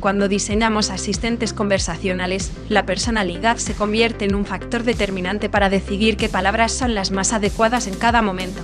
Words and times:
Cuando 0.00 0.28
diseñamos 0.28 0.88
asistentes 0.88 1.52
conversacionales, 1.52 2.52
la 2.70 2.86
personalidad 2.86 3.58
se 3.58 3.74
convierte 3.74 4.24
en 4.24 4.34
un 4.34 4.46
factor 4.46 4.82
determinante 4.82 5.50
para 5.50 5.68
decidir 5.68 6.16
qué 6.16 6.30
palabras 6.30 6.72
son 6.72 6.94
las 6.94 7.10
más 7.10 7.34
adecuadas 7.34 7.86
en 7.86 7.94
cada 7.94 8.22
momento. 8.22 8.62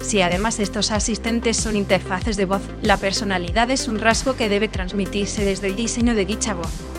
Si 0.00 0.20
además 0.22 0.58
estos 0.58 0.90
asistentes 0.90 1.56
son 1.56 1.76
interfaces 1.76 2.36
de 2.36 2.46
voz, 2.46 2.62
la 2.82 2.96
personalidad 2.96 3.70
es 3.70 3.86
un 3.86 4.00
rasgo 4.00 4.34
que 4.34 4.48
debe 4.48 4.66
transmitirse 4.66 5.44
desde 5.44 5.68
el 5.68 5.76
diseño 5.76 6.16
de 6.16 6.26
dicha 6.26 6.52
voz. 6.52 6.93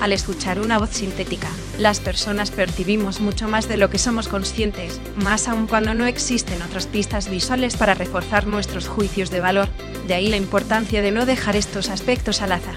Al 0.00 0.14
escuchar 0.14 0.60
una 0.60 0.78
voz 0.78 0.90
sintética, 0.90 1.50
las 1.78 2.00
personas 2.00 2.50
percibimos 2.50 3.20
mucho 3.20 3.48
más 3.48 3.68
de 3.68 3.76
lo 3.76 3.90
que 3.90 3.98
somos 3.98 4.28
conscientes, 4.28 4.98
más 5.16 5.46
aún 5.46 5.66
cuando 5.66 5.92
no 5.92 6.06
existen 6.06 6.62
otras 6.62 6.86
pistas 6.86 7.28
visuales 7.28 7.76
para 7.76 7.92
reforzar 7.92 8.46
nuestros 8.46 8.88
juicios 8.88 9.30
de 9.30 9.40
valor, 9.40 9.68
de 10.08 10.14
ahí 10.14 10.28
la 10.28 10.38
importancia 10.38 11.02
de 11.02 11.10
no 11.10 11.26
dejar 11.26 11.54
estos 11.54 11.90
aspectos 11.90 12.40
al 12.40 12.52
azar. 12.52 12.76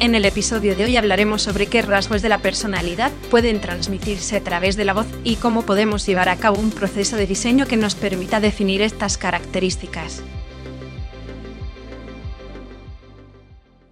En 0.00 0.16
el 0.16 0.24
episodio 0.24 0.74
de 0.74 0.86
hoy 0.86 0.96
hablaremos 0.96 1.42
sobre 1.42 1.66
qué 1.66 1.82
rasgos 1.82 2.20
de 2.20 2.28
la 2.28 2.38
personalidad 2.38 3.12
pueden 3.30 3.60
transmitirse 3.60 4.36
a 4.36 4.44
través 4.44 4.76
de 4.76 4.84
la 4.84 4.94
voz 4.94 5.06
y 5.22 5.36
cómo 5.36 5.62
podemos 5.62 6.04
llevar 6.04 6.28
a 6.28 6.36
cabo 6.36 6.60
un 6.60 6.70
proceso 6.70 7.16
de 7.16 7.28
diseño 7.28 7.66
que 7.66 7.76
nos 7.76 7.94
permita 7.94 8.40
definir 8.40 8.82
estas 8.82 9.18
características. 9.18 10.22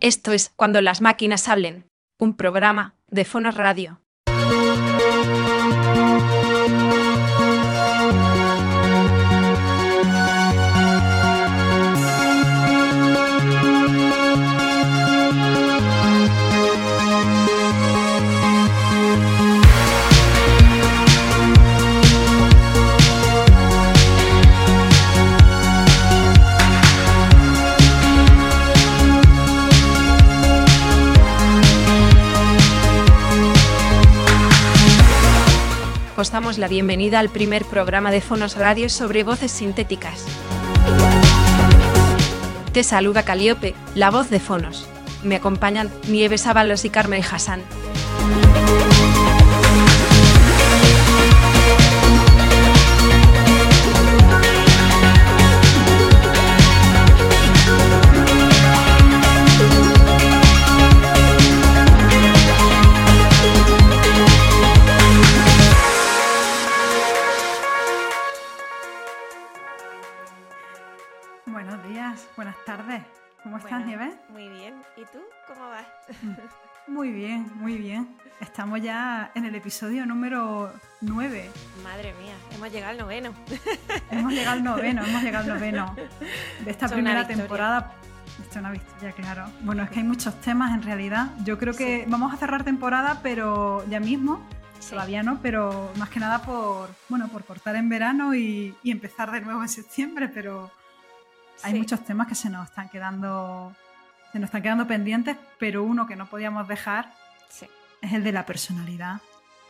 Esto 0.01 0.33
es 0.33 0.53
Cuando 0.55 0.81
las 0.81 1.01
máquinas 1.01 1.49
hablen, 1.49 1.87
un 2.19 2.37
programa 2.37 2.95
de 3.09 3.25
Fonos 3.25 3.57
Radio. 3.57 4.01
Os 36.17 36.31
damos 36.31 36.57
la 36.59 36.69
bienvenida 36.69 37.19
al 37.19 37.29
primer 37.29 37.65
programa 37.65 38.11
de 38.11 38.21
Fonos 38.21 38.57
Radio 38.57 38.89
sobre 38.89 39.23
voces 39.23 39.53
sintéticas. 39.53 40.25
Te 42.73 42.83
saluda 42.83 43.25
Caliope, 43.25 43.75
la 43.95 44.11
voz 44.11 44.31
de 44.31 44.41
Fonos. 44.41 44.89
Me 45.23 45.37
acompañan 45.37 45.91
Nieves 46.09 46.47
Ábalos 46.47 46.85
y 46.85 46.91
Carmen 46.91 47.23
Hassan. 47.23 47.63
Tú? 75.13 75.19
¿Cómo 75.49 75.69
vas? 75.69 75.87
Muy 76.89 77.11
bien, 77.11 77.51
muy 77.57 77.77
bien. 77.79 78.17
Estamos 78.41 78.81
ya 78.81 79.33
en 79.35 79.45
el 79.45 79.57
episodio 79.57 80.07
número 80.07 80.73
9. 81.01 81.51
Madre 81.83 82.15
mía, 82.23 82.35
hemos 82.55 82.71
llegado 82.71 82.93
al 82.93 82.99
noveno. 82.99 83.35
Hemos 84.13 84.33
llegado 84.33 84.53
al 84.53 84.63
noveno, 84.63 85.05
hemos 85.05 85.21
llegado 85.21 85.51
al 85.53 85.59
noveno 85.59 85.97
de 86.65 86.71
esta 86.71 86.87
primera 86.89 87.27
temporada. 87.27 87.93
Esto 88.41 88.51
es 88.51 88.57
una 88.59 88.71
victoria, 88.71 89.11
claro. 89.13 89.47
Bueno, 89.63 89.83
es 89.83 89.91
que 89.91 89.99
hay 89.99 90.05
muchos 90.05 90.41
temas 90.43 90.75
en 90.75 90.83
realidad. 90.83 91.31
Yo 91.45 91.59
creo 91.59 91.75
que 91.75 92.05
vamos 92.07 92.33
a 92.33 92.37
cerrar 92.37 92.63
temporada, 92.63 93.19
pero 93.21 93.85
ya 93.89 93.99
mismo. 93.99 94.47
Sí. 94.79 94.91
Todavía 94.91 95.25
no, 95.25 95.41
pero 95.43 95.91
más 95.97 96.09
que 96.11 96.21
nada 96.21 96.43
por, 96.43 96.91
bueno, 97.09 97.27
por 97.29 97.45
cortar 97.45 97.75
en 97.75 97.89
verano 97.89 98.33
y, 98.33 98.77
y 98.85 98.93
empezar 98.93 99.33
de 99.33 99.41
nuevo 99.41 99.61
en 99.63 99.69
septiembre, 99.69 100.29
pero 100.29 100.71
hay 101.65 101.73
Sí. 101.73 101.79
muchos 101.81 102.05
temas 102.05 102.29
que 102.29 102.37
se 102.37 102.49
nos 102.49 102.69
están 102.69 102.89
quedando 102.91 103.75
se 104.33 104.39
nos 104.39 104.49
están 104.49 104.63
quedando 104.63 104.87
pendientes, 104.87 105.37
pero 105.59 105.83
uno 105.83 106.07
que 106.07 106.17
no 106.17 106.27
podíamos 106.27 106.69
dejar 106.69 107.13
Sí, 107.49 107.67
es 108.03 108.13
el 108.13 108.25
de 108.25 108.33
la 108.33 108.45
personalidad. 108.47 109.21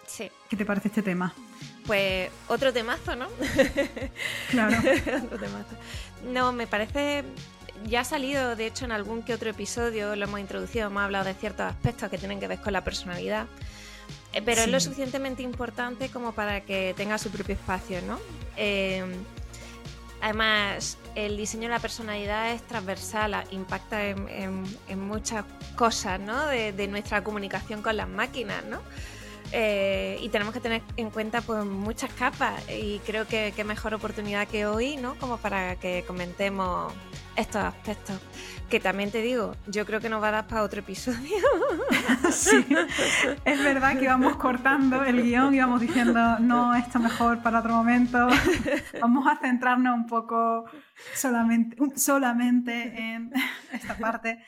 sí. 0.07 0.31
¿Qué 0.49 0.57
te 0.57 0.65
parece 0.65 0.89
este 0.89 1.03
tema? 1.03 1.33
Pues 1.87 2.31
otro 2.49 2.73
temazo, 2.73 3.15
¿no? 3.17 3.29
Claro. 4.51 4.77
otro 5.25 5.39
temazo. 5.39 5.77
No, 6.25 6.53
me 6.53 6.67
parece. 6.67 7.25
Ya 7.85 8.01
ha 8.01 8.05
salido, 8.05 8.57
de 8.57 8.67
hecho, 8.67 8.85
en 8.87 8.93
algún 8.93 9.23
que 9.23 9.35
otro 9.35 9.51
episodio 9.51 10.17
lo 10.17 10.25
hemos 10.25 10.41
introducido, 10.41 10.87
hemos 10.87 11.03
hablado 11.03 11.27
de 11.27 11.35
ciertos 11.35 11.67
aspectos 11.67 12.09
que 12.11 12.19
tienen 12.19 12.41
que 12.41 12.49
ver 12.49 12.59
con 12.61 12.73
la 12.73 12.83
personalidad. 12.83 13.47
Eh, 14.33 14.43
Pero 14.43 14.63
es 14.63 14.69
lo 14.69 14.81
suficientemente 14.81 15.43
importante 15.43 16.09
como 16.09 16.33
para 16.33 16.63
que 16.63 16.95
tenga 16.97 17.19
su 17.19 17.31
propio 17.31 17.55
espacio, 17.55 18.01
¿no? 18.03 18.19
Eh, 18.57 19.05
además, 20.21 20.99
el 21.15 21.37
diseño 21.37 21.65
de 21.65 21.71
la 21.71 21.79
personalidad 21.79 22.53
es 22.53 22.63
transversal, 22.63 23.45
impacta 23.51 24.07
en, 24.07 24.65
muchas 24.99 25.45
cosas, 25.77 26.21
¿no? 26.21 26.47
De, 26.47 26.73
de 26.73 26.89
nuestra 26.89 27.23
comunicación 27.23 27.83
con 27.83 27.97
las 27.97 28.09
máquinas, 28.09 28.65
¿no? 28.65 28.81
Eh, 29.53 30.19
y 30.21 30.29
tenemos 30.29 30.53
que 30.53 30.61
tener 30.61 30.83
en 30.97 31.11
cuenta 31.11 31.41
pues 31.41 31.65
muchas 31.65 32.13
capas 32.13 32.63
y 32.69 32.99
creo 33.01 33.27
que 33.27 33.53
qué 33.55 33.65
mejor 33.65 33.95
oportunidad 33.95 34.49
que 34.49 34.67
hoy, 34.67 34.97
¿no? 34.97 35.15
Como 35.17 35.39
para 35.39 35.77
que 35.77 36.05
comentemos 36.07 36.93
estos 37.37 37.63
aspectos. 37.63 38.21
Que 38.69 38.81
también 38.81 39.13
te 39.13 39.23
digo, 39.23 39.55
yo 39.69 39.87
creo 39.87 40.01
que 40.01 40.09
nos 40.09 40.21
va 40.21 40.29
a 40.29 40.33
dar 40.33 40.47
para 40.49 40.63
otro 40.63 40.81
episodio. 40.81 41.37
sí. 42.33 42.67
Es 43.45 43.63
verdad 43.63 43.97
que 43.97 44.05
íbamos 44.05 44.37
cortando 44.37 45.05
el 45.05 45.23
guion 45.23 45.55
y 45.55 45.59
íbamos 45.59 45.81
diciendo, 45.81 46.39
no, 46.41 46.75
esto 46.75 46.99
mejor 46.99 47.43
para 47.43 47.61
otro 47.61 47.75
momento. 47.75 48.27
Vamos 49.01 49.27
a 49.29 49.37
centrarnos 49.37 49.95
un 49.95 50.07
poco 50.07 50.65
solamente, 51.15 51.77
solamente 51.97 52.99
en 52.99 53.33
esta 53.73 53.97
parte. 53.97 54.41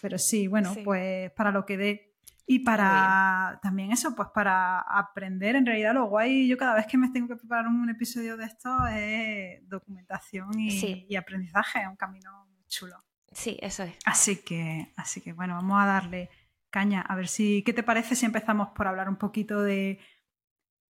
Pero 0.00 0.18
sí, 0.18 0.46
bueno, 0.46 0.72
Sí. 0.72 0.80
pues 0.84 1.30
para 1.32 1.50
lo 1.50 1.66
que 1.66 1.76
dé. 1.76 2.05
Y 2.48 2.60
para 2.60 3.58
también 3.60 3.90
eso, 3.90 4.14
pues 4.14 4.28
para 4.32 4.78
aprender, 4.80 5.56
en 5.56 5.66
realidad 5.66 5.94
lo 5.94 6.06
guay, 6.06 6.46
yo 6.46 6.56
cada 6.56 6.74
vez 6.76 6.86
que 6.86 6.96
me 6.96 7.08
tengo 7.10 7.26
que 7.26 7.36
preparar 7.36 7.66
un 7.66 7.90
episodio 7.90 8.36
de 8.36 8.44
esto 8.44 8.86
es 8.86 9.68
documentación 9.68 10.56
y, 10.58 10.70
Sí. 10.70 11.06
y 11.08 11.16
aprendizaje, 11.16 11.80
es 11.82 11.88
un 11.88 11.96
camino 11.96 12.46
muy 12.54 12.64
chulo. 12.68 13.02
Sí, 13.32 13.58
eso 13.60 13.82
es. 13.82 13.96
Así 14.04 14.44
que, 14.44 14.92
así 14.96 15.20
que 15.20 15.32
bueno, 15.32 15.54
vamos 15.56 15.82
a 15.82 15.86
darle 15.86 16.30
caña. 16.70 17.00
A 17.00 17.16
ver 17.16 17.26
si, 17.26 17.62
¿qué 17.64 17.72
te 17.72 17.82
parece 17.82 18.14
si 18.14 18.26
empezamos 18.26 18.68
por 18.68 18.86
hablar 18.86 19.08
un 19.08 19.16
poquito 19.16 19.62
de, 19.62 19.98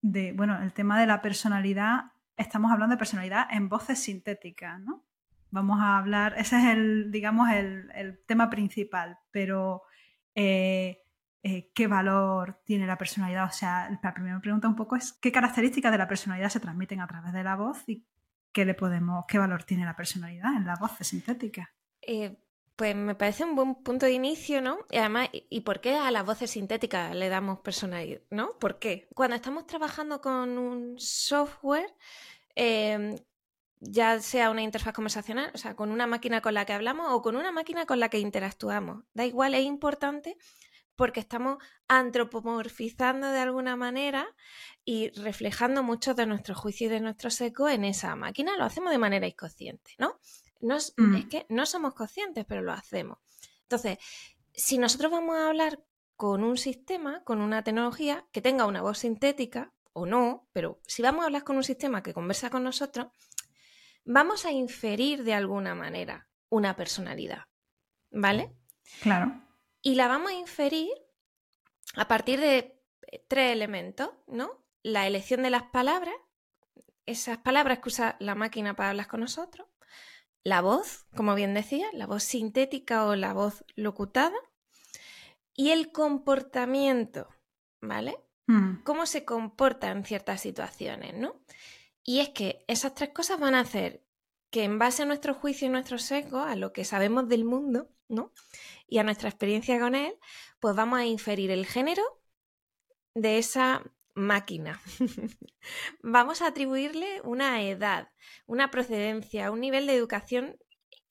de 0.02 0.34
bueno, 0.34 0.62
el 0.62 0.74
tema 0.74 1.00
de 1.00 1.08
la 1.08 1.22
personalidad? 1.22 2.12
Estamos 2.36 2.70
hablando 2.72 2.96
de 2.96 3.00
personalidad 3.00 3.48
en 3.50 3.70
voces 3.70 3.98
sintéticas, 4.04 4.78
¿no? 4.82 5.06
Vamos 5.52 5.80
a 5.82 5.98
hablar, 5.98 6.34
ese 6.38 6.58
es 6.58 6.66
el, 6.66 7.12
digamos, 7.12 7.50
el, 7.50 7.90
el 7.96 8.20
tema 8.26 8.50
principal, 8.50 9.20
pero 9.32 9.84
eh, 10.36 11.00
eh, 11.48 11.70
¿qué 11.76 11.86
valor 11.86 12.60
tiene 12.66 12.88
la 12.88 12.98
personalidad? 12.98 13.46
O 13.46 13.52
sea, 13.52 13.88
la 14.02 14.14
primera 14.16 14.40
pregunta 14.40 14.68
un 14.68 14.76
poco 14.76 14.96
es 14.96 15.14
¿qué 15.14 15.32
características 15.32 15.92
de 15.92 16.00
la 16.00 16.08
personalidad 16.08 16.50
se 16.50 16.60
transmiten 16.60 17.02
a 17.02 17.08
través 17.08 17.34
de 17.34 17.44
la 17.44 17.56
voz 17.56 17.84
y 17.88 18.04
qué 18.52 18.66
le 18.66 18.74
podemos, 18.74 19.26
qué 19.28 19.38
valor 19.38 19.64
tiene 19.64 19.86
la 19.86 19.96
personalidad 19.96 20.56
en 20.56 20.66
las 20.66 20.80
voces 20.80 21.08
sintéticas? 21.08 21.68
Eh, 22.02 22.36
pues 22.76 22.96
me 22.96 23.14
parece 23.14 23.44
un 23.44 23.56
buen 23.56 23.76
punto 23.76 24.08
de 24.08 24.14
inicio, 24.14 24.60
¿no? 24.60 24.80
Y 24.90 24.98
además, 24.98 25.30
¿y- 25.34 25.46
¿y 25.50 25.62
por 25.62 25.82
qué 25.82 25.96
a 25.96 26.10
las 26.10 26.26
voces 26.26 26.50
sintéticas 26.50 27.16
le 27.16 27.30
damos 27.30 27.60
personalidad? 27.60 28.22
¿No? 28.32 28.58
¿Por 28.60 28.80
qué? 28.80 29.08
Cuando 29.14 29.36
estamos 29.36 29.68
trabajando 29.68 30.22
con 30.22 30.58
un 30.58 30.96
software, 31.00 31.94
eh, 32.56 33.16
ya 33.80 34.20
sea 34.20 34.50
una 34.50 34.64
interfaz 34.64 34.94
conversacional, 34.94 35.52
o 35.54 35.58
sea, 35.58 35.76
con 35.76 35.92
una 35.92 36.08
máquina 36.08 36.42
con 36.42 36.54
la 36.56 36.66
que 36.66 36.74
hablamos 36.74 37.08
o 37.12 37.22
con 37.22 37.36
una 37.36 37.52
máquina 37.52 37.86
con 37.86 38.00
la 38.00 38.10
que 38.10 38.20
interactuamos, 38.20 39.04
da 39.14 39.26
igual, 39.26 39.54
es 39.54 39.64
importante 39.64 40.38
porque 40.96 41.20
estamos 41.20 41.58
antropomorfizando 41.88 43.32
de 43.32 43.40
alguna 43.40 43.76
manera 43.76 44.28
y 44.84 45.10
reflejando 45.12 45.84
muchos 45.84 46.16
de 46.16 46.26
nuestros 46.26 46.58
juicios 46.58 46.90
y 46.90 46.94
de 46.94 47.02
nuestros 47.02 47.40
ecos 47.42 47.72
en 47.72 47.86
esa 47.86 48.16
máquina. 48.16 48.58
Lo 48.58 48.64
hacemos 48.66 48.92
de 48.92 48.98
manera 48.98 49.28
inconsciente, 49.28 49.92
¿no? 49.98 50.20
No 50.62 50.76
es, 50.78 50.94
Mm. 50.98 51.16
es 51.16 51.26
que 51.26 51.46
no 51.50 51.66
somos 51.66 51.94
conscientes, 51.94 52.46
pero 52.46 52.62
lo 52.62 52.72
hacemos. 52.72 53.18
Entonces, 53.64 53.98
si 54.54 54.78
nosotros 54.78 55.12
vamos 55.12 55.36
a 55.36 55.48
hablar 55.48 55.84
con 56.16 56.44
un 56.44 56.58
sistema, 56.58 57.24
con 57.24 57.42
una 57.42 57.64
tecnología 57.64 58.26
que 58.32 58.42
tenga 58.42 58.66
una 58.66 58.82
voz 58.82 59.00
sintética 59.00 59.74
o 59.94 60.06
no, 60.06 60.48
pero 60.54 60.80
si 60.88 61.02
vamos 61.02 61.24
a 61.24 61.26
hablar 61.26 61.44
con 61.44 61.58
un 61.58 61.64
sistema 61.64 62.02
que 62.04 62.14
conversa 62.14 62.50
con 62.50 62.64
nosotros, 62.64 63.08
vamos 64.06 64.46
a 64.46 64.52
inferir 64.52 65.24
de 65.24 65.34
alguna 65.34 65.76
manera 65.76 66.30
una 66.50 66.76
personalidad, 66.76 67.44
¿vale? 68.12 68.56
Claro. 69.02 69.42
Y 69.86 69.94
la 69.94 70.08
vamos 70.08 70.32
a 70.32 70.34
inferir 70.34 70.90
a 71.96 72.08
partir 72.08 72.40
de 72.40 72.82
tres 73.28 73.52
elementos, 73.52 74.10
¿no? 74.26 74.66
La 74.82 75.06
elección 75.06 75.44
de 75.44 75.52
las 75.52 75.62
palabras, 75.62 76.16
esas 77.06 77.38
palabras 77.38 77.78
que 77.78 77.90
usa 77.90 78.16
la 78.20 78.34
máquina 78.34 78.76
para 78.76 78.90
hablar 78.90 79.08
con 79.08 79.20
nosotros, 79.20 79.68
la 80.44 80.62
voz, 80.62 81.06
como 81.16 81.36
bien 81.36 81.54
decía, 81.54 81.86
la 81.94 82.08
voz 82.08 82.24
sintética 82.24 83.06
o 83.06 83.16
la 83.16 83.34
voz 83.34 83.64
locutada, 83.76 84.36
y 85.54 85.70
el 85.70 85.92
comportamiento, 85.92 87.30
¿vale? 87.80 88.18
Mm. 88.48 88.82
Cómo 88.82 89.06
se 89.06 89.24
comporta 89.24 89.92
en 89.92 90.04
ciertas 90.04 90.42
situaciones, 90.42 91.14
¿no? 91.14 91.40
Y 92.04 92.22
es 92.22 92.30
que 92.30 92.66
esas 92.68 92.96
tres 92.96 93.10
cosas 93.10 93.40
van 93.40 93.54
a 93.54 93.60
hacer 93.60 94.04
que 94.50 94.64
en 94.64 94.80
base 94.80 95.04
a 95.04 95.06
nuestro 95.06 95.36
juicio 95.36 95.68
y 95.68 95.70
nuestro 95.70 96.00
sesgo, 96.00 96.40
a 96.40 96.56
lo 96.56 96.74
que 96.74 96.86
sabemos 96.86 97.30
del 97.30 97.46
mundo, 97.46 97.92
¿no? 98.08 98.32
Y 98.88 99.00
a 99.00 99.04
nuestra 99.04 99.30
experiencia 99.30 99.80
con 99.80 99.96
él, 99.96 100.14
pues 100.60 100.76
vamos 100.76 101.00
a 101.00 101.06
inferir 101.06 101.52
el 101.52 101.66
género 101.66 102.04
de 103.14 103.38
esa 103.38 103.84
máquina. 104.14 104.80
vamos 106.02 106.42
a 106.42 106.48
atribuirle 106.48 107.22
una 107.24 107.62
edad, 107.64 108.10
una 108.46 108.72
procedencia, 108.72 109.52
un 109.52 109.62
nivel 109.62 109.88
de 109.88 109.96
educación 109.96 110.58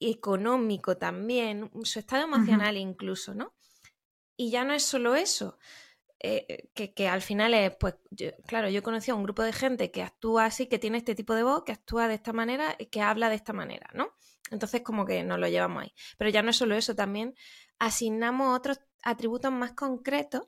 económico 0.01 0.97
también, 0.97 1.71
su 1.83 1.99
estado 1.99 2.25
emocional 2.25 2.77
incluso, 2.77 3.35
¿no? 3.35 3.55
Y 4.37 4.51
ya 4.51 4.65
no 4.65 4.75
es 4.75 4.83
solo 4.83 5.15
eso, 5.15 5.59
eh, 6.27 6.71
que, 6.75 7.09
al 7.09 7.21
final 7.21 7.55
es, 7.55 7.77
pues, 7.77 7.97
claro, 8.47 8.69
yo 8.71 8.79
he 8.79 8.83
conocido 8.83 9.15
a 9.15 9.19
un 9.19 9.25
grupo 9.25 9.43
de 9.43 9.53
gente 9.53 9.91
que 9.91 10.03
actúa 10.03 10.47
así, 10.47 10.67
que 10.67 10.79
tiene 10.79 10.99
este 10.99 11.15
tipo 11.15 11.35
de 11.35 11.43
voz, 11.43 11.65
que 11.65 11.73
actúa 11.73 12.09
de 12.09 12.15
esta 12.15 12.33
manera 12.33 12.75
y 12.79 12.87
que 12.87 13.03
habla 13.03 13.29
de 13.29 13.37
esta 13.37 13.53
manera, 13.53 13.91
¿no? 13.93 14.15
Entonces 14.51 14.83
como 14.83 15.05
que 15.05 15.23
nos 15.23 15.39
lo 15.39 15.49
llevamos 15.49 15.83
ahí. 15.83 15.95
Pero 16.17 16.31
ya 16.31 16.43
no 16.43 16.51
es 16.51 16.57
solo 16.57 16.75
eso, 16.75 16.95
también 16.95 17.35
asignamos 17.87 18.57
otros 18.57 18.81
atributos 19.03 19.53
más 19.53 19.73
concretos, 19.73 20.43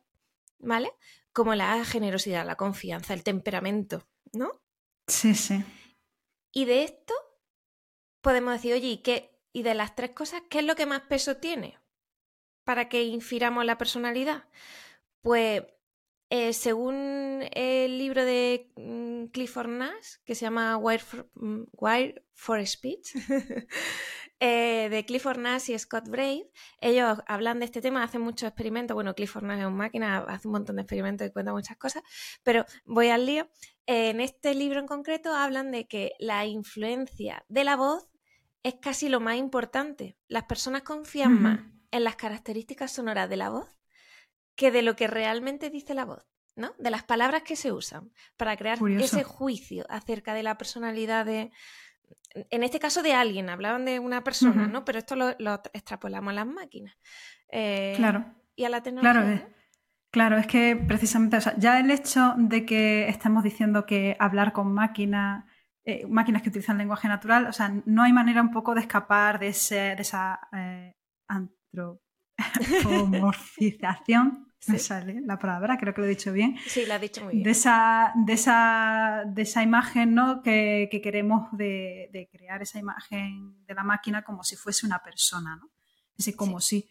¿vale? 0.58 0.92
Como 1.32 1.54
la 1.54 1.84
generosidad, 1.84 2.46
la 2.46 2.56
confianza, 2.56 3.14
el 3.14 3.22
temperamento, 3.22 4.06
¿no? 4.32 4.62
Sí, 5.06 5.34
sí. 5.34 5.62
Y 6.52 6.64
de 6.64 6.84
esto 6.84 7.14
podemos 8.20 8.54
decir, 8.54 8.72
oye, 8.72 8.88
¿y, 8.88 9.02
qué, 9.02 9.38
y 9.52 9.62
de 9.62 9.74
las 9.74 9.94
tres 9.94 10.10
cosas, 10.12 10.42
qué 10.48 10.60
es 10.60 10.64
lo 10.64 10.74
que 10.74 10.86
más 10.86 11.02
peso 11.02 11.36
tiene 11.36 11.78
para 12.64 12.88
que 12.88 13.04
infiramos 13.04 13.64
la 13.64 13.78
personalidad? 13.78 14.48
Pues 15.20 15.62
eh, 16.28 16.52
según 16.52 17.44
el 17.52 17.98
libro 17.98 18.24
de 18.24 18.72
mm, 18.76 19.26
Clifford 19.26 19.68
Nash, 19.68 20.16
que 20.24 20.34
se 20.34 20.46
llama 20.46 20.76
Wire 20.76 21.04
for, 21.04 21.28
mm, 21.34 22.66
Speech, 22.66 23.14
eh, 24.38 24.88
de 24.90 25.04
Clifford 25.06 25.38
Nash 25.38 25.70
y 25.70 25.78
Scott 25.78 26.08
Brave, 26.08 26.50
ellos 26.80 27.18
hablan 27.26 27.58
de 27.58 27.64
este 27.64 27.80
tema, 27.80 28.02
hacen 28.02 28.20
muchos 28.20 28.48
experimentos. 28.48 28.94
Bueno, 28.94 29.14
Clifford 29.14 29.44
Nash 29.44 29.60
es 29.60 29.66
una 29.66 29.76
máquina, 29.76 30.18
hace 30.28 30.48
un 30.48 30.52
montón 30.52 30.76
de 30.76 30.82
experimentos 30.82 31.26
y 31.26 31.30
cuenta 31.30 31.52
muchas 31.52 31.76
cosas, 31.78 32.02
pero 32.42 32.64
voy 32.84 33.08
al 33.08 33.24
lío. 33.24 33.48
en 33.86 34.20
este 34.20 34.54
libro 34.54 34.80
en 34.80 34.86
concreto 34.86 35.34
hablan 35.34 35.70
de 35.70 35.86
que 35.86 36.12
la 36.18 36.44
influencia 36.44 37.44
de 37.48 37.64
la 37.64 37.76
voz 37.76 38.08
es 38.62 38.74
casi 38.74 39.08
lo 39.08 39.20
más 39.20 39.36
importante. 39.36 40.18
Las 40.28 40.44
personas 40.44 40.82
confían 40.82 41.40
más 41.40 41.60
en 41.92 42.04
las 42.04 42.16
características 42.16 42.92
sonoras 42.92 43.30
de 43.30 43.36
la 43.36 43.48
voz 43.48 43.78
que 44.56 44.70
de 44.70 44.82
lo 44.82 44.96
que 44.96 45.06
realmente 45.06 45.70
dice 45.70 45.94
la 45.94 46.04
voz, 46.04 46.26
¿no? 46.56 46.74
De 46.78 46.90
las 46.90 47.04
palabras 47.04 47.42
que 47.42 47.56
se 47.56 47.72
usan 47.72 48.12
para 48.36 48.56
crear 48.56 48.78
ese 48.98 49.22
juicio 49.22 49.86
acerca 49.88 50.34
de 50.34 50.42
la 50.42 50.58
personalidad 50.58 51.24
de, 51.26 51.52
en 52.50 52.62
este 52.62 52.78
caso 52.78 53.02
de 53.02 53.14
alguien, 53.14 53.48
hablaban 53.48 53.84
de 53.84 53.98
una 53.98 54.22
persona, 54.22 54.66
¿no? 54.66 54.84
Pero 54.84 54.98
esto 54.98 55.16
lo, 55.16 55.30
extrapolamos 55.72 56.30
a 56.30 56.34
las 56.34 56.46
máquinas. 56.46 56.94
Eh, 57.50 57.94
claro. 57.96 58.26
Y 58.54 58.64
a 58.64 58.68
la 58.68 58.82
tecnología. 58.82 59.12
Claro, 59.12 59.28
es, 59.28 59.42
claro, 60.10 60.36
es 60.36 60.46
que 60.46 60.76
precisamente, 60.76 61.38
o 61.38 61.40
sea, 61.40 61.56
ya 61.56 61.80
el 61.80 61.90
hecho 61.90 62.34
de 62.36 62.66
que 62.66 63.08
estemos 63.08 63.42
diciendo 63.42 63.86
que 63.86 64.16
hablar 64.18 64.52
con 64.52 64.72
máquinas, 64.72 65.44
eh, 65.84 66.06
máquinas 66.06 66.42
que 66.42 66.50
utilizan 66.50 66.78
lenguaje 66.78 67.08
natural, 67.08 67.46
o 67.46 67.52
sea, 67.52 67.72
no 67.86 68.02
hay 68.02 68.12
manera 68.12 68.42
un 68.42 68.50
poco 68.50 68.74
de 68.74 68.80
escapar 68.80 69.38
de, 69.38 69.48
ese, 69.48 69.96
de 69.96 70.02
esa 70.02 70.40
eh, 70.52 70.94
antropomorfización 72.38 74.45
me 74.66 74.78
sale 74.78 75.20
la 75.20 75.38
palabra, 75.38 75.76
creo 75.78 75.94
que 75.94 76.00
lo 76.00 76.06
he 76.06 76.10
dicho 76.10 76.32
bien. 76.32 76.56
Sí, 76.66 76.84
lo 76.86 76.94
has 76.94 77.00
dicho 77.00 77.22
muy 77.22 77.34
bien. 77.34 77.44
De 77.44 77.50
esa, 77.50 78.12
de 78.14 78.32
esa, 78.32 79.22
de 79.26 79.42
esa 79.42 79.62
imagen 79.62 80.14
¿no? 80.14 80.42
que, 80.42 80.88
queremos 81.02 81.48
de, 81.52 82.28
crear 82.32 82.62
esa 82.62 82.78
imagen 82.78 83.64
de 83.66 83.74
la 83.74 83.84
máquina 83.84 84.22
como 84.22 84.42
si 84.42 84.56
fuese 84.56 84.86
una 84.86 85.02
persona, 85.02 85.56
¿no? 85.56 85.70
Ese 86.18 86.34
como 86.34 86.60
si. 86.60 86.88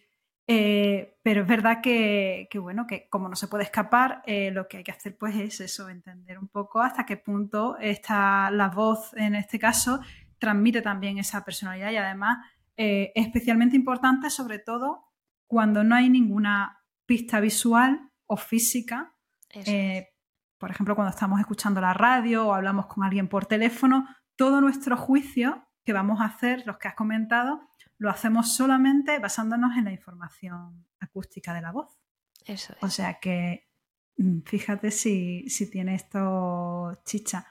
Eh, 0.47 1.17
pero 1.23 1.41
es 1.41 1.47
verdad 1.47 1.81
que, 1.81 2.47
bueno, 2.61 2.85
que 2.85 3.09
como 3.09 3.27
no 3.27 3.35
se 3.35 3.47
puede 3.47 3.63
escapar, 3.63 4.21
eh, 4.27 4.51
lo 4.51 4.67
que 4.67 4.77
hay 4.77 4.83
que 4.83 4.91
hacer 4.91 5.17
pues 5.17 5.35
es 5.35 5.59
eso, 5.59 5.89
entender 5.89 6.37
un 6.37 6.47
poco 6.47 6.81
hasta 6.81 7.05
qué 7.05 7.17
punto 7.17 7.77
está 7.79 8.51
la 8.51 8.69
voz, 8.69 9.11
en 9.15 9.33
este 9.33 9.57
caso, 9.57 9.99
transmite 10.37 10.83
también 10.83 11.17
esa 11.17 11.43
personalidad 11.43 11.91
y 11.91 11.97
además 11.97 12.45
eh, 12.77 13.11
es 13.15 13.25
especialmente 13.25 13.75
importante 13.75 14.29
sobre 14.29 14.59
todo 14.59 15.05
cuando 15.47 15.83
no 15.83 15.95
hay 15.95 16.09
ninguna 16.09 16.84
pista 17.05 17.39
visual 17.39 18.11
o 18.25 18.37
física. 18.37 19.15
Eh, 19.53 20.09
por 20.57 20.71
ejemplo, 20.71 20.95
cuando 20.95 21.11
estamos 21.11 21.39
escuchando 21.39 21.81
la 21.81 21.93
radio 21.93 22.47
o 22.47 22.53
hablamos 22.53 22.87
con 22.87 23.03
alguien 23.03 23.27
por 23.27 23.45
teléfono, 23.45 24.07
todo 24.35 24.61
nuestro 24.61 24.97
juicio 24.97 25.67
que 25.83 25.93
vamos 25.93 26.19
a 26.19 26.25
hacer, 26.25 26.63
los 26.65 26.77
que 26.77 26.87
has 26.87 26.95
comentado, 26.95 27.61
lo 27.97 28.09
hacemos 28.09 28.55
solamente 28.55 29.19
basándonos 29.19 29.77
en 29.77 29.85
la 29.85 29.91
información 29.91 30.85
acústica 30.99 31.53
de 31.53 31.61
la 31.61 31.71
voz. 31.71 31.97
Eso 32.45 32.73
es. 32.73 32.83
O 32.83 32.89
sea 32.89 33.19
que 33.19 33.69
mm, 34.17 34.39
fíjate 34.41 34.91
si, 34.91 35.45
tiene 35.71 35.95
esto 35.95 37.01
chicha. 37.05 37.47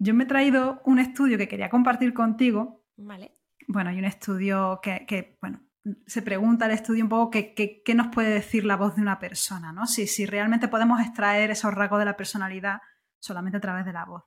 Yo 0.00 0.12
me 0.12 0.24
he 0.24 0.26
traído 0.26 0.82
un 0.86 0.98
estudio 0.98 1.38
que 1.38 1.46
quería 1.46 1.70
compartir 1.70 2.12
contigo. 2.12 2.84
Vale. 2.96 3.36
Bueno, 3.68 3.90
hay 3.90 3.98
un 3.98 4.06
estudio 4.06 4.80
que, 4.82 5.06
que 5.06 5.38
bueno, 5.40 5.67
se 6.06 6.22
pregunta 6.22 6.66
el 6.66 6.72
estudio 6.72 7.04
un 7.04 7.08
poco 7.08 7.30
qué, 7.30 7.82
nos 7.94 8.08
puede 8.08 8.30
decir 8.30 8.64
la 8.64 8.76
voz 8.76 8.96
de 8.96 9.02
una 9.02 9.18
persona, 9.18 9.72
¿no? 9.72 9.86
Si, 9.86 10.06
si 10.06 10.26
realmente 10.26 10.68
podemos 10.68 11.00
extraer 11.00 11.50
esos 11.50 11.74
rasgos 11.74 11.98
de 11.98 12.04
la 12.04 12.16
personalidad 12.16 12.78
solamente 13.18 13.58
a 13.58 13.60
través 13.60 13.84
de 13.84 13.92
la 13.92 14.04
voz. 14.04 14.24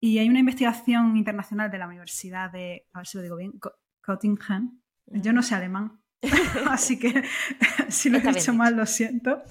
Y 0.00 0.18
hay 0.18 0.28
una 0.28 0.40
investigación 0.40 1.16
internacional 1.16 1.70
de 1.70 1.78
la 1.78 1.86
Universidad 1.86 2.50
de, 2.50 2.86
a 2.92 2.98
ver 2.98 3.06
si 3.06 3.16
lo 3.16 3.22
digo 3.22 3.36
bien, 3.36 3.52
Göttingen. 4.02 4.82
Yo 5.06 5.32
no 5.32 5.42
sé 5.42 5.54
alemán, 5.54 6.04
así 6.70 6.98
que 6.98 7.24
si 7.88 8.10
lo 8.10 8.18
he 8.18 8.20
dicho 8.20 8.52
mal, 8.52 8.76
lo 8.76 8.86
siento. 8.86 9.42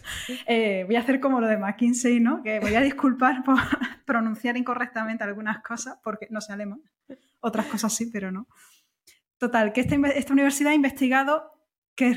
Eh, 0.46 0.84
voy 0.86 0.96
a 0.96 1.00
hacer 1.00 1.20
como 1.20 1.39
lo 1.39 1.48
de 1.48 1.58
McKinsey, 1.58 2.20
¿no? 2.20 2.41
Que 2.43 2.60
voy 2.60 2.75
a 2.75 2.82
disculpar 2.82 3.43
por 3.43 3.58
pronunciar 4.05 4.58
incorrectamente 4.58 5.24
algunas 5.24 5.62
cosas, 5.62 5.98
porque 6.03 6.27
no 6.29 6.41
sé 6.41 6.53
alemán. 6.53 6.82
Otras 7.39 7.67
cosas 7.67 7.93
sí, 7.93 8.10
pero 8.12 8.32
no. 8.32 8.48
Total, 9.38 9.74
que 9.74 9.82
esta, 9.82 10.34
universidad 10.34 10.72
ha 10.72 10.75
investigado 10.75 11.51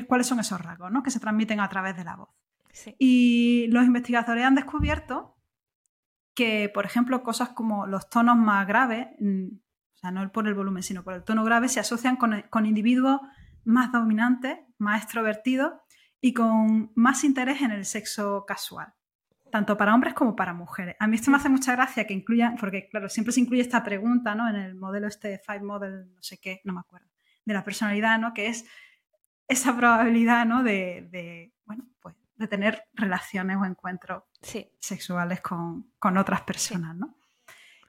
cuáles 0.06 0.26
son 0.26 0.40
esos 0.40 0.60
rasgos 0.60 0.90
¿no? 0.90 1.02
que 1.02 1.10
se 1.10 1.20
transmiten 1.20 1.60
a 1.60 1.68
través 1.68 1.96
de 1.96 2.04
la 2.04 2.16
voz. 2.16 2.28
Y 2.98 3.66
los 3.68 3.84
investigadores 3.84 4.44
han 4.44 4.54
descubierto 4.54 5.36
que, 6.34 6.70
por 6.72 6.84
ejemplo, 6.84 7.22
cosas 7.22 7.50
como 7.50 7.86
los 7.86 8.10
tonos 8.10 8.36
más 8.36 8.66
graves, 8.66 9.08
mm, 9.18 9.46
o 9.94 9.96
sea, 9.96 10.10
no 10.10 10.30
por 10.30 10.46
el 10.46 10.54
volumen, 10.54 10.82
sino 10.82 11.02
por 11.02 11.14
el 11.14 11.24
tono 11.24 11.42
grave, 11.44 11.68
se 11.68 11.80
asocian 11.80 12.16
con, 12.16 12.42
con 12.50 12.66
individuos 12.66 13.20
más 13.64 13.90
dominantes, 13.90 14.58
más 14.78 15.02
extrovertidos 15.02 15.72
y 16.20 16.34
con 16.34 16.92
más 16.94 17.24
interés 17.24 17.62
en 17.62 17.70
el 17.70 17.86
sexo 17.86 18.44
casual, 18.46 18.92
tanto 19.50 19.78
para 19.78 19.94
hombres 19.94 20.12
como 20.12 20.36
para 20.36 20.52
mujeres. 20.52 20.96
A 21.00 21.06
mí 21.06 21.16
esto 21.16 21.30
me 21.30 21.38
hace 21.38 21.48
mucha 21.48 21.72
gracia 21.72 22.06
que 22.06 22.12
incluyan, 22.12 22.56
porque 22.56 22.88
claro, 22.90 23.08
siempre 23.08 23.32
se 23.32 23.40
incluye 23.40 23.62
esta 23.62 23.82
pregunta, 23.82 24.34
¿no? 24.34 24.46
En 24.50 24.56
el 24.56 24.74
modelo 24.74 25.08
este 25.08 25.38
Five 25.38 25.62
Model, 25.62 26.12
no 26.14 26.22
sé 26.22 26.38
qué, 26.38 26.60
no 26.64 26.74
me 26.74 26.80
acuerdo 26.80 27.08
de 27.46 27.54
la 27.54 27.64
personalidad, 27.64 28.18
¿no? 28.18 28.34
Que 28.34 28.48
es 28.48 28.66
esa 29.48 29.76
probabilidad, 29.76 30.46
¿no? 30.46 30.62
De, 30.62 31.52
bueno, 31.64 31.84
pues 32.00 32.14
de 32.36 32.48
tener 32.48 32.84
relaciones 32.94 33.56
o 33.56 33.64
encuentros 33.64 34.24
sexuales 34.80 35.40
con, 35.40 35.92
otras 36.16 36.42
personas, 36.42 36.94
¿no? 36.96 37.16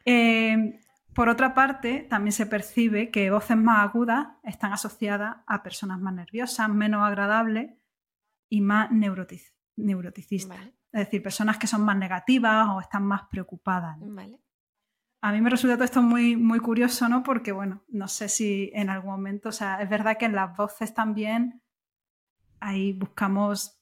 Eh, 0.06 0.80
por 1.14 1.30
otra 1.30 1.56
parte, 1.56 2.06
también 2.08 2.32
se 2.32 2.46
percibe 2.46 3.10
que 3.10 3.32
voces 3.32 3.58
más 3.58 3.80
agudas 3.90 4.28
están 4.44 4.72
asociadas 4.72 5.38
a 5.48 5.64
personas 5.64 6.00
más 6.00 6.14
nerviosas, 6.14 6.70
menos 6.70 7.04
agradables 7.04 7.72
y 8.50 8.62
más 8.62 8.92
neuroticistas. 8.92 10.60
Es 10.92 11.06
decir, 11.06 11.24
personas 11.24 11.58
que 11.58 11.66
son 11.66 11.82
más 11.82 11.98
negativas 11.98 12.68
o 12.70 12.80
están 12.80 13.04
más 13.04 13.24
preocupadas. 13.32 13.98
Vale. 14.00 14.40
A 15.22 15.32
mí 15.32 15.42
me 15.42 15.50
resulta 15.50 15.76
todo 15.76 15.86
esto 15.86 16.02
muy, 16.02 16.36
muy 16.36 16.60
curioso, 16.60 17.10
¿no? 17.10 17.24
Porque, 17.24 17.52
bueno, 17.52 17.84
no 17.88 18.08
sé 18.08 18.30
si 18.30 18.72
en 18.74 18.90
algún 18.90 19.12
momento, 19.12 19.50
o 19.50 19.52
sea, 19.52 19.82
es 19.82 19.90
verdad 19.90 20.18
que 20.18 20.26
en 20.26 20.36
las 20.36 20.56
voces 20.56 20.94
también 20.94 21.62
ahí 22.60 22.94
buscamos 22.94 23.80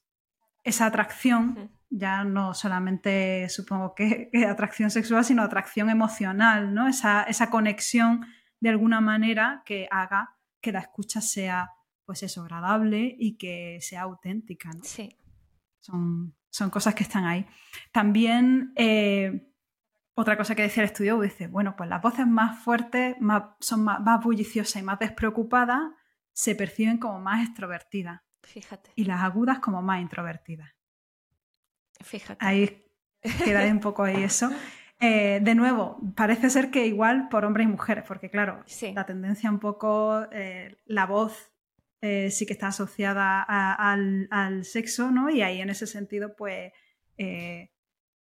esa 0.64 0.86
atracción, 0.88 1.72
ya 1.90 2.24
no 2.24 2.54
solamente 2.54 3.48
supongo 3.50 3.94
que, 3.96 4.30
atracción 4.50 4.90
sexual, 4.90 5.26
sino 5.26 5.44
atracción 5.44 5.90
emocional, 5.90 6.74
¿no? 6.74 6.88
Esa, 6.88 7.24
esa 7.24 7.50
conexión 7.50 8.26
de 8.60 8.70
alguna 8.70 9.02
manera 9.02 9.62
que 9.66 9.88
haga 9.92 10.38
que 10.62 10.72
la 10.72 10.80
escucha 10.80 11.22
sea 11.22 11.72
pues 12.06 12.24
eso, 12.24 12.42
agradable 12.42 13.16
y 13.18 13.38
que 13.38 13.80
sea 13.82 14.04
auténtica. 14.04 14.70
¿no? 14.72 14.84
Sí. 14.84 15.18
Son, 15.80 16.36
son 16.50 16.70
cosas 16.70 16.94
que 16.96 17.04
están 17.04 17.26
ahí. 17.26 17.46
También 17.92 18.74
eh, 18.76 19.52
otra 20.16 20.38
cosa 20.38 20.56
que 20.56 20.62
decía 20.64 20.84
el 20.84 20.90
estudio, 20.90 21.20
dice, 21.20 21.48
bueno, 21.48 21.76
pues 21.76 21.90
las 21.90 22.02
voces 22.02 22.26
más 22.26 22.58
fuertes 22.64 23.16
más, 23.20 23.44
son 23.60 23.84
más, 23.84 24.00
más 24.02 24.24
bulliciosas 24.24 24.82
y 24.82 24.86
más 24.86 24.98
despreocupadas 25.00 25.82
se 26.32 26.56
perciben 26.56 26.98
como 26.98 27.20
más 27.20 27.46
extrovertidas. 27.48 28.22
Fíjate. 28.44 28.92
Y 28.96 29.06
las 29.06 29.22
agudas 29.22 29.60
como 29.60 29.82
más 29.82 30.02
introvertidas. 30.02 30.70
Fíjate. 32.02 32.44
Ahí 32.46 32.86
queda 33.44 33.66
un 33.72 33.80
poco 33.80 34.04
ahí 34.04 34.24
eso. 34.24 34.50
Eh, 35.00 35.40
de 35.42 35.56
nuevo, 35.56 36.00
parece 36.16 36.50
ser 36.50 36.72
que 36.72 36.86
igual 36.86 37.28
por 37.30 37.44
hombres 37.44 37.66
y 37.68 37.70
mujeres, 37.72 38.04
porque 38.08 38.30
claro, 38.30 38.64
Sí. 38.66 38.94
la 38.94 39.06
tendencia 39.06 39.50
un 39.50 39.60
poco, 39.60 40.26
eh, 40.32 40.78
la 40.86 41.06
voz 41.06 41.52
eh, 42.02 42.30
sí 42.30 42.46
que 42.46 42.54
está 42.54 42.68
asociada 42.68 43.44
a- 43.48 43.92
al, 43.92 44.28
al 44.30 44.64
sexo, 44.64 45.10
¿no? 45.12 45.30
Y 45.30 45.42
ahí 45.42 45.60
en 45.60 45.70
ese 45.70 45.88
sentido, 45.88 46.36
pues 46.36 46.72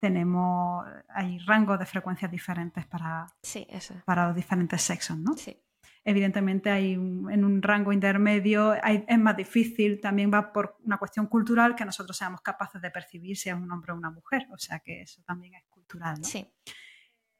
tenemos, 0.00 0.86
hay 1.08 1.38
rangos 1.40 1.78
de 1.78 1.86
frecuencias 1.86 2.30
diferentes 2.30 2.86
para, 2.86 3.26
Sí, 3.42 3.66
eso. 3.70 3.94
es. 3.94 4.02
para 4.04 4.26
los 4.28 4.36
diferentes 4.36 4.80
sexos, 4.82 5.16
¿no? 5.18 5.32
Sí. 5.36 5.56
Evidentemente 6.04 6.70
hay 6.70 6.96
un- 6.96 7.30
en 7.30 7.44
un 7.44 7.60
rango 7.60 7.92
intermedio 7.92 8.74
hay- 8.82 9.04
es 9.06 9.18
más 9.18 9.36
difícil, 9.36 10.00
también 10.00 10.30
va 10.32 10.52
por 10.52 10.76
una 10.84 10.96
cuestión 10.96 11.26
cultural 11.26 11.74
que 11.74 11.84
nosotros 11.84 12.16
seamos 12.16 12.40
capaces 12.40 12.80
de 12.80 12.90
percibir 12.90 13.36
si 13.36 13.50
es 13.50 13.54
un 13.54 13.70
hombre 13.70 13.92
o 13.92 13.96
una 13.96 14.10
mujer, 14.10 14.46
o 14.50 14.56
sea 14.58 14.78
que 14.78 15.02
eso 15.02 15.22
también 15.26 15.54
es 15.54 15.64
cultural. 15.68 16.16
¿no? 16.18 16.24
Sí. 16.24 16.50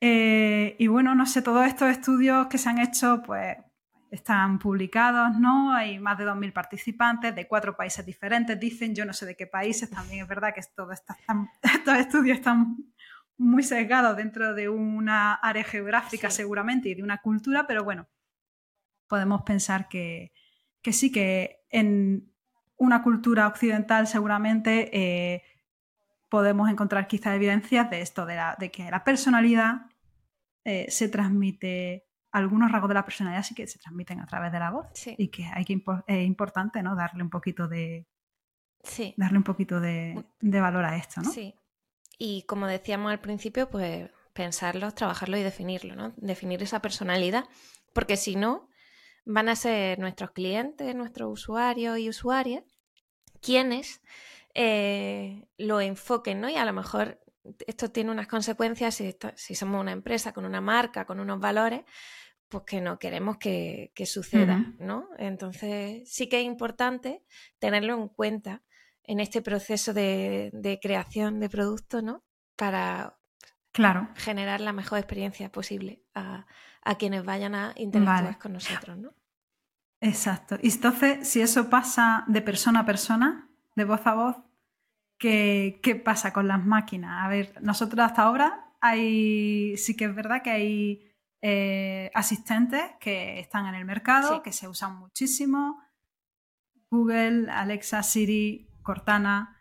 Eh, 0.01 0.77
y 0.79 0.87
bueno, 0.87 1.15
no 1.15 1.27
sé, 1.27 1.43
todos 1.43 1.67
estos 1.67 1.89
estudios 1.91 2.47
que 2.49 2.59
se 2.59 2.69
han 2.69 2.79
hecho, 2.79 3.23
pues 3.25 3.57
están 4.11 4.59
publicados, 4.59 5.39
¿no? 5.39 5.73
Hay 5.75 5.99
más 5.99 6.17
de 6.19 6.25
2.000 6.25 6.53
participantes 6.53 7.35
de 7.35 7.47
cuatro 7.47 7.77
países 7.77 8.05
diferentes, 8.07 8.59
dicen, 8.59 8.95
yo 8.95 9.05
no 9.05 9.13
sé 9.13 9.27
de 9.27 9.37
qué 9.37 9.47
países, 9.47 9.91
también 9.91 10.23
es 10.23 10.29
verdad 10.29 10.55
que 10.55 10.63
todo 10.75 10.93
está- 10.93 11.15
están- 11.15 11.49
estos 11.63 11.97
estudios 11.99 12.39
están 12.39 12.77
muy 13.37 13.63
sesgados 13.63 14.17
dentro 14.17 14.55
de 14.55 14.69
una 14.69 15.35
área 15.35 15.63
geográfica 15.65 16.31
Sí. 16.31 16.39
seguramente 16.39 16.89
y 16.89 16.95
de 16.95 17.03
una 17.03 17.19
cultura, 17.19 17.67
pero 17.67 17.85
bueno, 17.85 18.09
podemos 19.07 19.43
pensar 19.43 19.89
que, 19.89 20.33
que 20.83 20.93
sí, 20.93 21.13
que 21.13 21.61
en 21.71 22.33
una 22.77 23.03
cultura 23.03 23.47
occidental 23.47 24.07
seguramente 24.07 24.91
eh, 24.97 25.43
podemos 26.29 26.69
encontrar 26.71 27.07
quizá 27.07 27.35
evidencias 27.35 27.91
de 27.91 28.01
esto, 28.01 28.27
de, 28.27 28.37
la- 28.37 28.57
de 28.59 28.71
que 28.71 28.91
la 28.91 29.05
personalidad 29.05 29.83
eh, 30.65 30.87
se 30.91 31.09
transmite, 31.09 32.08
algunos 32.33 32.71
rasgos 32.71 32.89
de 32.89 32.95
la 32.95 33.05
personalidad 33.05 33.43
sí 33.43 33.55
que 33.55 33.67
se 33.67 33.79
transmiten 33.79 34.21
a 34.21 34.27
través 34.27 34.53
de 34.53 34.59
la 34.59 34.71
voz 34.71 34.87
Sí. 34.95 35.15
y 35.19 35.29
que 35.29 35.47
hay 35.47 35.65
que 35.65 35.75
impo- 35.75 36.05
es 36.07 36.27
importante 36.27 36.83
¿no? 36.83 36.95
darle 36.95 37.23
un 37.23 37.31
poquito 37.31 37.69
de 37.69 38.07
Sí. 38.83 39.15
darle 39.17 39.39
un 39.39 39.45
poquito 39.45 39.81
de, 39.81 40.25
de 40.41 40.61
valor 40.61 40.85
a 40.85 40.97
esto, 40.97 41.21
¿no? 41.21 41.31
Sí. 41.31 41.55
Y 42.19 42.43
como 42.43 42.67
decíamos 42.67 43.11
al 43.13 43.21
principio, 43.21 43.69
pues 43.71 44.11
pensarlo, 44.33 44.93
trabajarlo 44.93 45.37
y 45.37 45.43
definirlo, 45.43 45.97
¿no? 45.97 46.13
Definir 46.17 46.63
esa 46.63 46.81
personalidad, 46.81 47.45
porque 47.93 48.17
si 48.17 48.37
no, 48.37 48.69
van 49.25 49.49
a 49.49 49.57
ser 49.57 49.99
nuestros 49.99 50.31
clientes, 50.31 50.95
nuestros 50.95 51.31
usuarios 51.33 51.99
y 51.99 52.09
usuarias 52.09 52.63
quienes 53.41 54.01
eh, 54.55 55.47
lo 55.59 55.81
enfoquen, 55.81 56.41
¿no? 56.41 56.49
Y 56.49 56.57
a 56.57 56.65
lo 56.65 56.73
mejor 56.73 57.21
esto 57.67 57.91
tiene 57.91 58.11
unas 58.11 58.27
consecuencias 58.27 58.95
si, 58.95 59.17
si 59.37 59.55
somos 59.55 59.81
una 59.81 59.93
empresa 59.93 60.33
con 60.33 60.45
una 60.45 60.61
marca, 60.61 61.05
con 61.05 61.21
unos 61.21 61.39
valores, 61.41 61.83
pues 62.49 62.65
que 62.65 62.81
no 62.81 62.99
queremos 62.99 63.37
que, 63.37 63.93
que 63.95 64.07
suceda. 64.07 64.75
¿no? 64.79 65.09
Entonces 65.19 66.11
sí 66.11 66.29
que 66.29 66.41
es 66.41 66.47
importante 66.47 67.23
tenerlo 67.59 67.95
en 67.95 68.09
cuenta 68.09 68.63
en 69.05 69.21
este 69.21 69.43
proceso 69.43 69.93
de, 69.95 70.51
de 70.53 70.79
creación 70.81 71.41
de 71.41 71.49
producto, 71.49 72.03
¿no? 72.03 72.25
Para 72.57 73.19
Claro. 73.73 74.09
generar 74.17 74.61
la 74.61 74.73
mejor 74.73 74.99
experiencia 74.99 75.51
posible 75.53 76.03
a, 76.15 76.47
a 76.83 76.95
quienes 76.97 77.25
vayan 77.25 77.55
a 77.55 77.73
interactuar 77.77 78.25
Vale. 78.25 78.39
con 78.39 78.53
nosotros, 78.55 78.99
¿no? 78.99 79.15
Exacto. 80.01 80.59
Y 80.63 80.71
entonces, 80.73 81.29
si 81.29 81.41
eso 81.41 81.69
pasa 81.71 82.25
de 82.29 82.41
persona 82.43 82.81
a 82.81 82.85
persona, 82.87 83.49
de 83.77 83.85
voz 83.85 84.07
a 84.07 84.15
voz, 84.15 84.37
¿qué, 85.19 85.81
qué 85.83 85.97
pasa 85.97 86.33
con 86.33 86.49
las 86.49 86.65
máquinas? 86.65 87.25
A 87.25 87.29
ver, 87.29 87.55
nosotros 87.63 88.05
hasta 88.05 88.23
ahora 88.23 88.65
hay, 88.81 89.77
sí 89.77 89.97
que 89.97 90.07
es 90.07 90.15
verdad 90.15 90.43
que 90.43 90.51
hay 90.51 91.13
eh, 91.43 92.11
asistentes 92.15 92.83
que 93.01 93.39
están 93.41 93.67
en 93.67 93.75
el 93.75 93.85
mercado, 93.85 94.37
Sí. 94.37 94.41
que 94.43 94.53
se 94.53 94.69
usan 94.69 94.97
muchísimo. 94.99 95.81
Google, 96.91 97.51
Alexa, 97.51 98.03
Siri, 98.03 98.71
Cortana. 98.83 99.55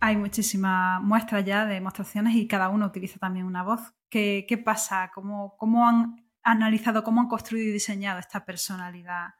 Hay 0.00 0.16
muchísimas 0.16 1.02
muestras 1.02 1.44
ya 1.44 1.66
de 1.66 1.74
demostraciones 1.74 2.34
y 2.34 2.46
cada 2.48 2.68
uno 2.68 2.86
utiliza 2.86 3.18
también 3.18 3.46
una 3.46 3.62
voz. 3.62 3.94
¿Qué, 4.10 4.44
qué 4.48 4.58
pasa? 4.58 5.10
¿Cómo, 5.14 5.56
¿Cómo 5.56 5.88
han 5.88 6.30
analizado, 6.42 7.02
cómo 7.02 7.20
han 7.20 7.28
construido 7.28 7.68
y 7.68 7.72
diseñado 7.72 8.18
esta 8.20 8.44
personalidad 8.44 9.34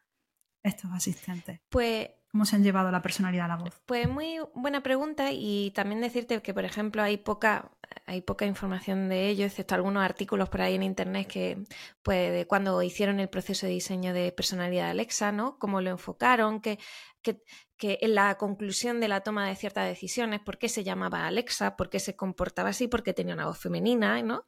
estos 0.62 0.90
asistentes? 0.92 1.60
Pues 1.68 2.08
¿Cómo 2.34 2.46
se 2.46 2.56
han 2.56 2.64
llevado 2.64 2.90
la 2.90 3.00
personalidad 3.00 3.44
a 3.44 3.48
la 3.48 3.56
voz? 3.58 3.80
Pues 3.86 4.08
muy 4.08 4.40
buena 4.54 4.82
pregunta 4.82 5.30
y 5.30 5.70
también 5.70 6.00
decirte 6.00 6.42
que, 6.42 6.52
por 6.52 6.64
ejemplo, 6.64 7.00
hay 7.00 7.16
poca, 7.16 7.70
hay 8.06 8.22
poca 8.22 8.44
información 8.44 9.08
de 9.08 9.28
ello, 9.28 9.46
excepto 9.46 9.76
algunos 9.76 10.02
artículos 10.02 10.48
por 10.48 10.60
ahí 10.60 10.74
en 10.74 10.82
internet 10.82 11.28
que, 11.28 11.62
pues, 12.02 12.32
de 12.32 12.44
cuando 12.48 12.82
hicieron 12.82 13.20
el 13.20 13.28
proceso 13.28 13.66
de 13.66 13.74
diseño 13.74 14.12
de 14.12 14.32
personalidad 14.32 14.86
de 14.86 14.90
Alexa, 14.90 15.30
¿no? 15.30 15.60
Cómo 15.60 15.80
lo 15.80 15.90
enfocaron, 15.90 16.60
que, 16.60 16.80
que, 17.22 17.40
que 17.76 18.00
en 18.02 18.16
la 18.16 18.36
conclusión 18.36 18.98
de 18.98 19.06
la 19.06 19.20
toma 19.20 19.46
de 19.46 19.54
ciertas 19.54 19.86
decisiones, 19.86 20.40
por 20.40 20.58
qué 20.58 20.68
se 20.68 20.82
llamaba 20.82 21.28
Alexa, 21.28 21.76
por 21.76 21.88
qué 21.88 22.00
se 22.00 22.16
comportaba 22.16 22.70
así, 22.70 22.88
porque 22.88 23.14
tenía 23.14 23.34
una 23.34 23.46
voz 23.46 23.60
femenina, 23.60 24.20
¿no? 24.22 24.44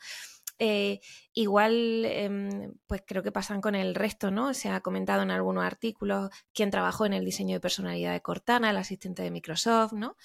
Eh, 0.59 1.01
igual, 1.35 2.05
em, 2.07 2.73
pues 2.87 3.03
creo 3.07 3.23
que 3.23 3.33
pasan 3.33 3.61
con 3.61 3.75
el 3.75 3.95
resto, 3.95 4.31
¿no? 4.31 4.55
Se 4.55 4.71
ha 4.71 4.81
comentado 4.81 5.23
en 5.23 5.31
algunos 5.31 5.65
artículos 5.65 6.31
quién 6.55 6.71
trabajó 6.71 7.05
en 7.07 7.13
el 7.13 7.25
diseño 7.27 7.55
de 7.57 7.61
personalidad 7.61 8.13
de 8.13 8.23
Cortana, 8.23 8.71
el 8.71 8.77
asistente 8.79 9.23
de 9.23 9.31
Microsoft, 9.31 9.93
¿no? 9.93 10.17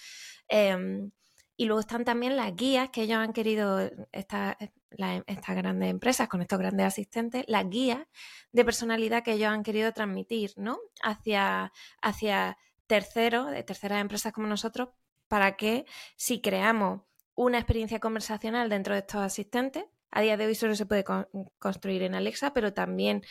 Em, 0.48 1.12
y 1.58 1.66
luego 1.66 1.82
están 1.82 2.06
también 2.06 2.36
las 2.38 2.56
guías 2.56 2.90
que 2.90 3.04
ellos 3.04 3.18
han 3.20 3.34
querido, 3.34 3.80
esta- 4.12 4.58
la- 4.92 5.24
estas 5.28 5.56
grandes 5.56 5.90
empresas 5.90 6.28
con 6.28 6.42
estos 6.42 6.60
grandes 6.60 6.88
asistentes, 6.88 7.46
las 7.48 7.70
guías 7.70 8.06
de 8.52 8.66
personalidad 8.66 9.24
que 9.24 9.34
ellos 9.34 9.50
han 9.50 9.64
querido 9.64 9.92
transmitir, 9.94 10.54
¿no? 10.58 10.80
Hacia, 11.04 11.72
hacia 12.02 12.58
terceros, 12.88 13.52
de 13.52 13.64
terceras 13.64 14.02
empresas 14.02 14.34
como 14.34 14.48
nosotros, 14.48 14.90
para 15.28 15.56
que 15.58 15.86
si 16.18 16.42
creamos 16.42 17.02
una 17.36 17.58
experiencia 17.58 18.00
conversacional 18.00 18.70
dentro 18.70 18.94
de 18.94 19.00
estos 19.02 19.22
asistentes, 19.22 19.86
a 20.12 20.22
día 20.22 20.38
de 20.38 20.46
hoy 20.46 20.56
solo 20.56 20.75
se 20.75 20.86
puede 20.86 21.03
con- 21.03 21.27
construir 21.60 22.03
en 22.03 22.15
Alexa, 22.15 22.53
pero 22.53 22.74
también 22.74 23.22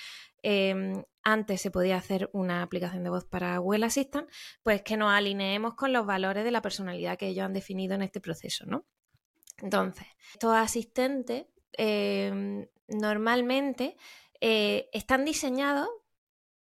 eh, 0.42 1.04
antes 1.22 1.60
se 1.60 1.70
podía 1.70 1.96
hacer 1.98 2.30
una 2.32 2.62
aplicación 2.62 3.04
de 3.04 3.10
voz 3.10 3.24
para 3.26 3.58
Google 3.58 3.86
Assistant, 3.86 4.28
pues 4.62 4.82
que 4.82 4.96
nos 4.96 5.12
alineemos 5.12 5.74
con 5.74 5.92
los 5.92 6.06
valores 6.06 6.44
de 6.44 6.50
la 6.50 6.62
personalidad 6.62 7.18
que 7.18 7.28
ellos 7.28 7.44
han 7.44 7.52
definido 7.52 7.94
en 7.94 8.02
este 8.02 8.20
proceso, 8.20 8.64
¿no? 8.66 8.86
Entonces, 9.58 10.06
estos 10.32 10.54
asistentes 10.56 11.44
eh, 11.76 12.66
normalmente 12.88 13.96
eh, 14.40 14.88
están 14.92 15.24
diseñados 15.24 15.88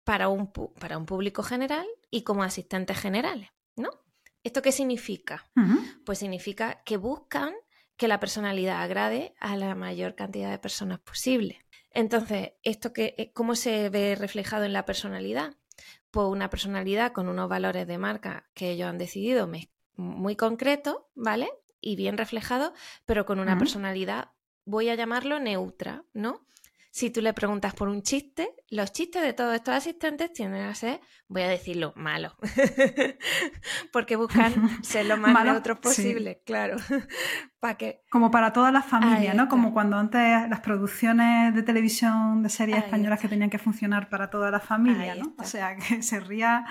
para 0.05 0.29
un, 0.29 0.53
pu- 0.53 0.73
para 0.75 0.99
un 0.99 1.07
público 1.07 1.43
general 1.43 1.87
y 2.11 2.23
como 2.25 2.43
asistentes 2.43 2.99
generales, 2.99 3.51
¿no? 3.77 3.91
¿Esto 4.43 4.63
qué 4.63 4.73
significa? 4.73 5.51
Pues 6.05 6.19
significa 6.19 6.83
que 6.85 6.97
buscan 6.97 7.55
que 7.99 8.09
la 8.09 8.21
personalidad 8.21 8.81
agrade 8.81 9.35
a 9.41 9.57
la 9.57 9.75
mayor 9.75 10.15
cantidad 10.15 10.51
de 10.51 10.59
personas 10.59 11.01
posible. 11.01 11.59
Entonces, 11.91 12.53
¿esto 12.63 12.93
que, 12.93 13.15
eh, 13.19 13.33
cómo 13.33 13.57
se 13.57 13.91
ve 13.91 14.15
reflejado 14.15 14.65
en 14.65 14.73
la 14.73 14.87
personalidad? 14.87 15.57
Pues 16.13 16.29
una 16.29 16.49
personalidad 16.49 17.13
con 17.13 17.29
unos 17.29 17.49
valores 17.49 17.87
de 17.87 17.99
marca 17.99 18.49
que 18.55 18.71
ellos 18.71 18.89
han 18.89 18.99
decidido 18.99 19.51
muy 19.97 20.37
concretos, 20.37 20.99
¿vale? 21.17 21.51
Y 21.81 21.97
bien 21.97 22.17
reflejados, 22.17 22.73
pero 23.05 23.27
con 23.27 23.41
una 23.41 23.59
personalidad, 23.59 24.31
voy 24.65 24.89
a 24.89 24.95
llamarlo 24.95 25.41
neutra, 25.41 26.05
¿no? 26.13 26.47
Si 26.91 27.11
tú 27.11 27.21
le 27.21 27.33
preguntas 27.35 27.75
por 27.75 27.89
un 27.89 28.03
chiste, 28.03 28.49
los 28.71 28.93
chistes 28.93 29.23
de 29.23 29.33
todos 29.33 29.55
estos 29.55 29.75
asistentes 29.75 30.33
tienden 30.33 30.63
a 30.63 30.75
ser, 30.75 31.01
voy 31.29 31.43
a 31.43 31.49
decirlo, 31.49 31.93
malos. 31.97 32.33
Porque 33.93 34.17
buscan 34.17 34.53
ser 34.83 35.07
lo 35.07 35.17
más 35.17 35.33
Malos, 35.33 35.55
neutros 35.55 35.79
sí. 35.79 35.83
posible, 35.83 36.43
claro. 36.45 36.77
Para 37.61 37.77
que. 37.77 38.03
Como 38.11 38.31
para 38.31 38.53
todas 38.53 38.73
las 38.73 38.87
familias, 38.87 39.33
Ahí 39.33 39.37
¿no? 39.37 39.49
Como 39.49 39.73
cuando 39.73 39.97
antes 39.97 40.49
las 40.49 40.61
producciones 40.61 41.55
de 41.55 41.63
televisión 41.63 42.43
de 42.43 42.49
series 42.49 42.79
Ahí 42.79 42.85
españolas 42.85 43.21
que 43.21 43.29
tenían 43.29 43.51
que 43.51 43.59
funcionar 43.59 44.09
para 44.09 44.31
toda 44.31 44.51
la 44.51 44.61
familia, 44.61 45.15
Ahí 45.15 45.21
¿no? 45.21 45.31
está. 45.31 45.43
O 45.43 45.47
sea, 45.47 45.77
que 45.77 46.03
se 46.03 46.21
ría 46.21 46.65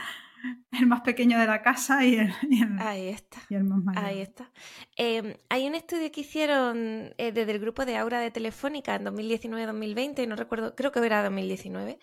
el 0.72 0.88
más 0.88 1.02
pequeño 1.02 1.40
de 1.40 1.48
la 1.48 1.62
casa 1.62 2.06
y 2.06 2.16
el, 2.16 2.34
y 2.50 2.62
el, 2.62 2.80
Ahí 2.80 3.08
está. 3.10 3.38
y 3.50 3.56
el 3.56 3.64
más 3.64 3.84
mayor. 3.84 4.04
Ahí 4.04 4.22
está. 4.22 4.52
Eh, 4.96 5.38
hay 5.50 5.68
un 5.68 5.76
estudio 5.76 6.12
que 6.12 6.22
hicieron 6.22 7.14
eh, 7.18 7.32
desde 7.32 7.52
el 7.52 7.60
grupo 7.60 7.86
de 7.86 7.98
Aura 7.98 8.20
de 8.20 8.32
Telefónica 8.32 8.96
en 8.96 9.06
2019-2020, 9.06 10.28
no 10.28 10.36
recuerdo, 10.36 10.76
creo 10.76 10.92
que 10.92 11.06
era 11.06 11.24
2019, 11.24 12.00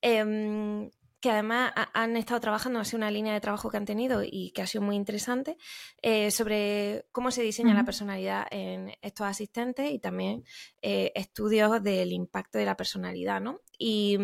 em, 0.00 0.90
que 1.24 1.30
además 1.30 1.72
han 1.94 2.18
estado 2.18 2.38
trabajando, 2.38 2.80
ha 2.80 2.84
sido 2.84 2.98
una 2.98 3.10
línea 3.10 3.32
de 3.32 3.40
trabajo 3.40 3.70
que 3.70 3.78
han 3.78 3.86
tenido 3.86 4.22
y 4.22 4.50
que 4.50 4.60
ha 4.60 4.66
sido 4.66 4.84
muy 4.84 4.94
interesante, 4.94 5.56
eh, 6.02 6.30
sobre 6.30 7.06
cómo 7.12 7.30
se 7.30 7.40
diseña 7.40 7.72
la 7.72 7.86
personalidad 7.86 8.46
en 8.50 8.92
estos 9.00 9.26
asistentes 9.26 9.90
y 9.90 9.98
también 10.00 10.44
eh, 10.82 11.12
estudios 11.14 11.82
del 11.82 12.12
impacto 12.12 12.58
de 12.58 12.66
la 12.66 12.76
personalidad, 12.76 13.40
¿no? 13.40 13.62
Y, 13.78 14.18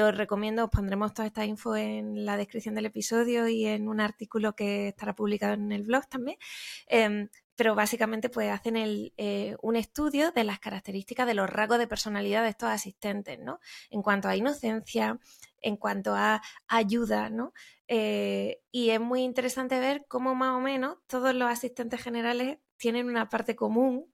os 0.00 0.14
recomiendo, 0.16 0.64
os 0.64 0.70
pondremos 0.70 1.14
toda 1.14 1.26
esta 1.26 1.46
info 1.46 1.74
en 1.76 2.24
la 2.26 2.36
descripción 2.36 2.74
del 2.74 2.86
episodio 2.86 3.48
y 3.48 3.66
en 3.66 3.88
un 3.88 4.00
artículo 4.00 4.54
que 4.54 4.88
estará 4.88 5.14
publicado 5.14 5.54
en 5.54 5.72
el 5.72 5.82
blog 5.84 6.06
también, 6.08 6.36
em, 6.88 7.28
pero 7.56 7.74
básicamente 7.74 8.28
pues 8.28 8.50
hacen 8.50 8.76
eh, 8.76 9.56
un 9.62 9.76
estudio 9.76 10.30
de 10.30 10.44
las 10.44 10.60
características 10.60 11.26
de 11.26 11.34
los 11.34 11.50
rasgos 11.50 11.78
de 11.78 11.88
personalidad 11.88 12.42
de 12.42 12.50
estos 12.50 12.68
asistentes, 12.68 13.38
¿no? 13.40 13.60
En 13.90 14.02
cuanto 14.02 14.28
a 14.28 14.36
inocencia, 14.36 15.18
en 15.60 15.76
cuanto 15.76 16.14
a 16.14 16.40
ayuda, 16.68 17.30
¿no? 17.30 17.52
Eh, 17.88 18.60
y 18.70 18.90
es 18.90 19.00
muy 19.00 19.22
interesante 19.22 19.80
ver 19.80 20.04
cómo 20.06 20.34
más 20.34 20.54
o 20.56 20.60
menos 20.60 20.98
todos 21.06 21.34
los 21.34 21.50
asistentes 21.50 22.00
generales 22.02 22.58
tienen 22.76 23.08
una 23.08 23.28
parte 23.28 23.56
común 23.56 24.06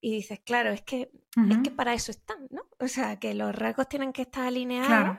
y 0.00 0.12
dices, 0.12 0.40
claro, 0.40 0.70
es 0.70 0.82
que, 0.82 1.10
es 1.50 1.58
que 1.58 1.70
para 1.70 1.94
eso 1.94 2.10
están, 2.10 2.46
¿no? 2.50 2.62
O 2.78 2.88
sea, 2.88 3.18
que 3.18 3.34
los 3.34 3.54
rasgos 3.54 3.88
tienen 3.88 4.12
que 4.12 4.22
estar 4.22 4.46
alineados 4.46 5.18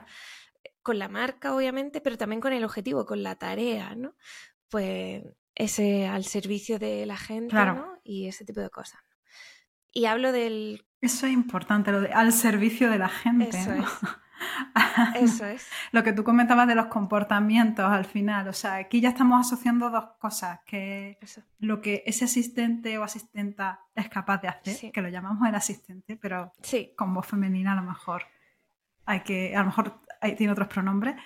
con 0.82 0.98
la 0.98 1.08
marca, 1.08 1.54
obviamente, 1.54 2.00
pero 2.00 2.16
también 2.16 2.40
con 2.40 2.52
el 2.52 2.64
objetivo, 2.64 3.04
con 3.06 3.22
la 3.22 3.36
tarea, 3.36 3.94
¿no? 3.94 4.14
Pues 4.68 5.22
ese 5.54 6.06
al 6.06 6.24
servicio 6.24 6.78
de 6.78 7.04
la 7.06 7.16
gente 7.16 7.54
¿no? 7.54 7.98
y 8.02 8.28
ese 8.28 8.44
tipo 8.44 8.60
de 8.60 8.70
cosas. 8.70 9.00
Y 9.92 10.06
hablo 10.06 10.32
del... 10.32 10.86
Eso 11.00 11.26
es 11.26 11.32
importante, 11.32 11.92
lo 11.92 12.00
de 12.00 12.12
al 12.12 12.32
servicio 12.32 12.90
de 12.90 12.98
la 12.98 13.08
gente. 13.08 13.58
Eso 13.58 13.72
es. 13.72 13.84
Eso 15.16 15.46
es. 15.46 15.68
lo 15.92 16.02
que 16.02 16.12
tú 16.12 16.24
comentabas 16.24 16.66
de 16.66 16.74
los 16.74 16.86
comportamientos 16.86 17.90
al 17.90 18.04
final. 18.04 18.48
O 18.48 18.52
sea, 18.52 18.76
aquí 18.76 19.00
ya 19.00 19.10
estamos 19.10 19.46
asociando 19.46 19.90
dos 19.90 20.04
cosas, 20.18 20.60
que 20.66 21.18
lo 21.58 21.80
que 21.80 22.02
ese 22.06 22.24
asistente 22.24 22.98
o 22.98 23.04
asistenta 23.04 23.80
es 23.94 24.08
capaz 24.08 24.38
de 24.38 24.48
hacer, 24.48 24.92
que 24.92 25.02
lo 25.02 25.08
llamamos 25.08 25.48
el 25.48 25.54
asistente, 25.54 26.16
pero 26.16 26.52
con 26.96 27.14
voz 27.14 27.26
femenina 27.26 27.72
a 27.72 27.76
lo 27.76 27.82
mejor 27.82 28.24
hay 29.04 29.20
que, 29.20 29.54
a 29.54 29.60
lo 29.60 29.66
mejor 29.66 30.00
tiene 30.36 30.52
otros 30.52 30.68
pronombres. 30.68 31.16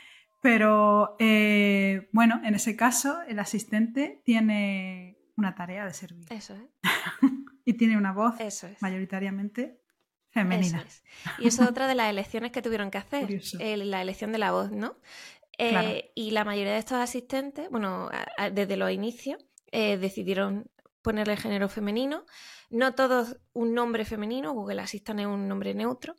Pero 0.40 1.16
eh, 1.18 2.08
bueno, 2.12 2.40
en 2.44 2.54
ese 2.54 2.76
caso, 2.76 3.22
el 3.22 3.38
asistente 3.38 4.20
tiene 4.24 5.16
una 5.36 5.54
tarea 5.54 5.86
de 5.86 5.94
servir. 5.94 6.26
Eso 6.30 6.54
es. 6.54 6.62
y 7.64 7.74
tiene 7.74 7.96
una 7.96 8.12
voz 8.12 8.34
mayoritariamente 8.80 9.80
femenina. 10.34 10.84
Y 11.38 11.46
eso 11.46 11.62
es 11.62 11.68
otra 11.70 11.86
de 11.86 11.94
las 11.94 12.10
elecciones 12.10 12.52
que 12.52 12.60
tuvieron 12.60 12.90
que 12.90 12.98
hacer, 12.98 13.40
la 13.58 14.02
elección 14.02 14.32
de 14.32 14.38
la 14.38 14.52
voz, 14.52 14.70
¿no? 14.70 14.96
Eh, 15.56 16.10
y 16.14 16.32
la 16.32 16.44
mayoría 16.44 16.72
de 16.72 16.78
estos 16.78 16.98
asistentes, 16.98 17.70
bueno, 17.70 18.10
desde 18.52 18.76
los 18.76 18.90
inicios, 18.90 19.42
eh, 19.70 19.96
decidieron 19.96 20.70
ponerle 21.00 21.36
género 21.36 21.68
femenino. 21.68 22.24
No 22.70 22.94
todos 22.94 23.36
un 23.52 23.74
nombre 23.74 24.04
femenino, 24.04 24.52
Google 24.52 24.82
Assistant 24.82 25.20
es 25.20 25.26
un 25.26 25.46
nombre 25.48 25.74
neutro. 25.74 26.16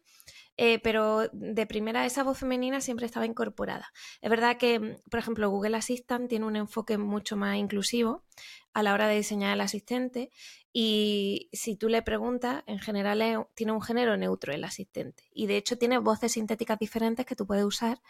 Eh, 0.58 0.80
pero 0.80 1.28
de 1.34 1.68
primera 1.68 2.06
esa 2.06 2.24
voz 2.24 2.38
femenina 2.38 2.80
siempre 2.80 3.06
estaba 3.06 3.26
incorporada. 3.26 3.92
Es 4.22 4.30
verdad 4.30 4.58
que, 4.58 4.80
mm, 4.80 4.96
por 5.10 5.20
ejemplo, 5.20 5.50
Google 5.50 5.76
Assistant 5.76 6.30
tiene 6.30 6.46
un 6.46 6.56
enfoque 6.56 6.98
mucho 6.98 7.36
más 7.36 7.58
inclusivo 7.58 8.24
a 8.74 8.84
la 8.84 8.94
hora 8.94 9.08
de 9.08 9.18
diseñar 9.18 9.54
el 9.54 9.62
asistente 9.62 10.30
y 10.72 11.50
si 11.54 11.76
tú 11.76 11.88
le 11.88 12.02
preguntas, 12.02 12.64
en 12.68 12.80
general 12.80 13.48
tiene 13.54 13.72
un 13.72 13.82
género 13.82 14.18
neutro 14.18 14.54
el 14.54 14.64
asistente 14.64 15.24
y 15.34 15.48
de 15.48 15.58
hecho 15.58 15.78
tiene 15.78 15.98
voces 16.00 16.34
sintéticas 16.34 16.78
diferentes 16.80 17.26
que 17.26 17.36
tú 17.36 17.48
puedes 17.48 17.64
usar 17.64 18.02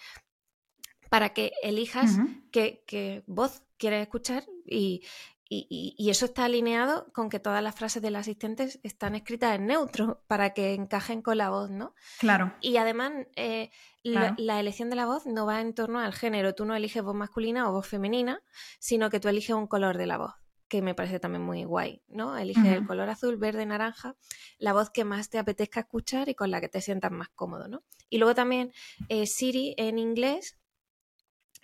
para 1.09 1.33
que 1.33 1.51
elijas 1.61 2.17
qué, 2.51 2.83
qué, 2.87 3.23
voz 3.27 3.61
quieres 3.77 4.01
escuchar 4.01 4.45
y, 4.65 5.03
y, 5.47 6.09
eso 6.09 6.25
está 6.25 6.45
alineado 6.45 7.11
con 7.13 7.29
que 7.29 7.39
todas 7.39 7.61
las 7.61 7.75
frases 7.75 8.01
del 8.01 8.15
asistente 8.15 8.67
están 8.83 9.15
escritas 9.15 9.55
en 9.55 9.67
neutro 9.67 10.23
para 10.27 10.53
que 10.53 10.73
encajen 10.73 11.21
con 11.21 11.37
la 11.37 11.49
voz, 11.49 11.69
¿no? 11.69 11.93
Claro. 12.19 12.55
Y 12.61 12.77
además, 12.77 13.11
eh, 13.35 13.69
La, 14.03 14.59
elección 14.59 14.89
de 14.89 14.95
la 14.95 15.05
voz 15.05 15.25
no 15.25 15.45
va 15.45 15.61
en 15.61 15.73
torno 15.73 15.99
al 15.99 16.13
género. 16.13 16.55
Tú 16.55 16.65
no 16.65 16.75
eliges 16.75 17.03
voz 17.03 17.15
masculina 17.15 17.69
o 17.69 17.73
voz 17.73 17.87
femenina, 17.87 18.41
sino 18.79 19.09
que 19.09 19.19
tú 19.19 19.27
eliges 19.27 19.55
un 19.55 19.67
color 19.67 19.97
de 19.97 20.07
la 20.07 20.17
voz, 20.17 20.33
que 20.67 20.81
me 20.81 20.95
parece 20.95 21.19
también 21.19 21.43
muy 21.43 21.63
guay, 21.63 22.01
¿no? 22.07 22.37
Eliges 22.37 22.65
el 22.65 22.85
color 22.85 23.09
azul, 23.09 23.37
verde, 23.37 23.65
naranja, 23.65 24.15
la 24.57 24.73
voz 24.73 24.89
que 24.89 25.05
más 25.05 25.29
te 25.29 25.37
apetezca 25.37 25.81
escuchar 25.81 26.29
y 26.29 26.35
con 26.35 26.49
la 26.49 26.61
que 26.61 26.69
te 26.69 26.81
sientas 26.81 27.11
más 27.11 27.29
cómodo, 27.29 27.67
¿no? 27.67 27.83
Y 28.09 28.17
luego 28.17 28.33
también 28.33 28.71
eh, 29.09 29.27
Siri 29.27 29.75
en 29.77 29.99
inglés 29.99 30.57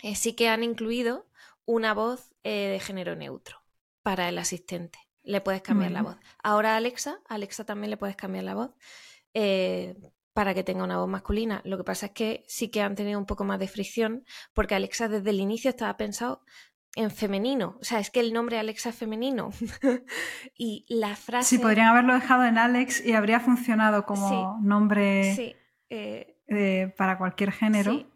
eh, 0.03 0.15
sí 0.15 0.33
que 0.33 0.49
han 0.49 0.63
incluido 0.63 1.27
una 1.65 1.93
voz 1.93 2.31
de 2.43 2.79
género 2.81 3.15
neutro 3.15 3.60
para 4.03 4.29
el 4.29 4.37
asistente. 4.37 4.99
Le 5.23 5.41
puedes 5.41 5.61
cambiar 5.61 5.91
la 5.91 6.01
voz. 6.01 6.17
Ahora 6.43 6.75
Alexa, 6.75 7.19
Alexa 7.27 7.63
también 7.65 7.91
le 7.91 7.97
puedes 7.97 8.15
cambiar 8.15 8.43
la 8.43 8.55
voz 8.55 8.71
eh, 9.33 9.95
para 10.33 10.53
que 10.53 10.63
tenga 10.63 10.83
una 10.83 10.97
voz 10.97 11.07
masculina. 11.07 11.61
Lo 11.63 11.77
que 11.77 11.83
pasa 11.83 12.07
es 12.07 12.11
que 12.13 12.43
sí 12.47 12.69
que 12.69 12.81
han 12.81 12.95
tenido 12.95 13.19
un 13.19 13.25
poco 13.25 13.43
más 13.43 13.59
de 13.59 13.67
fricción 13.67 14.23
porque 14.53 14.75
Alexa 14.75 15.07
desde 15.07 15.29
el 15.29 15.39
inicio 15.39 15.69
estaba 15.69 15.95
pensado 15.97 16.43
en 16.95 17.11
femenino. 17.11 17.77
O 17.79 17.83
sea, 17.83 17.99
es 17.99 18.09
que 18.09 18.19
el 18.19 18.33
nombre 18.33 18.57
Alexa 18.57 18.89
es 18.89 18.95
femenino. 18.95 19.51
y 20.57 20.85
la 20.89 21.15
frase... 21.15 21.57
Sí, 21.57 21.61
podrían 21.61 21.87
haberlo 21.87 22.13
dejado 22.13 22.43
en 22.45 22.57
Alex 22.57 23.05
y 23.05 23.13
habría 23.13 23.39
funcionado 23.39 24.05
como 24.05 24.59
nombre 24.61 25.57
eh, 25.89 26.93
para 26.97 27.17
cualquier 27.17 27.51
género. 27.51 27.91
Sí. 27.93 28.07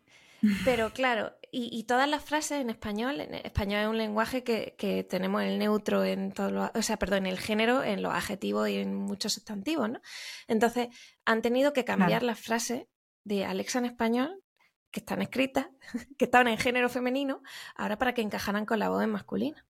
Pero 0.64 0.92
claro, 0.92 1.34
y, 1.58 1.84
todas 1.86 2.10
las 2.10 2.22
frases 2.22 2.60
en 2.60 2.70
español, 2.70 3.22
en 3.22 3.34
español 3.34 3.82
es 3.82 3.88
un 3.88 3.98
lenguaje 3.98 4.44
que, 4.44 5.08
tenemos 5.10 5.42
el 5.42 5.58
neutro 5.58 6.04
en 6.04 6.34
todos 6.34 6.52
los, 6.52 6.70
o 6.76 6.82
sea, 6.82 6.98
perdón, 6.98 7.26
el 7.28 7.40
género, 7.40 7.82
en 7.82 8.02
los 8.02 8.14
adjetivos 8.14 8.68
y 8.68 8.76
en 8.76 8.94
muchos 8.94 9.32
sustantivos, 9.34 9.90
¿no? 9.90 10.02
Entonces, 10.50 10.90
han 11.24 11.42
tenido 11.42 11.72
que 11.72 11.86
cambiar 11.86 12.24
las 12.24 12.42
frases 12.42 12.88
de 13.24 13.46
Alexa 13.46 13.80
en 13.80 13.86
español, 13.86 14.44
que 14.92 15.00
están 15.00 15.22
escritas, 15.22 15.68
que 16.18 16.26
estaban 16.26 16.50
en 16.50 16.58
género 16.58 16.90
femenino, 16.90 17.42
ahora 17.76 17.98
para 17.98 18.14
que 18.14 18.22
encajaran 18.22 18.66
con 18.66 18.80
la 18.80 18.90
voz 18.90 19.02
en 19.02 19.12
masculina. 19.12 19.66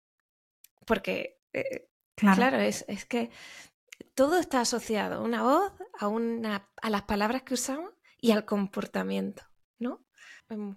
Porque, 0.86 1.40
eh, 1.52 1.88
claro, 2.14 2.58
es, 2.58 2.84
es, 2.86 3.06
que 3.06 3.30
todo 4.14 4.38
está 4.38 4.60
asociado, 4.60 5.24
una 5.24 5.42
voz, 5.42 5.72
a, 5.98 6.06
una, 6.06 6.70
a 6.80 6.90
las 6.90 7.02
palabras 7.02 7.42
que 7.42 7.54
usamos 7.54 7.92
y 8.20 8.30
al 8.30 8.44
comportamiento, 8.44 9.42
¿no? 9.80 10.04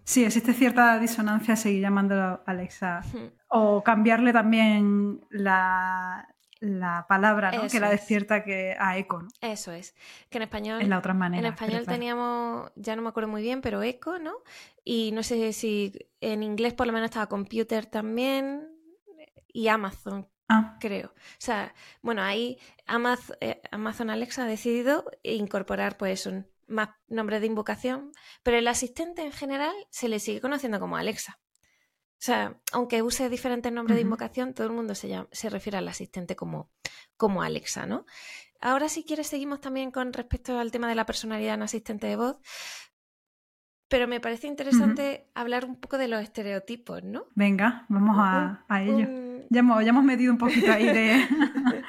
Sí, 0.04 0.24
existe 0.24 0.54
cierta 0.54 1.00
disonancia 1.00 1.56
seguir 1.56 1.82
llamándolo 1.82 2.42
Alexa. 2.46 3.02
O 3.48 3.84
cambiarle 3.84 4.34
también 4.34 5.26
la, 5.30 6.28
palabra, 7.08 7.52
¿no? 7.52 7.68
que 7.68 7.80
la 7.80 7.90
despierta 7.90 8.44
que 8.44 8.76
a 8.80 8.98
eco. 8.98 9.24
Eso 9.42 9.72
es. 9.72 9.96
Que 10.30 10.38
en 10.38 10.44
español. 10.44 10.82
En 10.82 10.90
la 10.90 11.00
otra 11.00 11.14
manera. 11.14 11.48
En 11.48 11.54
español 11.54 11.86
teníamos, 11.86 12.72
ya 12.76 12.96
no 12.96 13.02
me 13.02 13.10
acuerdo 13.10 13.30
muy 13.30 13.42
bien, 13.42 13.62
pero 13.62 13.84
eco, 13.84 14.20
¿no? 14.20 14.34
Y 14.84 15.12
no 15.14 15.24
sé 15.24 15.54
si 15.54 15.94
en 16.22 16.44
inglés 16.44 16.74
por 16.74 16.88
lo 16.88 16.94
menos 16.94 17.10
estaba 17.10 17.28
computer 17.28 17.86
también 17.86 18.70
y 19.48 19.68
Amazon. 19.70 20.28
Ah. 20.48 20.78
Creo. 20.80 21.08
O 21.08 21.40
sea, 21.40 21.74
bueno, 22.02 22.22
ahí 22.22 22.60
eh, 23.40 23.62
Amazon 23.72 24.10
Alexa 24.10 24.44
ha 24.44 24.48
decidido 24.48 25.06
incorporar 25.24 25.98
pues 25.98 26.28
un 26.28 26.46
más 26.68 26.90
nombre 27.08 27.40
de 27.40 27.48
invocación, 27.48 28.12
pero 28.44 28.58
el 28.58 28.68
asistente 28.68 29.24
en 29.24 29.32
general 29.32 29.76
se 29.90 30.10
le 30.10 30.20
sigue 30.20 30.42
conociendo 30.42 30.80
como 30.80 30.98
Alexa. 30.98 31.40
O 32.16 32.24
sea, 32.26 32.60
aunque 32.72 33.02
use 33.02 33.30
diferentes 33.30 33.72
nombres 33.72 33.98
de 33.98 34.02
invocación, 34.02 34.54
todo 34.54 34.68
el 34.68 34.74
mundo 34.74 34.96
se, 34.96 35.14
se 35.32 35.50
refiere 35.50 35.78
al 35.78 35.88
asistente 35.88 36.36
como, 36.36 36.72
como 37.18 37.44
Alexa, 37.44 37.86
¿no? 37.86 38.06
Ahora, 38.62 38.90
si 38.90 39.04
quieres, 39.04 39.28
seguimos 39.28 39.62
también 39.62 39.92
con 39.92 40.14
respecto 40.14 40.58
al 40.58 40.72
tema 40.72 40.88
de 40.88 40.96
la 40.96 41.06
personalidad 41.06 41.56
en 41.56 41.62
asistente 41.62 42.08
de 42.08 42.16
voz, 42.16 42.40
pero 43.88 44.08
me 44.08 44.20
parece 44.20 44.48
interesante 44.48 45.30
hablar 45.36 45.66
un 45.66 45.80
poco 45.80 45.98
de 45.98 46.08
los 46.08 46.22
estereotipos, 46.22 47.04
¿no? 47.04 47.26
Venga, 47.36 47.86
vamos 47.90 48.16
a, 48.18 48.66
ello. 48.82 49.08
Ya, 49.50 49.60
hemos, 49.60 49.84
ya 49.84 49.90
hemos 49.90 50.04
metido 50.04 50.32
un 50.32 50.40
poquito 50.40 50.72
ahí 50.72 50.86
de... 50.86 51.28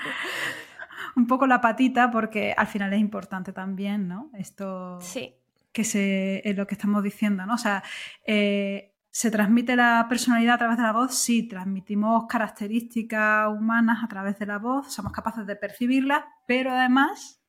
un 1.16 1.26
poco 1.26 1.46
la 1.46 1.60
patita 1.60 2.10
porque 2.10 2.54
al 2.56 2.66
final 2.66 2.92
es 2.92 3.00
importante 3.00 3.52
también, 3.52 4.06
¿no? 4.06 4.30
Esto 4.34 5.00
sí. 5.00 5.34
que 5.72 5.82
se, 5.82 6.48
es 6.48 6.56
lo 6.56 6.66
que 6.66 6.74
estamos 6.74 7.02
diciendo, 7.02 7.44
¿no? 7.46 7.54
O 7.54 7.58
sea, 7.58 7.82
eh, 8.24 8.94
¿se 9.10 9.30
transmite 9.30 9.74
la 9.76 10.06
personalidad 10.08 10.56
a 10.56 10.58
través 10.58 10.76
de 10.76 10.82
la 10.82 10.92
voz? 10.92 11.14
Sí, 11.14 11.48
transmitimos 11.48 12.26
características 12.28 13.48
humanas 13.48 14.04
a 14.04 14.08
través 14.08 14.38
de 14.38 14.46
la 14.46 14.58
voz, 14.58 14.92
somos 14.92 15.10
capaces 15.10 15.46
de 15.46 15.56
percibirlas, 15.56 16.22
pero 16.46 16.70
además 16.70 17.42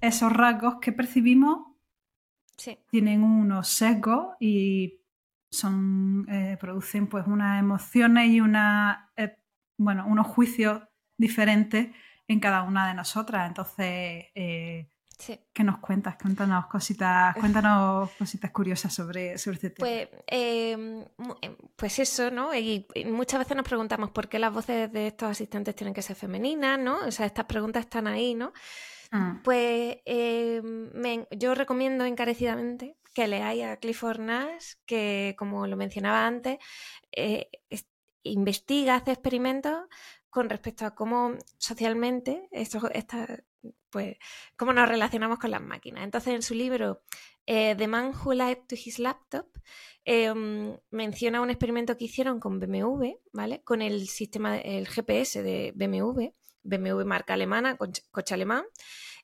esos 0.00 0.32
rasgos 0.32 0.76
que 0.80 0.92
percibimos 0.92 1.66
tienen 2.90 3.22
unos 3.22 3.68
sesgos 3.68 4.34
y 4.40 5.00
son, 5.50 6.26
eh, 6.28 6.56
producen 6.60 7.08
pues 7.08 7.26
unas 7.26 7.58
emociones 7.58 8.30
y 8.30 8.40
una, 8.40 9.10
eh, 9.16 9.36
bueno, 9.76 10.06
unos 10.06 10.26
juicios 10.26 10.82
diferentes 11.16 11.88
en 12.28 12.40
cada 12.40 12.62
una 12.62 12.86
de 12.86 12.94
nosotras. 12.94 13.48
Entonces, 13.48 14.26
eh, 14.34 14.88
¿Qué 15.52 15.64
nos 15.64 15.78
cuentas? 15.78 16.16
Cuéntanos 16.16 16.66
cositas, 16.66 17.34
cuéntanos 17.34 18.08
cositas 18.12 18.52
curiosas 18.52 18.94
sobre, 18.94 19.36
sobre 19.36 19.56
este 19.56 19.70
tema. 19.70 19.88
Pues, 19.88 20.08
em, 20.28 21.04
pues 21.74 21.98
eso, 21.98 22.30
¿no? 22.30 22.54
Y, 22.54 22.86
muchas 23.06 23.40
veces 23.40 23.56
nos 23.56 23.66
preguntamos 23.66 24.10
por 24.10 24.28
qué 24.28 24.38
las 24.38 24.52
voces 24.52 24.92
de 24.92 25.08
estos 25.08 25.28
asistentes 25.28 25.74
tienen 25.74 25.92
que 25.92 26.02
ser 26.02 26.14
femeninas, 26.14 26.78
¿no? 26.78 26.98
O 27.04 27.10
sea, 27.10 27.26
estas 27.26 27.46
preguntas 27.46 27.80
están 27.84 28.06
ahí, 28.06 28.34
¿no? 28.34 28.52
Mm. 29.10 29.42
Pues 29.42 29.96
em, 30.04 31.26
yo 31.32 31.54
recomiendo 31.56 32.04
encarecidamente 32.04 32.96
que 33.12 33.26
leáis 33.26 33.64
a 33.64 33.76
Clifford 33.78 34.20
Nash, 34.20 34.74
que 34.86 35.34
como 35.36 35.66
lo 35.66 35.76
mencionaba 35.76 36.26
antes, 36.28 36.58
eh, 37.10 37.50
investiga, 38.22 38.96
hace 38.96 39.12
experimentos 39.12 39.82
con 40.30 40.48
respecto 40.48 40.84
a 40.86 40.94
cómo 40.94 41.34
socialmente 41.56 42.48
esto, 42.52 42.90
esta, 42.92 43.42
pues, 43.90 44.16
cómo 44.56 44.72
nos 44.72 44.88
relacionamos 44.88 45.38
con 45.38 45.50
las 45.50 45.62
máquinas. 45.62 46.04
Entonces, 46.04 46.34
en 46.34 46.42
su 46.42 46.54
libro 46.54 47.02
eh, 47.46 47.74
The 47.76 47.88
Man 47.88 48.12
Who 48.14 48.34
Lied 48.34 48.58
to 48.68 48.74
His 48.74 48.98
Laptop, 48.98 49.46
em, 50.04 50.76
menciona 50.90 51.40
un 51.40 51.50
experimento 51.50 51.96
que 51.96 52.04
hicieron 52.04 52.40
con 52.40 52.60
BMW, 52.60 53.14
¿vale? 53.32 53.62
Con 53.64 53.80
el 53.80 54.06
sistema, 54.08 54.58
el 54.58 54.86
GPS 54.86 55.42
de 55.42 55.72
BMW, 55.74 56.34
BMW 56.62 57.04
marca 57.04 57.34
alemana, 57.34 57.78
coche 57.78 58.34
alemán, 58.34 58.64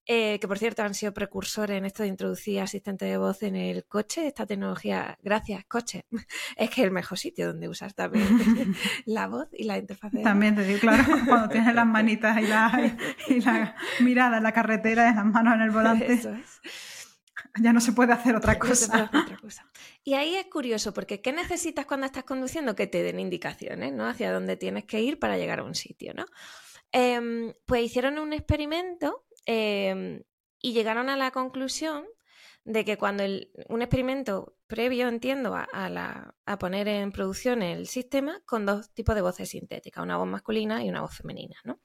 eh, 0.07 0.39
que 0.39 0.47
por 0.47 0.59
cierto 0.59 0.83
han 0.83 0.93
sido 0.93 1.15
precursores 1.15 1.79
en 1.79 1.87
esto 1.87 2.03
de 2.03 2.11
introducir 2.11 2.61
asistente 2.61 3.07
de 3.07 3.17
voz 3.17 3.43
en 3.43 3.57
el 3.57 3.87
coche. 3.87 4.27
Esta 4.27 4.45
tecnología, 4.45 5.19
gracias, 5.23 5.65
coche, 5.65 6.05
es 6.57 6.71
que 6.71 6.83
es 6.83 6.87
el 6.87 6.91
mejor 6.91 7.19
sitio 7.19 7.47
donde 7.47 7.69
usar 7.69 7.95
también 7.95 8.27
la 9.07 9.29
voz 9.29 9.49
y 9.53 9.65
la 9.65 9.79
interfaz. 9.79 10.13
También 10.23 10.57
te 10.57 10.65
digo, 10.65 10.81
claro, 10.81 11.05
cuando 11.27 11.49
tienes 11.49 11.75
las 11.75 11.87
manitas 11.87 12.39
y 12.39 12.47
la, 12.47 12.97
y 13.29 13.41
la 13.41 13.77
mirada 14.01 14.37
en 14.37 14.43
la 14.43 14.53
carretera 14.53 15.11
y 15.11 15.15
las 15.15 15.25
manos 15.25 15.55
en 15.55 15.63
el 15.63 15.71
volante. 15.71 16.21
Ya 17.61 17.73
no 17.73 17.81
se 17.81 17.93
puede 17.93 18.13
hacer 18.13 18.35
otra 18.35 18.59
cosa. 18.59 19.11
otra 19.13 19.37
cosa. 19.37 19.71
Y 20.03 20.15
ahí 20.15 20.35
es 20.35 20.47
curioso, 20.47 20.93
porque 20.93 21.21
¿qué 21.21 21.33
necesitas 21.33 21.87
cuando 21.87 22.07
estás 22.07 22.25
conduciendo? 22.25 22.75
Que 22.75 22.89
te 22.89 23.03
den 23.03 23.21
indicaciones, 23.21 23.93
¿no? 23.93 24.07
Hacia 24.07 24.33
dónde 24.33 24.57
tienes 24.57 24.85
que 24.85 25.01
ir 25.01 25.19
para 25.19 25.39
llegar 25.39 25.61
a 25.61 25.65
un 25.65 25.75
sitio, 25.75 26.15
¿no? 26.15 26.27
Em, 26.91 27.55
pues 27.65 27.83
hicieron 27.83 28.19
un 28.19 28.33
experimento 28.33 29.25
Em, 29.47 30.23
y 30.61 30.73
llegaron 30.73 31.09
a 31.11 31.17
la 31.17 31.31
conclusión 31.31 32.07
de 32.65 32.85
que 32.85 32.97
cuando 32.97 33.25
un 33.69 33.83
experimento 33.83 34.57
previo, 34.67 35.09
entiendo, 35.09 35.55
a, 35.55 36.59
poner 36.59 36.89
en 36.89 37.13
producción 37.13 37.63
el 37.63 37.87
sistema 37.87 38.41
con 38.47 38.65
dos 38.65 38.91
tipos 38.95 39.15
de 39.15 39.21
voces 39.21 39.51
sintéticas, 39.51 40.03
una 40.03 40.17
voz 40.17 40.27
masculina 40.27 40.83
y 40.83 40.89
una 40.89 41.03
voz 41.03 41.15
femenina. 41.17 41.57
¿no? 41.65 41.81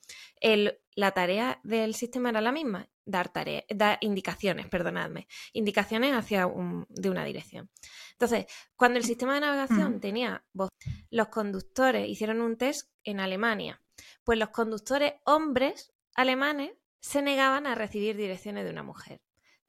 la 0.96 1.12
tarea 1.12 1.60
del 1.64 1.96
sistema 1.96 2.30
era 2.30 2.42
la 2.42 2.52
misma, 2.52 2.90
dar, 3.06 3.32
dar 3.70 3.98
indicaciones, 4.02 4.68
perdonadme, 4.68 5.28
indicaciones 5.54 6.14
hacia 6.14 6.50
de 6.90 7.10
una 7.10 7.26
dirección. 7.26 7.70
Entonces, 8.14 8.46
cuando 8.76 9.00
el 9.00 9.06
sistema 9.06 9.34
de 9.34 9.42
navegación 9.42 10.00
tenía 10.00 10.46
voz, 10.54 10.70
los 11.10 11.28
conductores 11.28 12.08
hicieron 12.08 12.42
un 12.42 12.58
test 12.58 12.90
en 13.04 13.20
Alemania, 13.20 13.82
pues 14.24 14.40
los 14.40 14.50
conductores 14.50 15.14
hombres 15.26 15.94
alemanes 16.16 16.72
se 17.00 17.22
negaban 17.22 17.68
a 17.68 17.76
recibir 17.76 18.16
direcciones 18.18 18.66
de 18.66 18.72
una 18.72 18.84
mujer. 18.84 19.22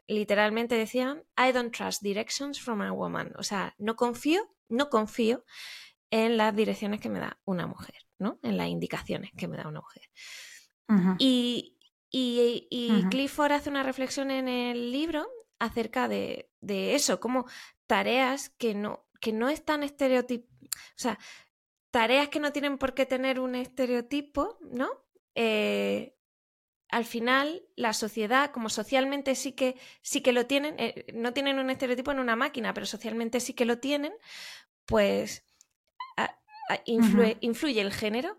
Literalmente 0.07 0.75
decían, 0.75 1.23
I 1.37 1.53
don't 1.53 1.75
trust 1.75 2.03
directions 2.03 2.61
from 2.61 2.83
a 2.83 2.93
woman. 2.93 3.33
O 3.39 3.43
sea, 3.43 3.75
no 3.79 3.97
confío, 3.97 4.43
no 4.69 4.91
confío 4.91 5.45
en 6.11 6.37
las 6.37 6.55
direcciones 6.55 7.01
que 7.01 7.09
me 7.09 7.21
da 7.21 7.39
una 7.45 7.67
mujer, 7.67 7.95
¿no? 8.19 8.39
En 8.43 8.57
las 8.57 8.69
indicaciones 8.69 9.31
que 9.37 9.49
me 9.49 9.57
da 9.57 9.69
una 9.69 9.81
mujer. 9.81 10.11
Y, 11.19 11.77
Clifford 13.11 13.53
hace 13.53 13.71
una 13.71 13.85
reflexión 13.85 14.33
en 14.33 14.49
el 14.49 14.91
libro 14.91 15.29
acerca 15.61 16.09
de, 16.09 16.51
eso, 16.61 17.21
como 17.21 17.47
tareas 17.87 18.51
que 18.51 18.75
no, 18.75 19.07
que 19.21 19.33
no 19.33 19.49
están 19.49 19.85
estereotip... 19.85 20.47
O 20.51 20.97
sea, 20.97 21.19
tareas 21.93 22.29
que 22.29 22.41
no 22.41 22.53
tienen 22.53 22.79
por 22.79 22.95
qué 22.95 23.07
tener 23.07 23.39
un 23.39 23.55
estereotipo, 23.55 24.59
¿no? 24.61 24.89
Eh, 25.37 26.17
al 26.91 27.05
final 27.05 27.63
la 27.77 27.93
sociedad, 27.93 28.51
como 28.51 28.69
socialmente 28.69 29.35
sí 29.35 29.53
que, 29.53 29.77
sí 30.03 30.23
que 30.23 30.33
lo 30.33 30.47
tienen, 30.47 30.75
eh, 30.79 31.07
no 31.15 31.33
tienen 31.33 31.59
un 31.59 31.71
estereotipo 31.71 32.11
en 32.13 32.19
una 32.19 32.37
máquina, 32.37 32.75
pero 32.75 32.87
socialmente 32.87 33.41
sí 33.41 33.55
que 33.55 33.65
lo 33.65 33.79
tienen, 33.79 34.13
pues 34.87 35.45
influye, 36.85 37.81
el 37.81 37.93
género. 37.93 38.37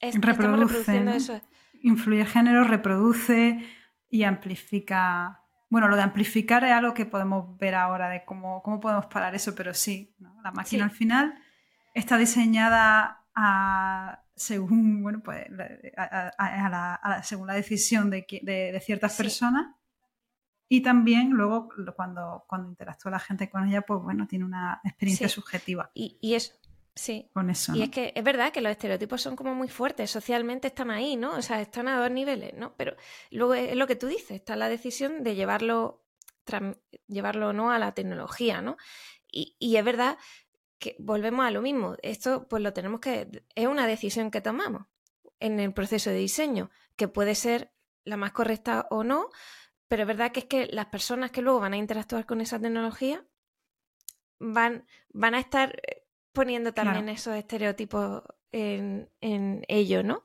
reproduce, 0.00 1.16
eso. 1.16 1.40
Influye 1.82 2.20
el 2.20 2.26
género, 2.26 2.64
reproduce 2.64 3.64
y 4.08 4.24
amplifica. 4.24 5.40
Bueno, 5.68 5.88
lo 5.88 5.96
de 5.96 6.02
amplificar 6.02 6.64
es 6.64 6.72
algo 6.72 6.94
que 6.94 7.06
podemos 7.06 7.56
ver 7.58 7.74
ahora 7.74 8.08
de 8.08 8.24
cómo, 8.24 8.62
cómo 8.62 8.80
podemos 8.80 9.06
parar 9.06 9.34
eso, 9.34 9.54
pero 9.54 9.74
sí, 9.74 10.14
la 10.42 10.52
máquina 10.52 10.84
al 10.84 10.90
final 10.90 11.34
está 11.94 12.18
diseñada 12.18 13.24
a 13.34 14.21
según, 14.42 15.02
bueno, 15.02 15.22
pues, 15.22 15.46
a, 15.96 16.68
la, 16.68 17.22
según 17.22 17.46
la 17.46 17.54
decisión 17.54 18.10
de, 18.10 18.26
de, 18.42 18.80
ciertas 18.80 19.16
personas. 19.16 19.74
Y 20.68 20.82
también 20.82 21.30
luego 21.30 21.68
cuando, 21.94 22.44
cuando 22.48 22.70
interactúa 22.70 23.12
la 23.12 23.18
gente 23.18 23.50
con 23.50 23.68
ella, 23.68 23.82
pues 23.82 24.00
bueno, 24.02 24.26
tiene 24.26 24.44
una 24.44 24.80
experiencia 24.84 25.28
subjetiva. 25.28 25.90
Y, 25.94 26.18
y 26.20 26.34
eso, 26.34 26.54
sí. 26.94 27.28
Con 27.32 27.50
eso. 27.50 27.74
Y 27.74 27.82
es 27.82 27.90
que 27.90 28.12
es 28.14 28.24
verdad 28.24 28.52
que 28.52 28.62
los 28.62 28.72
estereotipos 28.72 29.20
son 29.20 29.36
como 29.36 29.54
muy 29.54 29.68
fuertes, 29.68 30.10
socialmente 30.10 30.68
están 30.68 30.90
ahí, 30.90 31.16
¿no? 31.16 31.36
O 31.36 31.42
sea, 31.42 31.60
están 31.60 31.88
a 31.88 32.00
dos 32.00 32.10
niveles, 32.10 32.54
¿no? 32.54 32.74
Pero 32.76 32.96
luego 33.30 33.54
es 33.54 33.76
lo 33.76 33.86
que 33.86 33.96
tú 33.96 34.06
dices, 34.06 34.32
está 34.32 34.56
la 34.56 34.68
decisión 34.68 35.22
de 35.22 35.34
llevarlo, 35.34 36.06
llevarlo 37.06 37.50
o 37.50 37.52
no 37.52 37.70
a 37.70 37.78
la 37.78 37.92
tecnología, 37.92 38.62
¿no? 38.62 38.76
Y, 39.30 39.56
y 39.58 39.76
es 39.76 39.84
verdad 39.84 40.16
volvemos 40.98 41.46
a 41.46 41.50
lo 41.50 41.62
mismo. 41.62 41.96
Esto 42.02 42.46
pues 42.48 42.62
lo 42.62 42.72
tenemos 42.72 43.00
que... 43.00 43.44
Es 43.54 43.66
una 43.66 43.86
decisión 43.86 44.30
que 44.30 44.40
tomamos 44.40 44.86
en 45.40 45.58
el 45.60 45.72
proceso 45.72 46.10
de 46.10 46.16
diseño, 46.16 46.70
que 46.96 47.08
puede 47.08 47.34
ser 47.34 47.72
la 48.04 48.16
más 48.16 48.32
correcta 48.32 48.86
o 48.90 49.04
no, 49.04 49.28
pero 49.88 50.02
es 50.02 50.08
verdad 50.08 50.32
que 50.32 50.40
es 50.40 50.46
que 50.46 50.66
las 50.66 50.86
personas 50.86 51.30
que 51.30 51.42
luego 51.42 51.60
van 51.60 51.72
a 51.72 51.76
interactuar 51.76 52.26
con 52.26 52.40
esa 52.40 52.58
tecnología 52.58 53.24
van, 54.38 54.86
van 55.12 55.34
a 55.34 55.40
estar 55.40 55.80
eh, 55.86 56.04
poniendo 56.32 56.72
también 56.72 57.08
esos 57.08 57.36
estereotipos 57.36 58.22
en, 58.50 59.08
en 59.20 59.64
ello, 59.68 60.02
¿no? 60.02 60.24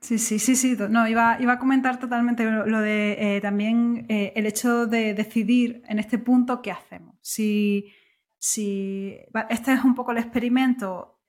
Sí, 0.00 0.18
sí, 0.18 0.40
sí, 0.40 0.56
sí. 0.56 0.76
No, 0.90 1.06
iba, 1.06 1.36
iba 1.40 1.52
a 1.52 1.58
comentar 1.60 2.00
totalmente 2.00 2.44
lo, 2.44 2.80
de 2.80 3.36
eh, 3.36 3.40
también 3.40 4.04
eh, 4.08 4.32
el 4.34 4.46
hecho 4.46 4.86
de 4.86 5.14
decidir 5.14 5.82
en 5.86 6.00
este 6.00 6.18
punto 6.18 6.60
qué 6.60 6.72
hacemos. 6.72 7.14
Si, 7.20 7.92
si 8.42 9.16
este 9.50 9.72
es 9.72 9.84
un 9.84 9.94
poco 9.94 10.10
el 10.10 10.18
experimento 10.18 11.20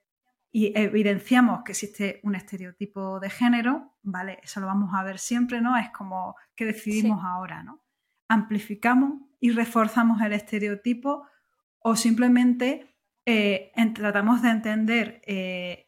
y 0.51 0.75
evidenciamos 0.75 1.61
que 1.63 1.73
existe 1.73 2.19
un 2.23 2.33
estereotipo 2.33 3.19
de 3.19 3.29
género, 3.29 3.93
¿vale? 4.01 4.39
Eso 4.41 4.59
lo 4.59 4.65
vamos 4.65 4.95
a 4.95 5.03
ver 5.03 5.19
siempre, 5.19 5.61
¿no? 5.61 5.77
Es 5.77 5.91
como 5.91 6.35
que 6.55 6.65
decidimos 6.65 7.23
ahora, 7.23 7.61
¿no? 7.61 7.83
Amplificamos 8.27 9.21
y 9.39 9.51
reforzamos 9.51 10.23
el 10.23 10.33
estereotipo 10.33 11.27
o 11.77 11.95
simplemente 11.95 12.97
eh, 13.27 13.71
tratamos 13.93 14.41
de 14.41 14.49
entender 14.49 15.21
eh, 15.27 15.85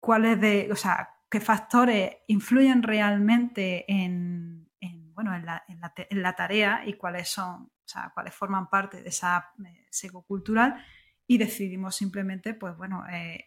cuáles 0.00 0.40
de, 0.40 0.70
o 0.72 0.76
sea, 0.76 1.10
qué 1.30 1.40
factores 1.40 2.16
influyen 2.26 2.82
realmente 2.82 3.84
en, 3.86 4.70
bueno, 5.12 5.34
en 5.34 6.22
la, 6.22 6.34
tarea 6.36 6.84
y 6.86 6.94
cuáles 6.94 7.28
son 7.28 7.70
o 7.90 7.92
sea, 7.92 8.12
cuáles 8.14 8.34
forman 8.34 8.68
parte 8.70 9.02
de 9.02 9.08
esa 9.08 9.50
eh, 9.64 10.10
cultural 10.26 10.84
y 11.26 11.38
decidimos 11.38 11.96
simplemente, 11.96 12.54
pues 12.54 12.76
bueno, 12.76 13.04
eh, 13.10 13.46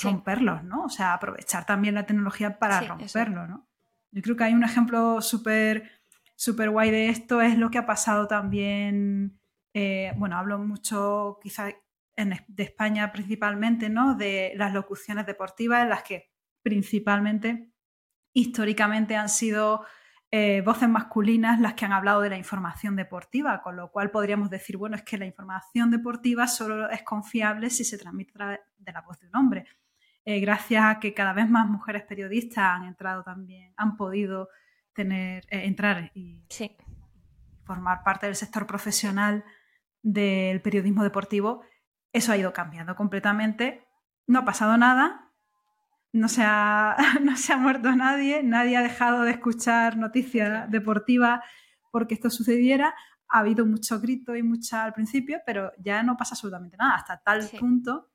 romperlos, 0.00 0.62
¿no? 0.62 0.84
O 0.84 0.88
sea, 0.88 1.14
aprovechar 1.14 1.66
también 1.66 1.96
la 1.96 2.06
tecnología 2.06 2.58
para 2.58 2.80
romperlo, 2.80 3.48
¿no? 3.48 3.68
Yo 4.12 4.22
creo 4.22 4.36
que 4.36 4.44
hay 4.44 4.54
un 4.54 4.62
ejemplo 4.62 5.20
súper 5.20 5.90
súper 6.36 6.70
guay 6.70 6.90
de 6.90 7.08
esto, 7.10 7.42
es 7.42 7.58
lo 7.58 7.70
que 7.70 7.78
ha 7.78 7.84
pasado 7.84 8.26
también, 8.26 9.38
eh, 9.74 10.14
bueno, 10.16 10.38
hablo 10.38 10.58
mucho 10.58 11.38
quizá 11.42 11.66
de 11.66 12.62
España 12.62 13.12
principalmente, 13.12 13.90
¿no? 13.90 14.14
De 14.14 14.52
las 14.56 14.72
locuciones 14.72 15.26
deportivas 15.26 15.82
en 15.82 15.90
las 15.90 16.02
que 16.02 16.30
principalmente 16.62 17.70
históricamente 18.32 19.16
han 19.16 19.28
sido 19.28 19.84
eh, 20.32 20.62
voces 20.64 20.88
masculinas 20.88 21.60
las 21.60 21.74
que 21.74 21.84
han 21.84 21.92
hablado 21.92 22.20
de 22.20 22.30
la 22.30 22.36
información 22.36 22.94
deportiva, 22.94 23.62
con 23.62 23.76
lo 23.76 23.90
cual 23.90 24.10
podríamos 24.10 24.48
decir, 24.48 24.76
bueno, 24.76 24.94
es 24.94 25.02
que 25.02 25.18
la 25.18 25.26
información 25.26 25.90
deportiva 25.90 26.46
solo 26.46 26.88
es 26.88 27.02
confiable 27.02 27.68
si 27.70 27.84
se 27.84 27.98
transmite 27.98 28.30
a 28.32 28.34
través 28.34 28.60
de 28.78 28.92
la 28.92 29.00
voz 29.00 29.18
de 29.18 29.26
un 29.26 29.36
hombre. 29.36 29.66
Eh, 30.24 30.38
gracias 30.38 30.84
a 30.84 31.00
que 31.00 31.14
cada 31.14 31.32
vez 31.32 31.48
más 31.48 31.68
mujeres 31.68 32.04
periodistas 32.04 32.64
han 32.64 32.84
entrado 32.84 33.24
también, 33.24 33.72
han 33.76 33.96
podido 33.96 34.48
tener, 34.92 35.44
eh, 35.50 35.64
entrar 35.64 36.12
y 36.14 36.44
formar 37.64 38.04
parte 38.04 38.26
del 38.26 38.36
sector 38.36 38.66
profesional 38.66 39.44
del 40.02 40.60
periodismo 40.62 41.02
deportivo, 41.02 41.62
eso 42.12 42.32
ha 42.32 42.36
ido 42.36 42.52
cambiando 42.52 42.94
completamente. 42.96 43.86
No 44.26 44.40
ha 44.40 44.44
pasado 44.44 44.76
nada, 44.76 45.29
no 46.12 46.28
se, 46.28 46.42
ha, 46.44 46.96
no 47.22 47.36
se 47.36 47.52
ha 47.52 47.56
muerto 47.56 47.94
nadie, 47.94 48.42
nadie 48.42 48.76
ha 48.76 48.82
dejado 48.82 49.22
de 49.22 49.32
escuchar 49.32 49.96
noticias 49.96 50.70
deportivas 50.70 51.40
porque 51.90 52.14
esto 52.14 52.30
sucediera. 52.30 52.94
Ha 53.28 53.40
habido 53.40 53.64
mucho 53.64 54.00
grito 54.00 54.34
y 54.34 54.42
mucha 54.42 54.84
al 54.84 54.92
principio, 54.92 55.40
pero 55.46 55.70
ya 55.78 56.02
no 56.02 56.16
pasa 56.16 56.34
absolutamente 56.34 56.76
nada, 56.76 56.96
hasta 56.96 57.22
tal 57.22 57.48
punto 57.58 58.10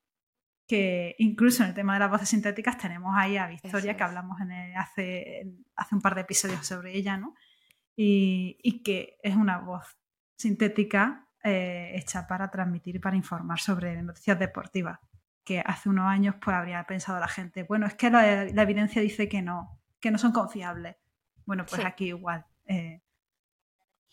que 0.68 1.16
incluso 1.20 1.64
en 1.64 1.70
el 1.70 1.76
tema 1.76 1.94
de 1.94 2.00
las 2.00 2.10
voces 2.10 2.30
sintéticas 2.30 2.78
tenemos 2.78 3.14
ahí 3.16 3.38
a 3.38 3.48
Victoria, 3.48 3.96
que 3.96 4.04
hablamos 4.04 4.42
en 4.42 4.52
hace, 4.76 5.54
hace 5.76 5.96
un 5.96 6.02
par 6.02 6.16
de 6.16 6.22
episodios 6.22 6.66
sobre 6.66 6.98
ella, 6.98 7.18
¿no? 7.18 7.36
Y, 7.96 8.58
y 8.64 8.82
que 8.82 9.18
es 9.22 9.36
una 9.36 9.60
voz 9.60 9.98
sintética 10.38 11.30
eh, 11.44 11.92
hecha 11.94 12.28
para 12.28 12.50
transmitir 12.50 12.96
y 12.96 13.00
para 13.00 13.16
informar 13.16 13.60
sobre 13.60 14.02
noticias 14.02 14.40
deportivas, 14.40 15.00
que 15.46 15.62
hace 15.66 15.88
unos 15.90 16.06
años 16.06 16.36
pues 16.42 16.56
habría 16.56 16.84
pensado 16.84 17.20
la 17.20 17.28
gente, 17.28 17.64
bueno, 17.64 17.86
es 17.86 17.94
que 17.94 18.10
la, 18.10 18.44
evidencia 18.44 19.02
dice 19.02 19.30
que 19.30 19.42
no, 19.42 19.80
que 20.00 20.12
no 20.12 20.18
son 20.18 20.32
confiables. 20.32 20.96
Bueno, 21.46 21.66
pues 21.66 21.86
aquí 21.86 22.08
igual. 22.08 22.46
Eh, 22.66 23.02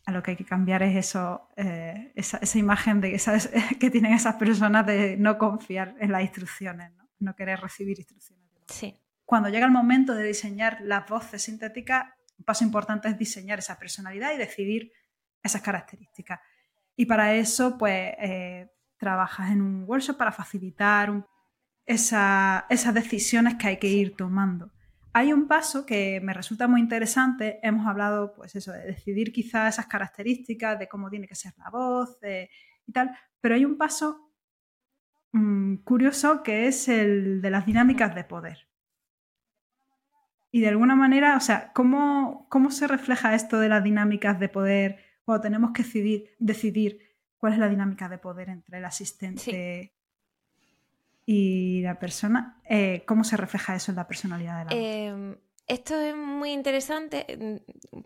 a 0.05 0.13
lo 0.13 0.23
que 0.23 0.33
hay 0.33 0.37
que 0.37 0.45
cambiar 0.45 0.83
es 0.83 0.97
eso, 0.97 1.49
eh, 1.57 2.13
esa, 2.15 2.59
imagen 2.59 3.01
de 3.01 3.15
esas, 3.15 3.51
que 3.81 3.91
tienen 3.91 4.13
esas 4.13 4.35
personas 4.35 4.87
de 4.87 5.17
no 5.17 5.39
confiar 5.39 5.95
en 6.01 6.13
las 6.13 6.23
instrucciones, 6.23 6.93
no, 6.93 7.09
no 7.19 7.35
querer 7.35 7.61
recibir 7.61 7.99
instrucciones. 7.99 8.47
Sí. 8.67 8.99
Cuando 9.25 9.49
llega 9.49 9.65
el 9.65 9.73
momento 9.73 10.15
de 10.15 10.25
diseñar 10.25 10.79
las 10.83 11.09
voces 11.09 11.43
sintéticas, 11.43 12.07
un 12.37 12.45
paso 12.45 12.65
importante 12.65 13.09
es 13.09 13.17
diseñar 13.17 13.61
esa 13.61 13.79
personalidad 13.79 14.35
y 14.35 14.37
decidir 14.37 14.93
esas 15.43 15.63
características. 15.63 16.41
Y 16.97 17.07
para 17.07 17.35
eso, 17.35 17.79
pues, 17.79 18.15
eh, 18.19 18.72
trabajas 19.03 19.51
en 19.51 19.61
un 19.61 19.83
workshop 19.83 20.17
para 20.17 20.31
facilitar 20.31 21.27
esas 21.85 22.95
decisiones 22.95 23.57
que 23.57 23.67
hay 23.67 23.77
que 23.79 23.89
ir 23.89 24.15
tomando. 24.15 24.71
Hay 25.13 25.33
un 25.33 25.49
paso 25.49 25.85
que 25.85 26.21
me 26.21 26.33
resulta 26.33 26.69
muy 26.69 26.81
interesante. 26.81 27.59
Hemos 27.65 27.85
hablado, 27.89 28.33
pues 28.33 28.55
eso, 28.55 28.71
de 28.71 28.85
decidir 28.85 29.33
quizás 29.33 29.75
esas 29.75 29.87
características, 29.87 30.79
de 30.79 30.89
cómo 30.89 31.11
tiene 31.11 31.27
que 31.27 31.35
ser 31.35 31.53
la 31.59 31.69
voz 31.71 32.17
y 32.87 32.93
tal, 32.93 33.11
pero 33.41 33.57
hay 33.57 33.65
un 33.65 33.77
paso 33.77 34.31
mm, 35.33 35.79
curioso 35.79 36.45
que 36.45 36.69
es 36.69 36.89
el 36.89 37.43
de 37.43 37.51
las 37.51 37.67
dinámicas 37.67 38.15
de 38.15 38.23
poder. 38.23 38.69
Y 40.53 40.61
de 40.61 40.69
alguna 40.69 40.95
manera, 40.95 41.37
o 41.37 41.41
sea, 41.41 41.73
¿cómo, 41.73 42.47
cómo 42.49 42.71
se 42.71 42.87
refleja 42.87 43.35
esto 43.35 43.59
de 43.59 43.69
las 43.69 43.83
dinámicas 43.83 44.39
de 44.39 44.49
poder 44.49 44.99
cuando 45.25 45.43
tenemos 45.43 45.73
que 45.73 45.83
decidir, 45.83 46.37
decidir 46.39 47.12
cuál 47.43 47.55
es 47.55 47.59
la 47.59 47.69
dinámica 47.69 48.09
de 48.09 48.19
poder 48.19 48.51
entre 48.51 48.79
el 48.79 48.85
asistente 48.85 49.93
y 51.27 51.83
la 51.83 51.99
persona? 51.99 52.63
Eh, 52.65 53.03
¿Cómo 53.05 53.25
se 53.25 53.37
refleja 53.37 53.75
eso 53.75 53.91
en 53.91 53.97
la 53.97 54.07
personalidad 54.07 54.59
de 54.59 54.65
la 54.65 54.71
eh, 54.81 55.37
Esto 55.67 56.01
es 56.01 56.15
muy 56.15 56.53
interesante. 56.53 57.61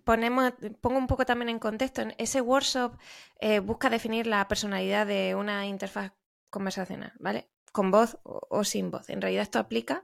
Ponemos, 0.05 0.55
pongo 0.81 0.96
un 0.96 1.07
poco 1.07 1.27
también 1.27 1.51
en 1.51 1.59
contexto. 1.59 2.01
Ese 2.16 2.40
workshop 2.40 2.96
eh, 3.38 3.59
busca 3.59 3.90
definir 3.90 4.27
la 4.27 4.49
personalidad 4.49 5.07
de 5.07 5.35
una 5.35 5.66
interfaz 5.66 6.12
conversacional, 6.49 7.12
¿vale? 7.20 7.51
Con 7.72 7.90
voz 7.90 8.16
o, 8.22 8.64
sin 8.64 8.90
voz. 8.90 9.11
En 9.11 9.20
realidad 9.20 9.42
esto 9.42 9.59
aplica 9.59 10.03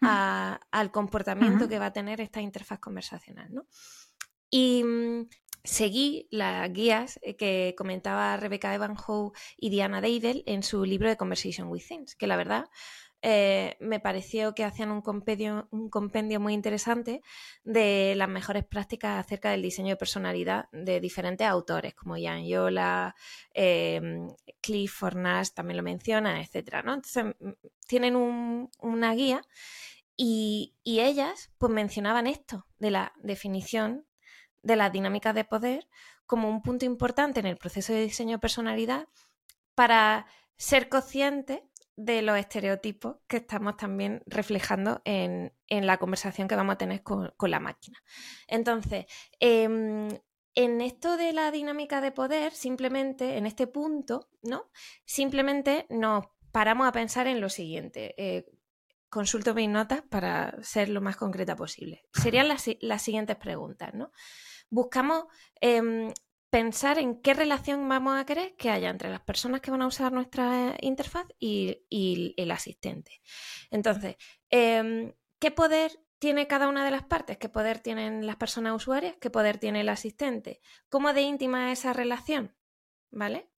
al 0.00 0.90
comportamiento 0.90 1.68
que 1.68 1.78
va 1.78 1.86
a 1.86 1.92
tener 1.92 2.22
esta 2.22 2.40
interfaz 2.40 2.78
conversacional, 2.78 3.52
¿no? 3.52 3.66
Y 4.48 4.82
mm, 4.82 5.28
seguí 5.64 6.28
las 6.30 6.72
guías 6.72 7.18
eh, 7.22 7.36
que 7.36 7.74
comentaba 7.76 8.36
Rebecca 8.36 8.74
Evanhoe 8.74 9.32
y 9.56 9.70
Diana 9.70 10.00
Deidel 10.00 10.42
en 10.46 10.62
su 10.62 10.84
libro 10.84 11.08
de 11.08 11.16
Conversation 11.16 11.68
with 11.68 11.82
Things, 11.86 12.14
que 12.16 12.26
la 12.26 12.36
verdad 12.36 12.66
eh, 13.22 13.76
me 13.80 14.00
pareció 14.00 14.54
que 14.54 14.64
hacían 14.64 14.90
un 14.90 15.02
compendio, 15.02 15.68
un 15.70 15.90
compendio 15.90 16.40
muy 16.40 16.54
interesante 16.54 17.20
de 17.64 18.14
las 18.16 18.28
mejores 18.28 18.64
prácticas 18.64 19.22
acerca 19.22 19.50
del 19.50 19.62
diseño 19.62 19.90
de 19.90 19.96
personalidad 19.96 20.66
de 20.72 21.00
diferentes 21.00 21.46
autores, 21.46 21.94
como 21.94 22.16
Jan 22.16 22.46
Yola, 22.46 23.14
eh, 23.52 24.00
Cliff 24.62 24.92
Fornas 24.92 25.52
también 25.52 25.76
lo 25.76 25.82
menciona, 25.82 26.40
etc. 26.40 26.82
¿no? 26.82 26.94
Entonces, 26.94 27.34
tienen 27.86 28.16
una 28.16 29.14
guía 29.14 29.42
y, 30.16 30.74
y 30.82 31.00
ellas 31.00 31.50
pues 31.58 31.72
mencionaban 31.72 32.26
esto 32.26 32.66
de 32.78 32.90
la 32.90 33.12
definición 33.22 34.06
de 34.62 34.76
las 34.76 34.92
dinámicas 34.92 35.34
de 35.34 35.44
poder 35.44 35.88
como 36.26 36.48
un 36.48 36.62
punto 36.62 36.84
importante 36.84 37.40
en 37.40 37.46
el 37.46 37.56
proceso 37.56 37.92
de 37.92 38.02
diseño 38.02 38.36
de 38.36 38.40
personalidad 38.40 39.08
para 39.74 40.26
ser 40.56 40.88
consciente 40.88 41.64
de 41.96 42.22
los 42.22 42.38
estereotipos 42.38 43.16
que 43.26 43.38
estamos 43.38 43.76
también 43.76 44.22
reflejando 44.26 45.02
en, 45.04 45.52
la 45.68 45.98
conversación 45.98 46.48
que 46.48 46.56
vamos 46.56 46.74
a 46.74 46.78
tener 46.78 47.02
con, 47.02 47.32
la 47.40 47.60
máquina. 47.60 48.02
Entonces, 48.46 49.06
em, 49.38 50.08
en 50.54 50.80
esto 50.80 51.16
de 51.16 51.32
la 51.32 51.50
dinámica 51.50 52.00
de 52.00 52.12
poder, 52.12 52.52
simplemente, 52.52 53.36
en 53.36 53.46
este 53.46 53.66
punto, 53.66 54.28
¿no? 54.42 54.70
Simplemente 55.04 55.86
nos 55.90 56.24
paramos 56.52 56.88
a 56.88 56.92
pensar 56.92 57.26
en 57.26 57.40
lo 57.40 57.48
siguiente. 57.48 58.14
Eh, 58.16 58.46
consulto 59.08 59.54
mis 59.54 59.68
notas 59.68 60.02
para 60.02 60.62
ser 60.62 60.88
lo 60.88 61.00
más 61.00 61.16
concreta 61.16 61.56
posible. 61.56 62.02
Serían 62.12 62.48
las, 62.48 62.64
las 62.80 63.02
siguientes 63.02 63.36
preguntas, 63.36 63.92
¿no? 63.92 64.10
Buscamos 64.70 65.24
em, 65.60 66.12
pensar 66.50 66.98
en 66.98 67.20
qué 67.20 67.34
relación 67.34 67.88
vamos 67.88 68.18
a 68.18 68.26
querer 68.26 68.56
que 68.56 68.70
haya 68.70 68.90
entre 68.90 69.10
las 69.10 69.20
personas 69.20 69.60
que 69.60 69.70
van 69.70 69.82
a 69.82 69.86
usar 69.86 70.12
nuestra 70.12 70.76
interfaz 70.80 71.26
y, 71.38 72.34
el 72.36 72.50
asistente. 72.50 73.20
Entonces, 73.70 74.16
em, 74.50 75.12
¿qué 75.38 75.50
poder 75.50 76.00
tiene 76.18 76.46
cada 76.46 76.68
una 76.68 76.84
de 76.84 76.90
las 76.90 77.04
partes? 77.04 77.38
¿Qué 77.38 77.48
poder 77.48 77.78
tienen 77.80 78.26
las 78.26 78.36
personas 78.36 78.74
usuarias? 78.74 79.16
¿Qué 79.20 79.30
poder 79.30 79.58
tiene 79.58 79.80
el 79.82 79.88
asistente? 79.88 80.60
¿Cómo 80.88 81.12
de 81.12 81.22
íntima 81.22 81.72
es 81.72 81.80
esa 81.80 81.92
relación? 81.92 82.54
¿Vale? 83.10 83.50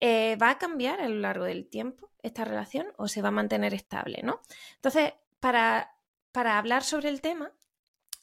Eh, 0.00 0.36
¿Va 0.36 0.50
a 0.50 0.58
cambiar 0.58 1.00
a 1.00 1.08
lo 1.08 1.16
largo 1.16 1.44
del 1.44 1.68
tiempo 1.68 2.10
esta 2.22 2.44
relación 2.44 2.92
o 2.98 3.08
se 3.08 3.22
va 3.22 3.28
a 3.28 3.32
mantener 3.32 3.74
estable? 3.74 4.20
¿no? 4.22 4.42
Entonces, 4.76 5.14
para, 5.40 5.96
para 6.30 6.58
hablar 6.58 6.84
sobre 6.84 7.08
el 7.08 7.20
tema, 7.20 7.52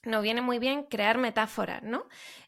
nos 0.03 0.23
viene 0.23 0.41
muy 0.41 0.59
bien 0.59 0.83
crear 0.83 1.17
metáforas, 1.17 1.83
¿no? 1.83 2.07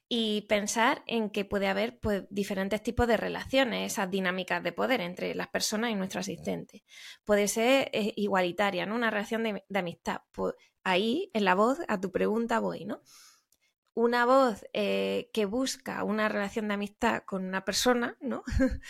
Y 0.10 0.42
pensar 0.50 1.04
en 1.08 1.30
que 1.30 1.46
puede 1.46 1.68
haber 1.68 2.00
pues, 2.00 2.24
diferentes 2.30 2.84
tipos 2.84 3.08
de 3.08 3.18
relaciones, 3.18 3.92
esas 3.92 4.12
dinámicas 4.12 4.64
de 4.64 4.72
poder 4.72 5.02
entre 5.02 5.34
las 5.36 5.48
personas 5.48 5.92
y 5.92 5.96
nuestro 5.96 6.20
asistente. 6.20 6.84
Puede 7.26 7.48
ser 7.48 7.90
eh, 7.94 8.14
igualitaria, 8.16 8.86
¿no? 8.86 8.96
Una 8.96 9.10
relación 9.10 9.44
de, 9.44 9.64
de 9.68 9.80
amistad. 9.80 10.22
Pues 10.32 10.54
ahí, 10.84 11.32
en 11.34 11.46
la 11.46 11.56
voz, 11.56 11.80
a 11.88 12.00
tu 12.00 12.12
pregunta 12.12 12.60
voy, 12.60 12.86
¿no? 12.86 13.02
Una 13.96 14.26
voz 14.26 14.66
eh, 14.74 15.30
que 15.34 15.46
busca 15.46 16.04
una 16.04 16.28
relación 16.28 16.68
de 16.68 16.74
amistad 16.74 17.24
con 17.26 17.46
una 17.46 17.64
persona, 17.64 18.18
¿no? 18.22 18.44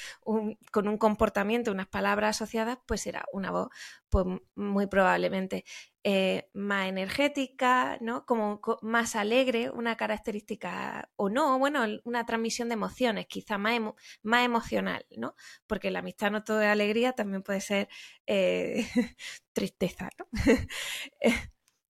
con 0.72 0.88
un 0.88 0.98
comportamiento, 0.98 1.72
unas 1.72 1.88
palabras 1.88 2.38
asociadas, 2.38 2.80
pues 2.86 3.02
será 3.02 3.26
una 3.34 3.52
voz 3.52 3.70
pues, 4.10 4.26
muy 4.56 4.88
probablemente 4.88 5.66
eh, 6.04 6.50
más 6.54 6.88
energética, 6.88 7.98
¿no? 8.00 8.26
Como 8.26 8.62
más 8.82 9.16
alegre, 9.16 9.70
una 9.70 9.98
característica 9.98 11.10
o 11.16 11.30
no, 11.30 11.60
bueno, 11.60 11.86
una 12.06 12.26
transmisión 12.26 12.70
de 12.70 12.76
emociones, 12.76 13.26
quizá 13.28 13.58
más, 13.58 13.80
más 14.22 14.46
emocional, 14.46 15.06
¿no? 15.18 15.36
Porque 15.68 15.92
la 15.92 16.00
amistad 16.00 16.32
no 16.32 16.44
todo 16.44 16.62
es 16.62 16.68
alegría, 16.68 17.14
también 17.14 17.44
puede 17.44 17.62
ser 17.62 17.90
eh, 18.26 18.86
tristeza, 19.54 20.10
¿no? 20.18 20.28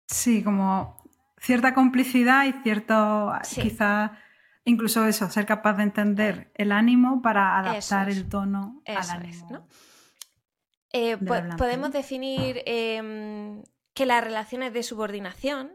sí, 0.07 0.43
como 0.43 1.06
cierta 1.47 1.73
complicidad 1.73 2.45
y 2.45 2.51
cierto, 2.61 3.31
quizá 3.55 4.19
incluso 4.65 5.05
eso, 5.05 5.29
ser 5.29 5.45
capaz 5.45 5.77
de 5.77 5.83
entender 5.83 6.51
el 6.55 6.73
ánimo 6.73 7.21
para 7.21 7.57
adaptar 7.57 8.09
el 8.09 8.27
tono 8.27 8.83
al 8.85 9.09
ánimo. 9.09 9.65
Eh, 10.91 11.17
podemos 11.57 11.91
definir 11.93 12.61
em, 12.65 13.63
que 13.93 14.05
las 14.05 14.21
relaciones 14.21 14.73
de 14.73 14.83
subordinación 14.83 15.71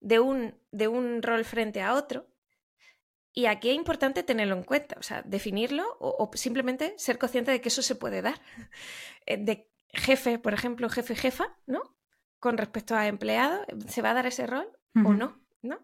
de 0.00 0.20
un, 0.20 0.54
de 0.72 0.88
un 0.88 1.22
rol 1.22 1.46
frente 1.46 1.80
a 1.80 1.94
otro, 1.94 2.28
y 3.32 3.46
aquí 3.46 3.70
es 3.70 3.76
importante 3.76 4.22
tenerlo 4.22 4.56
en 4.56 4.62
cuenta, 4.62 4.96
o 4.98 5.02
sea, 5.02 5.22
definirlo 5.22 5.84
o, 6.00 6.30
simplemente 6.34 6.94
ser 6.98 7.16
consciente 7.16 7.50
de 7.50 7.62
que 7.62 7.68
eso 7.68 7.82
se 7.82 7.96
puede 7.96 8.20
dar. 8.22 8.40
Eh, 9.28 9.38
de 9.38 9.68
jefe, 9.88 10.38
por 10.38 10.54
ejemplo, 10.54 10.88
jefe-jefa, 10.88 11.58
¿no? 11.66 11.96
Con 12.38 12.58
respecto 12.58 12.94
a 12.94 13.06
empleado? 13.06 13.64
¿Se 13.88 14.02
va 14.02 14.10
a 14.10 14.14
dar 14.14 14.26
ese 14.26 14.46
rol 14.46 14.68
o 15.04 15.12
no? 15.12 15.40
¿no? 15.62 15.78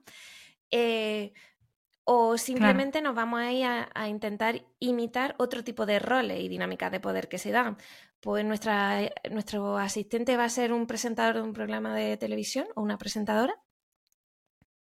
Eh, 0.71 1.33
o 2.05 2.37
simplemente 2.37 3.01
nos 3.01 3.15
vamos 3.15 3.41
a 3.41 3.53
ir 3.53 3.65
a, 3.65 4.09
intentar 4.09 4.65
imitar 4.81 5.35
otro 5.39 5.63
tipo 5.63 5.87
de 5.87 5.99
roles 5.99 6.41
y 6.41 6.49
dinámicas 6.49 6.91
de 6.91 7.01
poder 7.01 7.29
que 7.29 7.39
se 7.39 7.53
dan. 7.53 7.77
Pues 8.21 8.45
nuestra, 8.45 9.01
nuestro 9.31 9.79
asistente 9.79 10.37
va 10.37 10.45
a 10.45 10.49
ser 10.49 10.73
un 10.73 10.87
presentador 10.87 11.37
de 11.37 11.43
un 11.43 11.53
programa 11.53 11.95
de 11.95 12.17
televisión 12.17 12.67
o 12.75 12.83
una 12.83 12.99
presentadora. 12.99 13.55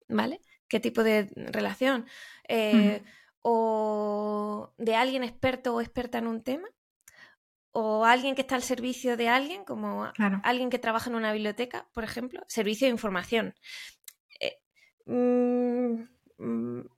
¿Vale? 0.08 0.39
¿Qué 0.67 0.79
tipo 0.79 1.03
de 1.03 1.29
relación? 1.36 2.05
Eh, 2.47 3.03
o 3.41 4.73
de 4.77 4.95
alguien 4.95 5.23
experto 5.23 5.75
o 5.75 5.82
experta 5.82 6.17
en 6.17 6.27
un 6.27 6.43
tema 6.43 6.67
o 7.71 8.05
alguien 8.05 8.36
que 8.36 8.41
está 8.41 8.55
al 8.55 8.63
servicio 8.63 9.17
de 9.17 9.29
alguien, 9.29 9.63
como 9.63 10.12
alguien 10.43 10.69
que 10.69 10.79
trabaja 10.79 11.10
en 11.10 11.15
una 11.15 11.32
biblioteca, 11.32 11.88
por 11.93 12.03
ejemplo, 12.03 12.41
servicio 12.47 12.88
de 12.88 12.91
información. 12.91 13.53
Eh, 14.39 14.58
mm, 15.05 16.03
mm. 16.38 16.89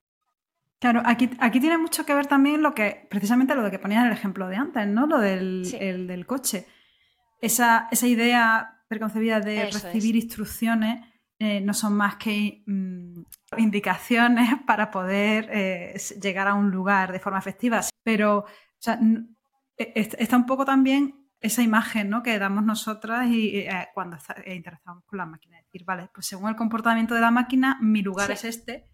Claro, 0.79 1.03
aquí, 1.05 1.29
aquí 1.39 1.60
tiene 1.60 1.77
mucho 1.77 2.05
que 2.05 2.15
ver 2.15 2.25
también 2.25 2.63
lo 2.63 2.73
que, 2.73 3.05
precisamente 3.10 3.53
lo 3.53 3.63
de 3.63 3.69
que 3.69 3.79
ponías 3.79 4.05
el 4.05 4.12
ejemplo 4.12 4.47
de 4.47 4.55
antes, 4.55 4.88
¿no? 4.88 5.05
Lo 5.05 5.19
del, 5.19 5.69
del 5.69 6.25
coche. 6.25 6.65
Esa, 7.39 7.88
esa, 7.91 8.07
idea 8.07 8.84
preconcebida 8.88 9.39
de 9.39 9.65
recibir 9.65 10.15
instrucciones 10.15 11.05
eh, 11.38 11.62
no 11.62 11.73
son 11.73 11.93
más 11.93 12.15
que 12.15 12.63
mm, 12.65 13.21
indicaciones 13.57 14.49
para 14.65 14.89
poder 14.89 15.49
eh, 15.51 15.99
llegar 16.21 16.47
a 16.47 16.55
un 16.55 16.71
lugar 16.71 17.12
de 17.12 17.19
forma 17.19 17.39
efectiva. 17.39 17.81
Pero 18.03 18.39
o 18.39 18.45
sea, 18.79 18.99
está 19.77 20.38
un 20.38 20.45
poco 20.45 20.65
también 20.65 21.21
esa 21.41 21.63
imagen 21.63 22.10
¿no? 22.10 22.21
que 22.21 22.38
damos 22.38 22.63
nosotras 22.63 23.27
y, 23.27 23.57
eh, 23.57 23.89
cuando 23.93 24.17
eh, 24.45 24.55
interactuamos 24.55 25.03
con 25.05 25.17
la 25.17 25.25
máquina. 25.25 25.60
Es 25.60 25.65
decir, 25.65 25.84
vale, 25.84 26.10
pues 26.13 26.27
según 26.27 26.49
el 26.49 26.55
comportamiento 26.55 27.15
de 27.15 27.21
la 27.21 27.31
máquina, 27.31 27.77
mi 27.81 28.01
lugar 28.01 28.29
es 28.31 28.45
este. 28.45 28.88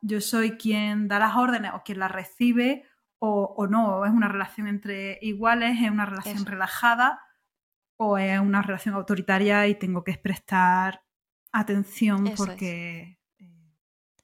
Yo 0.00 0.20
soy 0.20 0.52
quien 0.52 1.08
da 1.08 1.18
las 1.18 1.36
órdenes 1.36 1.72
o 1.74 1.82
quien 1.82 1.98
las 1.98 2.10
recibe 2.10 2.84
o, 3.24 3.68
no. 3.68 4.04
es 4.04 4.10
una 4.10 4.26
relación 4.26 4.66
entre 4.66 5.18
iguales, 5.22 5.80
es 5.80 5.90
una 5.90 6.06
relación 6.06 6.44
relajada 6.44 7.20
o 7.96 8.18
es 8.18 8.40
una 8.40 8.62
relación 8.62 8.96
autoritaria 8.96 9.68
y 9.68 9.76
tengo 9.76 10.02
que 10.02 10.18
prestar 10.18 11.04
atención 11.52 12.32
porque 12.36 13.20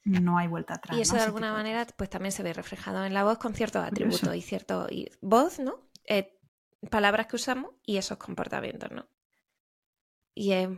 no 0.05 0.39
hay 0.39 0.49
vuelta 0.49 0.75
atrás. 0.75 0.97
Y 0.97 1.03
eso 1.03 1.17
de 1.17 1.23
alguna 1.23 1.53
manera 1.53 1.87
pues 1.97 2.11
también 2.11 2.33
se 2.33 2.43
ve 2.43 2.53
reflejado 2.53 3.05
en 3.05 3.15
la 3.15 3.25
voz 3.25 3.39
con 3.39 3.55
ciertos 3.55 3.85
atributos 3.85 4.35
y 4.35 4.43
cierto 4.43 4.87
voz, 5.21 5.59
¿no? 5.59 5.89
Eh, 6.05 6.39
palabras 6.91 7.27
que 7.27 7.37
usamos 7.37 7.73
y 7.85 7.97
esos 7.97 8.19
comportamientos, 8.19 8.91
¿no? 8.91 9.09
Y 10.35 10.53
es, 10.53 10.69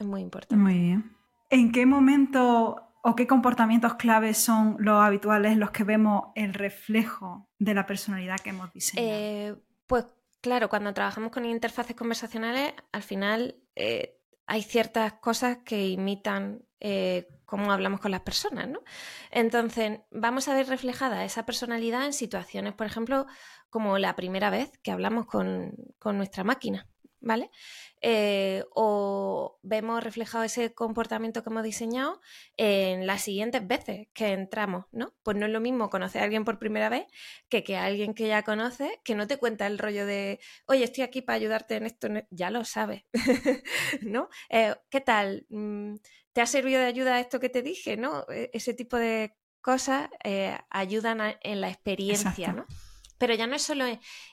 muy 0.00 0.20
importante. 0.20 0.62
Muy 0.62 0.78
bien. 0.78 1.16
¿En 1.48 1.72
qué 1.72 1.86
momento 1.86 2.92
o 3.02 3.14
qué 3.14 3.26
comportamientos 3.26 3.94
claves 3.94 4.36
son 4.36 4.76
los 4.80 5.00
habituales 5.02 5.56
los 5.56 5.70
que 5.70 5.84
vemos 5.84 6.32
el 6.34 6.52
reflejo 6.52 7.48
de 7.58 7.74
la 7.74 7.86
personalidad 7.86 8.40
que 8.40 8.50
hemos 8.50 8.72
diseñado? 8.72 9.08
Eh, 9.10 9.56
pues 9.86 10.06
claro, 10.40 10.68
cuando 10.68 10.92
trabajamos 10.92 11.30
con 11.30 11.44
interfaces 11.44 11.94
conversacionales, 11.94 12.74
al 12.92 13.02
final 13.02 13.56
eh, 13.76 14.20
hay 14.46 14.62
ciertas 14.62 15.14
cosas 15.14 15.58
que 15.58 15.88
imitan 15.88 16.64
cómo 17.46 17.72
hablamos 17.72 18.00
con 18.00 18.10
las 18.10 18.20
personas, 18.20 18.68
¿no? 18.68 18.80
Entonces, 19.30 20.00
vamos 20.10 20.48
a 20.48 20.54
ver 20.54 20.68
reflejada 20.68 21.24
esa 21.24 21.46
personalidad 21.46 22.04
en 22.04 22.12
situaciones, 22.12 22.74
por 22.74 22.86
ejemplo, 22.86 23.26
como 23.70 23.98
la 23.98 24.16
primera 24.16 24.50
vez 24.50 24.70
que 24.82 24.90
hablamos 24.90 25.26
con, 25.26 25.74
nuestra 26.04 26.44
máquina, 26.44 26.86
¿vale? 27.26 27.50
Eh, 28.00 28.64
o 28.74 29.58
vemos 29.62 30.02
reflejado 30.04 30.44
ese 30.44 30.72
comportamiento 30.74 31.42
que 31.42 31.50
hemos 31.50 31.64
diseñado 31.64 32.20
en 32.56 33.06
las 33.06 33.22
siguientes 33.22 33.66
veces 33.66 34.08
que 34.12 34.32
entramos, 34.32 34.84
¿no? 34.92 35.14
Pues 35.22 35.36
no 35.36 35.46
es 35.46 35.52
lo 35.52 35.60
mismo 35.60 35.90
conocer 35.90 36.20
a 36.20 36.24
alguien 36.24 36.44
por 36.44 36.58
primera 36.58 36.88
vez 36.88 37.06
que 37.48 37.64
que 37.64 37.76
alguien 37.76 38.14
que 38.14 38.28
ya 38.28 38.42
conoce, 38.42 39.00
que 39.02 39.14
no 39.14 39.26
te 39.26 39.38
cuenta 39.38 39.66
el 39.66 39.78
rollo 39.78 40.06
de, 40.06 40.40
oye, 40.66 40.84
estoy 40.84 41.04
aquí 41.04 41.20
para 41.20 41.36
ayudarte 41.36 41.76
en 41.76 41.86
esto, 41.86 42.08
ya 42.30 42.50
lo 42.50 42.64
sabes, 42.64 43.04
¿no? 44.02 44.28
Eh, 44.50 44.74
¿Qué 44.88 45.00
tal? 45.00 45.46
Mm, 45.48 45.96
¿Te 46.32 46.40
ha 46.42 46.46
servido 46.46 46.80
de 46.80 46.86
ayuda 46.86 47.18
esto 47.18 47.40
que 47.40 47.48
te 47.48 47.62
dije, 47.62 47.96
no? 47.96 48.24
E, 48.28 48.50
ese 48.52 48.74
tipo 48.74 48.96
de 48.96 49.34
cosas 49.62 50.08
eh, 50.22 50.56
ayudan 50.70 51.20
en 51.42 51.60
la 51.60 51.70
experiencia, 51.70 52.52
¿no? 52.52 52.66
Pero 53.18 53.34
ya 53.34 53.46
no 53.46 53.56
es 53.56 53.62
solo 53.62 53.84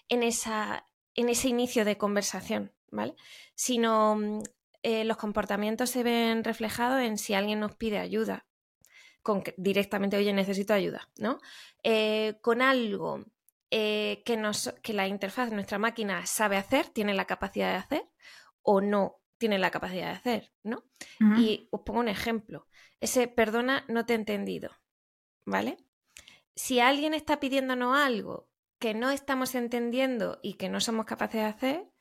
en, 0.10 0.24
esa, 0.24 0.86
en 1.16 1.30
ese 1.30 1.48
inicio 1.48 1.86
de 1.86 1.98
conversación, 1.98 2.72
¿vale? 2.94 3.16
Sino 3.56 4.16
mm, 4.16 4.44
eh, 4.84 5.04
los 5.04 5.18
comportamientos 5.18 5.90
se 5.90 6.04
ven 6.04 6.44
reflejados 6.44 7.02
en 7.02 7.18
si 7.18 7.34
alguien 7.34 7.60
nos 7.60 7.76
pide 7.76 8.00
ayuda, 8.00 8.46
con 9.22 9.44
directamente, 9.58 10.18
oye, 10.18 10.34
necesito 10.34 10.74
ayuda, 10.74 11.10
¿no? 11.18 11.40
Eh, 11.84 12.36
con 12.42 12.62
algo 12.62 13.26
eh, 13.72 14.22
que, 14.26 14.38
nos, 14.38 14.74
que 14.82 14.94
la 14.94 15.08
interfaz 15.08 15.50
de 15.50 15.56
nuestra 15.56 15.80
máquina 15.80 16.26
sabe 16.26 16.58
hacer, 16.58 16.90
tiene 16.90 17.14
la 17.14 17.26
capacidad 17.26 17.72
de 17.72 17.78
hacer, 17.78 18.10
o 18.62 18.82
no 18.82 19.22
tiene 19.38 19.58
la 19.58 19.72
capacidad 19.72 20.08
de 20.08 20.18
hacer, 20.18 20.54
¿no? 20.64 20.86
Y 21.38 21.68
os 21.72 21.82
pongo 21.82 22.00
un 22.00 22.08
ejemplo. 22.08 22.68
Ese 23.02 23.28
perdona, 23.28 23.84
no 23.90 24.06
te 24.06 24.14
he 24.14 24.16
entendido, 24.16 24.72
¿vale? 25.46 25.78
Si 26.56 26.80
alguien 26.80 27.14
está 27.14 27.40
pidiéndonos 27.40 27.98
algo 27.98 28.50
que 28.80 28.94
no 28.94 29.12
estamos 29.12 29.56
entendiendo 29.56 30.40
y 30.44 30.54
que 30.54 30.70
no 30.70 30.80
somos 30.80 31.06
capaces 31.06 31.42
de 31.42 31.48
hacer, 31.48 31.94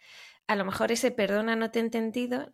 a 0.47 0.57
lo 0.57 0.65
mejor 0.65 0.93
ese 0.93 1.11
perdona 1.11 1.57
no 1.57 1.71
te 1.71 1.79
he 1.79 1.83
entendido 1.83 2.53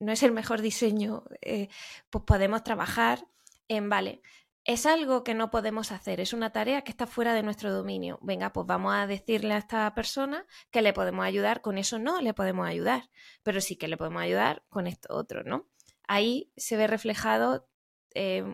no 0.00 0.12
es 0.12 0.22
el 0.22 0.32
mejor 0.32 0.60
diseño, 0.60 1.24
eh, 1.40 1.68
pues 2.10 2.24
podemos 2.24 2.62
trabajar 2.62 3.26
en, 3.68 3.88
vale, 3.88 4.22
es 4.64 4.86
algo 4.86 5.24
que 5.24 5.34
no 5.34 5.50
podemos 5.50 5.90
hacer, 5.90 6.20
es 6.20 6.32
una 6.32 6.50
tarea 6.50 6.82
que 6.82 6.92
está 6.92 7.06
fuera 7.06 7.34
de 7.34 7.42
nuestro 7.42 7.72
dominio. 7.72 8.18
Venga, 8.22 8.52
pues 8.52 8.66
vamos 8.66 8.94
a 8.94 9.06
decirle 9.06 9.54
a 9.54 9.58
esta 9.58 9.92
persona 9.94 10.46
que 10.70 10.82
le 10.82 10.92
podemos 10.92 11.24
ayudar, 11.24 11.62
con 11.62 11.78
eso 11.78 11.98
no 11.98 12.20
le 12.20 12.32
podemos 12.32 12.68
ayudar, 12.68 13.10
pero 13.42 13.60
sí 13.60 13.76
que 13.76 13.88
le 13.88 13.96
podemos 13.96 14.22
ayudar 14.22 14.62
con 14.68 14.86
esto 14.86 15.12
otro, 15.14 15.42
¿no? 15.42 15.66
Ahí 16.06 16.52
se 16.56 16.76
ve 16.76 16.86
reflejado 16.86 17.68
eh, 18.14 18.44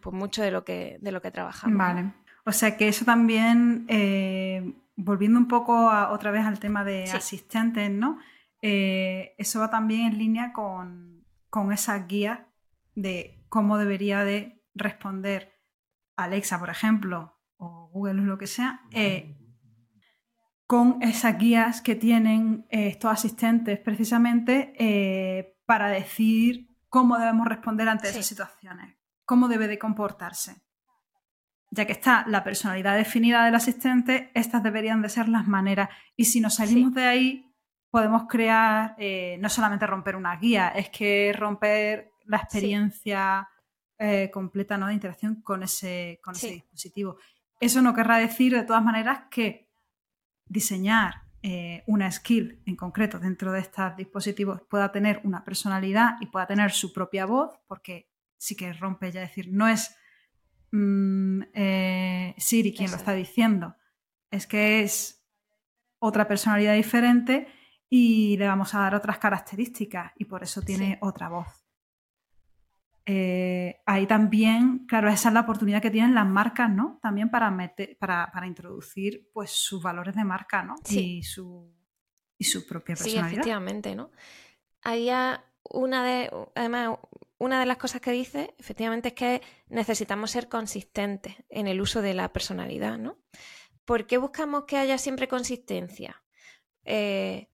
pues 0.00 0.14
mucho 0.14 0.42
de 0.42 0.50
lo 0.50 0.64
que, 0.64 0.98
de 1.00 1.12
lo 1.12 1.20
que 1.20 1.30
trabajamos. 1.30 1.76
Vale. 1.76 2.12
O 2.46 2.52
sea 2.52 2.76
que 2.76 2.88
eso 2.88 3.04
también, 3.04 3.86
eh, 3.88 4.74
volviendo 4.96 5.38
un 5.38 5.48
poco 5.48 5.90
otra 6.10 6.30
vez 6.30 6.44
al 6.44 6.58
tema 6.58 6.84
de 6.84 7.04
asistentes, 7.10 7.90
¿no? 7.90 8.18
Eh, 8.62 9.34
eso 9.38 9.60
va 9.60 9.70
también 9.70 10.12
en 10.12 10.18
línea 10.18 10.52
con, 10.52 11.26
con 11.50 11.72
esa 11.72 11.98
guía 12.06 12.48
de 12.94 13.44
cómo 13.48 13.76
debería 13.76 14.24
de 14.24 14.62
responder 14.74 15.60
Alexa, 16.16 16.58
por 16.58 16.70
ejemplo, 16.70 17.38
o 17.56 17.88
Google 17.92 18.22
o 18.22 18.24
lo 18.24 18.38
que 18.38 18.46
sea, 18.46 18.82
eh, 18.92 19.36
con 20.66 21.02
esas 21.02 21.38
guías 21.38 21.82
que 21.82 21.94
tienen 21.94 22.66
estos 22.70 23.10
asistentes 23.10 23.78
precisamente 23.80 25.54
para 25.66 25.88
decir 25.88 26.74
cómo 26.88 27.18
debemos 27.18 27.46
responder 27.46 27.88
ante 27.88 28.08
esas 28.08 28.26
situaciones, 28.26 28.96
cómo 29.24 29.48
debe 29.48 29.68
de 29.68 29.78
comportarse 29.78 30.64
ya 31.74 31.86
que 31.86 31.92
está 31.92 32.24
la 32.28 32.44
personalidad 32.44 32.96
definida 32.96 33.44
del 33.44 33.56
asistente, 33.56 34.30
estas 34.34 34.62
deberían 34.62 35.02
de 35.02 35.08
ser 35.08 35.28
las 35.28 35.48
maneras. 35.48 35.88
Y 36.16 36.26
si 36.26 36.40
nos 36.40 36.54
salimos 36.54 36.94
de 36.94 37.04
ahí, 37.04 37.52
podemos 37.90 38.26
crear, 38.28 38.94
eh, 38.96 39.36
no 39.40 39.48
solamente 39.48 39.86
romper 39.86 40.14
una 40.14 40.36
guía, 40.36 40.68
es 40.68 40.88
que 40.90 41.34
romper 41.36 42.12
la 42.26 42.38
experiencia 42.38 43.48
eh, 43.98 44.30
completa 44.32 44.78
¿no? 44.78 44.86
de 44.86 44.94
interacción 44.94 45.42
con 45.42 45.64
ese, 45.64 46.20
con 46.22 46.34
ese 46.34 46.52
dispositivo. 46.52 47.16
Eso 47.58 47.82
no 47.82 47.92
querrá 47.92 48.18
decir, 48.18 48.54
de 48.54 48.62
todas 48.62 48.84
maneras, 48.84 49.22
que 49.28 49.68
diseñar 50.46 51.22
eh, 51.42 51.82
una 51.86 52.10
skill 52.10 52.62
en 52.66 52.76
concreto 52.76 53.18
dentro 53.18 53.50
de 53.52 53.60
estos 53.60 53.96
dispositivos 53.96 54.62
pueda 54.62 54.92
tener 54.92 55.20
una 55.24 55.44
personalidad 55.44 56.16
y 56.20 56.26
pueda 56.26 56.46
tener 56.46 56.70
su 56.70 56.92
propia 56.92 57.26
voz, 57.26 57.58
porque 57.66 58.08
sí 58.38 58.54
que 58.54 58.72
rompe 58.72 59.10
ya 59.10 59.20
decir, 59.20 59.48
no 59.50 59.66
es 59.68 59.96
Mm, 60.76 61.42
eh, 61.54 62.34
Siri 62.36 62.74
quien 62.74 62.90
lo 62.90 62.96
está 62.96 63.12
diciendo. 63.12 63.76
Es 64.28 64.48
que 64.48 64.82
es 64.82 65.24
otra 66.00 66.26
personalidad 66.26 66.74
diferente 66.74 67.46
y 67.88 68.36
le 68.38 68.48
vamos 68.48 68.74
a 68.74 68.80
dar 68.80 68.96
otras 68.96 69.18
características 69.18 70.10
y 70.16 70.24
por 70.24 70.42
eso 70.42 70.62
tiene 70.62 70.98
otra 71.00 71.28
voz. 71.28 71.46
Eh, 73.06 73.82
ahí 73.86 74.06
también, 74.08 74.84
claro, 74.86 75.08
esa 75.08 75.28
es 75.28 75.34
la 75.34 75.42
oportunidad 75.42 75.80
que 75.80 75.92
tienen 75.92 76.12
las 76.12 76.26
marcas, 76.26 76.68
¿no? 76.68 76.98
También 77.00 77.30
para, 77.30 77.52
meter, 77.52 77.96
para, 77.96 78.44
introducir 78.44 79.30
pues, 79.32 79.52
sus 79.52 79.80
valores 79.80 80.16
de 80.16 80.24
marca, 80.24 80.64
¿no? 80.64 80.74
Y, 80.88 81.22
su, 81.22 81.72
y 82.36 82.44
su 82.44 82.66
propia 82.66 82.96
personalidad. 82.96 83.28
Sí, 83.28 83.34
efectivamente, 83.34 83.94
¿no? 83.94 84.10
Hay 84.82 85.08
una 85.70 86.04
de, 86.04 86.30
además, 86.56 86.98
una 87.44 87.60
de 87.60 87.66
las 87.66 87.76
cosas 87.76 88.00
que 88.00 88.10
dice, 88.10 88.54
efectivamente, 88.58 89.08
es 89.08 89.14
que 89.14 89.42
necesitamos 89.68 90.30
ser 90.30 90.48
consistentes 90.48 91.36
en 91.50 91.66
el 91.66 91.80
uso 91.80 92.00
de 92.00 92.14
la 92.14 92.32
personalidad, 92.32 92.98
¿no? 92.98 93.18
¿Por 93.84 94.06
qué 94.06 94.16
buscamos 94.16 94.64
que 94.64 94.78
haya 94.78 94.96
siempre 94.96 95.28
consistencia? 95.28 96.22
Eh, 96.84 97.50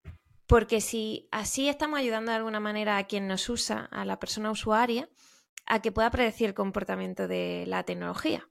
porque 0.47 0.81
si 0.81 1.29
así 1.33 1.69
estamos 1.69 1.99
ayudando 1.99 2.31
de 2.31 2.39
alguna 2.39 2.61
manera 2.61 2.99
a 2.99 3.07
quien 3.07 3.27
nos 3.27 3.49
usa, 3.49 3.89
a 3.91 4.05
la 4.05 4.19
persona 4.21 4.51
usuaria, 4.51 5.09
a 5.67 5.83
que 5.83 5.93
pueda 5.93 6.11
predecir 6.11 6.49
el 6.49 6.55
comportamiento 6.55 7.29
de 7.29 7.65
la 7.67 7.83
tecnología. 7.83 8.49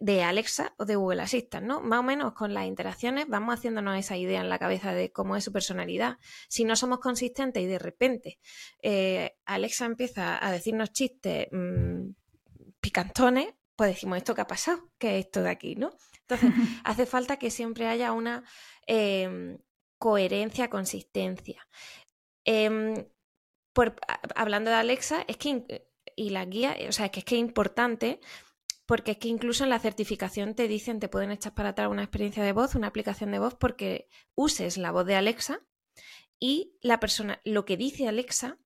De 0.00 0.22
Alexa 0.22 0.74
o 0.78 0.84
de 0.84 0.96
Google 0.96 1.22
Assistant, 1.22 1.66
¿no? 1.66 1.80
Más 1.80 2.00
o 2.00 2.02
menos 2.02 2.32
con 2.32 2.54
las 2.54 2.66
interacciones 2.66 3.26
vamos 3.28 3.54
haciéndonos 3.54 3.98
esa 3.98 4.16
idea 4.16 4.40
en 4.40 4.48
la 4.48 4.58
cabeza 4.58 4.92
de 4.92 5.12
cómo 5.12 5.36
es 5.36 5.44
su 5.44 5.52
personalidad. 5.52 6.18
Si 6.48 6.64
no 6.64 6.76
somos 6.76 6.98
consistentes 6.98 7.62
y 7.62 7.66
de 7.66 7.78
repente 7.78 8.38
eh, 8.82 9.36
Alexa 9.44 9.84
empieza 9.86 10.44
a 10.44 10.50
decirnos 10.50 10.92
chistes 10.92 11.48
mm, 11.52 12.10
picantones, 12.80 13.54
pues 13.76 13.90
decimos, 13.90 14.18
¿esto 14.18 14.34
qué 14.34 14.40
ha 14.40 14.46
pasado? 14.46 14.90
¿Qué 14.98 15.18
es 15.18 15.26
esto 15.26 15.42
de 15.42 15.50
aquí, 15.50 15.76
no? 15.76 15.92
Entonces, 16.22 16.50
hace 16.84 17.06
falta 17.06 17.38
que 17.38 17.50
siempre 17.50 17.86
haya 17.86 18.12
una, 18.12 18.42
em, 18.86 19.58
coherencia, 19.98 20.70
consistencia. 20.70 21.66
Em, 22.44 23.06
hablando 24.34 24.70
de 24.70 24.76
Alexa, 24.76 25.24
es 25.28 25.36
que 25.36 25.86
y 26.16 26.30
la 26.30 26.44
guía, 26.46 26.76
o 26.88 26.92
sea, 26.92 27.10
que 27.10 27.20
es 27.20 27.24
que 27.24 27.34
es 27.36 27.40
importante 27.40 28.20
porque 28.86 29.12
es 29.12 29.18
que 29.18 29.28
incluso 29.28 29.64
en 29.64 29.70
la 29.70 29.80
certificación 29.80 30.54
te 30.54 30.68
dicen, 30.68 31.00
te 31.00 31.08
pueden 31.08 31.32
echar 31.32 31.54
para 31.54 31.70
atrás 31.70 31.90
una 31.90 32.02
experiencia 32.02 32.44
de 32.44 32.52
voz, 32.52 32.74
una 32.74 32.86
aplicación 32.86 33.32
de 33.32 33.40
voz, 33.40 33.54
porque 33.54 34.08
uses 34.34 34.78
la 34.78 34.92
voz 34.92 35.04
de 35.06 35.16
Alexa 35.16 35.60
y 36.38 36.76
la 36.80 37.00
persona, 37.00 37.40
lo 37.44 37.64
que 37.64 37.76
dice 37.76 38.08
Alexa, 38.08 38.58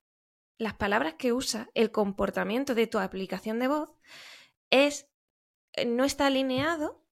las 0.59 0.75
palabras 0.75 1.15
que 1.15 1.33
usa, 1.33 1.71
el 1.75 1.91
comportamiento 1.91 2.75
de 2.75 2.87
tu 2.87 2.99
aplicación 2.99 3.59
de 3.59 3.69
voz, 3.69 3.89
es, 4.69 5.09
eh, 5.73 5.87
no 5.87 6.05
está 6.05 6.27
alineado 6.27 7.03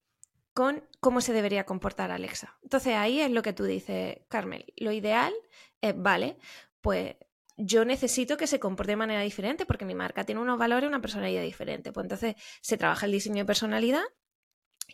con 0.53 0.87
cómo 0.99 1.21
se 1.21 1.33
debería 1.33 1.65
comportar 1.65 2.11
Alexa. 2.11 2.59
Entonces 2.61 2.95
ahí 2.95 3.21
es 3.21 3.31
lo 3.31 3.41
que 3.41 3.53
tú 3.53 3.63
dices, 3.63 4.17
Carmel. 4.27 4.71
Lo 4.77 4.91
ideal 4.91 5.33
es, 5.81 5.93
vale, 5.97 6.37
pues 6.81 7.15
yo 7.61 7.83
necesito 7.83 8.37
que 8.37 8.47
se 8.47 8.59
comporte 8.59 8.93
de 8.93 8.95
manera 8.95 9.21
diferente 9.21 9.65
porque 9.65 9.83
mi 9.83 9.93
marca 9.93 10.23
tiene 10.23 10.39
unos 10.39 10.57
valores 10.57 10.85
y 10.85 10.87
una 10.87 11.01
personalidad 11.01 11.43
diferente. 11.43 11.91
Pues 11.91 12.05
entonces 12.05 12.35
se 12.61 12.77
trabaja 12.77 13.05
el 13.05 13.11
diseño 13.11 13.39
de 13.39 13.45
personalidad 13.45 14.03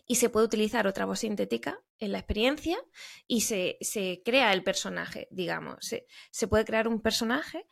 y 0.08 0.16
se 0.16 0.30
puede 0.30 0.48
utilizar 0.48 0.88
otra 0.88 1.06
voz 1.06 1.20
sintética 1.20 1.80
en 2.00 2.12
la 2.12 2.18
experiencia 2.18 2.78
y 3.28 3.42
se, 3.42 3.78
crea 4.26 4.52
el 4.52 4.64
personaje, 4.64 5.28
digamos. 5.30 5.94
Se, 6.32 6.48
puede 6.48 6.66
crear 6.66 6.88
un 6.88 7.02
personaje 7.02 7.68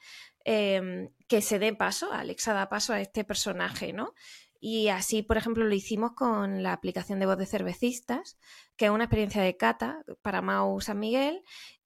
em, 0.45 1.09
que 1.27 1.41
se 1.41 1.57
dé 1.57 1.73
paso, 1.73 2.13
Alexa 2.13 2.53
da 2.53 2.69
paso 2.69 2.93
a 2.93 3.01
este 3.01 3.23
personaje, 3.23 3.93
¿no? 3.93 4.13
Y 4.59 4.89
así, 4.89 5.23
por 5.23 5.37
ejemplo, 5.37 5.65
lo 5.65 5.73
hicimos 5.75 6.11
con 6.13 6.61
la 6.61 6.71
aplicación 6.71 7.19
de 7.19 7.25
voz 7.25 7.37
de 7.37 7.47
cervecistas, 7.47 8.37
que 8.77 8.85
es 8.85 8.91
una 8.91 9.05
experiencia 9.05 9.41
de 9.41 9.57
cata 9.57 10.03
para 10.21 10.41
Mau 10.41 10.79
San 10.81 10.99
Miguel, 10.99 11.43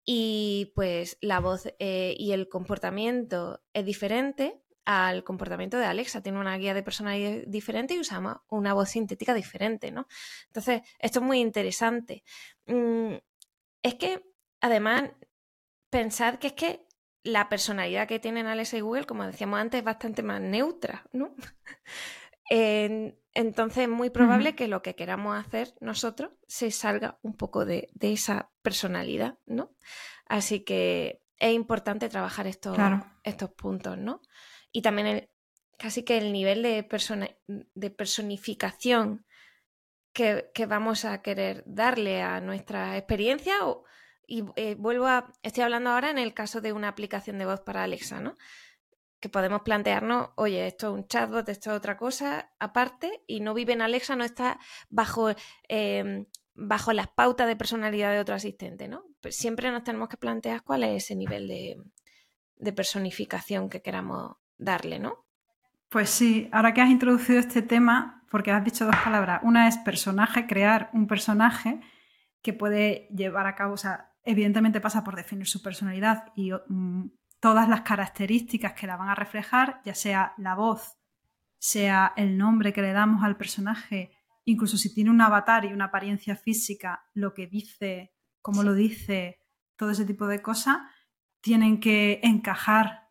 y 0.10 0.72
pues 0.74 1.18
la 1.20 1.41
voz 1.41 1.68
eh, 1.80 2.16
y 2.18 2.32
el 2.32 2.47
comportamiento 2.47 3.62
es 3.74 3.86
diferente 3.86 4.64
al 4.86 5.26
comportamiento 5.26 5.78
de 5.78 5.86
Alexa. 5.86 6.24
Tiene 6.24 6.39
una 6.39 6.58
guía 6.58 6.74
de 6.74 6.82
personalidad 6.82 7.43
diferente 7.45 7.93
y 7.93 7.99
usamos 7.99 8.38
una 8.47 8.74
voz 8.74 8.89
sintética 8.89 9.34
diferente, 9.34 9.91
¿no? 9.91 10.08
Entonces, 10.47 10.82
esto 10.99 11.20
es 11.20 11.26
muy 11.26 11.41
interesante. 11.41 12.24
Mm, 12.68 13.16
es 13.84 13.95
que, 13.95 14.24
además, 14.62 15.12
pensad 15.89 16.36
que 16.36 16.47
es 16.47 16.53
que 16.53 16.88
la 17.24 17.49
personalidad 17.49 18.08
que 18.08 18.20
tienen 18.20 18.47
Alexa 18.47 18.78
y 18.78 18.82
Google, 18.82 19.05
como 19.05 19.26
decíamos 19.26 19.60
antes, 19.60 19.80
es 19.80 19.84
bastante 19.84 20.24
más 20.24 20.39
neutra, 20.39 21.05
¿no? 21.12 21.36
entonces 23.38 23.83
es 23.83 23.89
muy 23.89 24.09
probable 24.09 24.55
que 24.55 24.67
lo 24.67 24.81
que 24.81 24.95
queramos 24.95 25.38
hacer 25.38 25.75
nosotros 25.79 26.31
se 26.47 26.71
salga 26.71 27.19
un 27.21 27.38
poco 27.38 27.65
de, 27.65 27.88
esa 28.01 28.49
personalidad, 28.63 29.38
¿no? 29.45 29.75
Así 30.25 30.61
que 30.61 31.21
es 31.38 31.53
importante 31.53 32.09
trabajar 32.09 32.47
estos, 32.47 32.75
estos 33.23 33.51
puntos, 33.51 33.95
¿no? 33.95 34.21
Y 34.71 34.81
también 34.81 35.29
casi 35.77 36.01
que 36.01 36.17
el 36.17 36.33
nivel 36.33 36.63
de, 36.63 36.88
de 37.75 37.89
personificación 37.91 39.27
que, 40.13 40.65
vamos 40.67 41.05
a 41.05 41.21
querer 41.21 41.63
darle 41.67 42.23
a 42.23 42.41
nuestra 42.41 42.97
experiencia. 42.97 43.53
y 44.25 44.45
eh, 44.55 44.73
vuelvo 44.79 45.05
a, 45.05 45.31
estoy 45.43 45.61
hablando 45.61 45.91
ahora 45.91 46.09
en 46.09 46.17
el 46.17 46.33
caso 46.33 46.59
de 46.59 46.73
una 46.73 46.88
aplicación 46.88 47.38
de 47.38 47.45
voz 47.45 47.61
para 47.61 47.83
Alexa, 47.83 48.19
¿no? 48.19 48.35
Que 49.20 49.30
podemos 49.30 49.61
plantearnos, 49.61 50.30
oye, 50.36 50.68
esto 50.68 50.88
es 50.88 50.93
un 50.93 51.07
chatbot, 51.07 51.47
esto 51.49 51.72
es 51.72 51.78
otra 51.78 51.97
cosa 51.97 52.51
aparte, 52.59 53.24
y 53.28 53.39
no 53.39 53.53
vive 53.53 53.74
en 53.74 53.82
Alexa, 53.82 54.15
no 54.15 54.24
está 54.24 54.59
bajo, 54.89 55.30
em, 55.68 56.26
bajo 56.53 56.93
las 56.93 57.07
pautas 57.07 57.47
de 57.47 57.55
personalidad 57.55 58.11
de 58.11 58.20
otro 58.20 58.36
asistente, 58.36 58.88
¿no? 58.88 59.05
Pues 59.22 59.36
siempre 59.36 59.72
nos 59.72 59.84
tenemos 59.84 60.09
que 60.09 60.18
plantear 60.18 60.63
cuál 60.63 60.84
es 60.84 61.03
ese 61.03 61.15
nivel 61.15 61.47
de, 61.47 61.78
de 62.57 62.74
personificación 62.74 63.70
que 63.70 63.82
queramos 63.82 64.36
darle, 64.57 64.99
¿no? 64.99 65.26
Pues 65.89 66.09
sí, 66.09 66.49
ahora 66.51 66.74
que 66.74 66.82
has 66.82 66.89
introducido 66.89 67.39
este 67.39 67.61
tema, 67.61 68.26
porque 68.30 68.51
has 68.51 68.63
dicho 68.63 68.86
dos 68.86 68.95
palabras, 69.03 69.41
una 69.43 69.68
es 69.68 69.78
personaje, 69.78 70.47
crear 70.47 70.89
un 70.93 71.07
personaje 71.07 71.80
que 72.41 72.53
puede 72.53 73.07
llevar 73.09 73.47
a 73.47 73.55
cabo, 73.55 73.74
o 73.74 73.78
sea, 73.78 74.11
evidentemente 74.24 74.82
pasa 74.82 75.03
por 75.03 75.15
definir 75.15 75.47
su 75.47 75.61
personalidad 75.61 76.26
y 76.36 76.51
mm, 76.51 77.09
todas 77.39 77.69
las 77.69 77.81
características 77.81 78.73
que 78.73 78.88
la 78.88 78.97
van 78.97 79.09
a 79.09 79.15
reflejar, 79.15 79.81
ya 79.85 79.93
sea 79.93 80.33
la 80.38 80.55
voz, 80.55 80.97
sea 81.59 82.13
el 82.15 82.38
nombre 82.38 82.73
que 82.73 82.81
le 82.81 82.93
damos 82.93 83.23
al 83.23 83.38
personaje, 83.38 84.11
incluso 84.45 84.77
si 84.77 84.93
tiene 84.93 85.09
un 85.09 85.21
avatar 85.21 85.65
y 85.65 85.73
una 85.73 85.85
apariencia 85.85 86.35
física, 86.35 87.05
lo 87.13 87.33
que 87.33 87.47
dice, 87.47 88.13
cómo 88.41 88.63
lo 88.63 88.73
dice, 88.73 89.39
todo 89.75 89.91
ese 89.91 90.05
tipo 90.05 90.27
de 90.27 90.41
cosas, 90.41 90.77
tienen 91.41 91.79
que 91.79 92.19
encajar, 92.23 93.09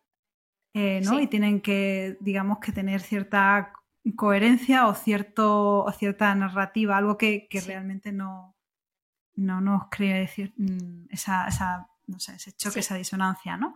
eh, 0.73 1.01
¿no? 1.03 1.19
Y 1.19 1.27
tienen 1.27 1.61
que, 1.61 2.17
digamos, 2.19 2.59
que 2.59 2.71
tener 2.71 3.01
cierta 3.01 3.73
coherencia 4.15 4.87
o, 4.87 4.93
cierto, 4.93 5.83
o 5.83 5.91
cierta 5.91 6.33
narrativa, 6.35 6.97
algo 6.97 7.17
que, 7.17 7.47
realmente 7.65 8.11
no, 8.11 8.55
no 9.35 9.61
nos 9.61 9.89
crea 9.89 10.17
decir, 10.17 10.53
mm, 10.57 11.07
esa, 11.09 11.47
esa, 11.47 11.87
no 12.07 12.19
sé, 12.19 12.35
ese 12.35 12.51
choque, 12.53 12.79
esa 12.79 12.95
disonancia, 12.95 13.57
¿no? 13.57 13.75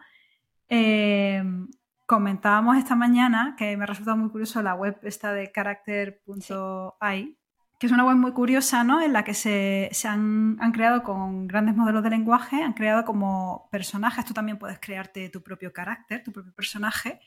Em, 0.74 1.68
comentábamos 2.06 2.78
esta 2.78 2.96
mañana 2.96 3.56
que 3.58 3.76
me 3.76 3.84
ha 3.84 3.88
resultado 3.88 4.16
muy 4.16 4.30
curioso 4.30 4.62
la 4.62 4.74
web 4.74 4.98
esta 5.04 5.34
de 5.34 5.52
character.ai, 5.52 7.38
que 7.78 7.88
es 7.88 7.92
una 7.92 8.06
web 8.06 8.16
muy 8.16 8.32
curiosa, 8.32 8.86
¿no? 8.86 9.02
En 9.02 9.12
la 9.12 9.26
que 9.26 9.34
se, 9.34 9.92
han, 10.08 10.56
creado 10.72 11.04
con 11.04 11.46
grandes 11.46 11.76
modelos 11.76 12.04
de 12.04 12.12
lenguaje, 12.12 12.64
han 12.64 12.72
creado 12.72 13.04
como 13.04 13.68
personajes. 13.70 14.24
Tú 14.24 14.34
también 14.34 14.58
puedes 14.58 14.80
crearte 14.80 15.28
tu 15.28 15.44
propio 15.44 15.74
carácter, 15.74 16.24
tu 16.24 16.32
propio 16.32 16.54
personaje, 16.54 17.20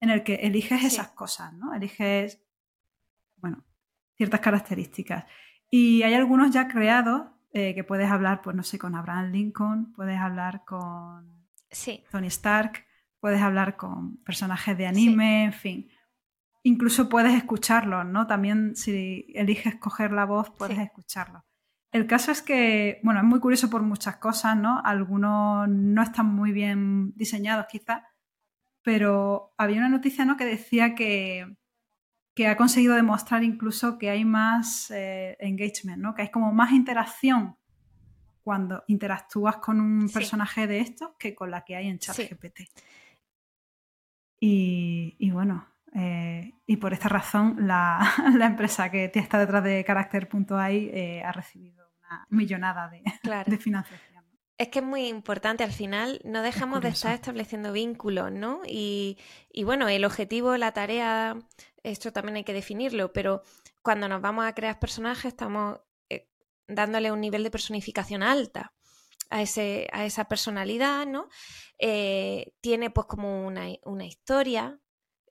en 0.00 0.10
el 0.10 0.22
que 0.22 0.34
eliges 0.36 0.84
esas 0.84 1.08
cosas, 1.08 1.52
¿no? 1.52 1.74
Eliges, 1.74 2.40
bueno, 3.38 3.64
ciertas 4.16 4.38
características. 4.38 5.24
Y 5.68 6.04
hay 6.04 6.14
algunos 6.14 6.52
ya 6.52 6.68
creados 6.68 7.22
eh, 7.52 7.74
que 7.74 7.82
puedes 7.82 8.08
hablar, 8.08 8.40
pues 8.40 8.54
no 8.54 8.62
sé, 8.62 8.78
con 8.78 8.94
Abraham 8.94 9.32
Lincoln, 9.32 9.92
puedes 9.94 10.20
hablar 10.20 10.64
con 10.64 11.33
Tony 12.10 12.28
Stark, 12.28 12.86
puedes 13.20 13.40
hablar 13.40 13.76
con 13.76 14.18
personajes 14.18 14.76
de 14.76 14.86
anime, 14.86 15.44
en 15.44 15.52
fin. 15.52 15.88
Incluso 16.62 17.08
puedes 17.08 17.34
escucharlos, 17.34 18.06
¿no? 18.06 18.26
También 18.26 18.74
si 18.76 19.26
eliges 19.34 19.76
coger 19.76 20.12
la 20.12 20.24
voz, 20.24 20.50
puedes 20.50 20.78
escucharlos. 20.78 21.42
El 21.92 22.06
caso 22.06 22.32
es 22.32 22.42
que, 22.42 23.00
bueno, 23.02 23.20
es 23.20 23.26
muy 23.26 23.38
curioso 23.38 23.70
por 23.70 23.82
muchas 23.82 24.16
cosas, 24.16 24.56
¿no? 24.56 24.80
Algunos 24.84 25.68
no 25.68 26.02
están 26.02 26.26
muy 26.26 26.52
bien 26.52 27.12
diseñados 27.14 27.66
quizás, 27.70 28.02
pero 28.82 29.54
había 29.56 29.78
una 29.78 29.88
noticia, 29.88 30.24
¿no? 30.24 30.36
Que 30.36 30.44
decía 30.44 30.94
que, 30.94 31.56
que 32.34 32.48
ha 32.48 32.56
conseguido 32.56 32.94
demostrar 32.94 33.44
incluso 33.44 33.96
que 33.96 34.10
hay 34.10 34.24
más 34.24 34.90
eh, 34.90 35.36
engagement, 35.38 36.02
¿no? 36.02 36.14
Que 36.14 36.22
hay 36.22 36.30
como 36.30 36.52
más 36.52 36.72
interacción 36.72 37.56
cuando 38.44 38.84
interactúas 38.88 39.56
con 39.56 39.80
un 39.80 40.08
personaje 40.10 40.66
de 40.66 40.80
estos 40.80 41.12
que 41.18 41.34
con 41.34 41.50
la 41.50 41.64
que 41.64 41.76
hay 41.76 41.88
en 41.88 41.98
ChatGPT. 41.98 42.60
Y, 44.38 45.30
bueno, 45.30 45.66
eh, 45.94 46.52
y 46.66 46.76
por 46.76 46.92
esta 46.92 47.08
razón 47.08 47.66
la, 47.66 47.98
empresa 48.42 48.90
que 48.90 49.10
está 49.14 49.38
detrás 49.38 49.64
de 49.64 49.82
Character.ai 49.86 50.90
eh, 50.92 51.22
ha 51.24 51.32
recibido 51.32 51.88
una 52.00 52.26
millonada 52.28 52.90
de, 52.90 53.56
financiación. 53.56 54.24
Es 54.58 54.68
que 54.68 54.80
es 54.80 54.84
muy 54.84 55.08
importante, 55.08 55.64
al 55.64 55.72
final 55.72 56.20
no 56.24 56.42
dejamos 56.42 56.82
de 56.82 56.90
estar 56.90 57.14
estableciendo 57.14 57.72
vínculos, 57.72 58.30
¿no? 58.30 58.60
Y, 58.66 59.18
y, 59.50 59.64
bueno, 59.64 59.88
el 59.88 60.04
objetivo, 60.04 60.56
la 60.58 60.72
tarea, 60.72 61.36
esto 61.82 62.12
también 62.12 62.36
hay 62.36 62.44
que 62.44 62.52
definirlo, 62.52 63.12
pero 63.14 63.42
cuando 63.82 64.08
nos 64.08 64.20
vamos 64.20 64.44
a 64.44 64.54
crear 64.54 64.78
personajes 64.78 65.26
estamos 65.26 65.80
dándole 66.66 67.12
un 67.12 67.20
nivel 67.20 67.42
de 67.42 67.50
personificación 67.50 68.22
alta 68.22 68.72
a, 69.30 69.42
ese, 69.42 69.88
a 69.92 70.04
esa 70.04 70.26
personalidad, 70.26 71.06
¿no? 71.06 71.28
Eh, 71.78 72.52
tiene 72.60 72.90
pues 72.90 73.06
como 73.06 73.46
una, 73.46 74.06
historia, 74.06 74.78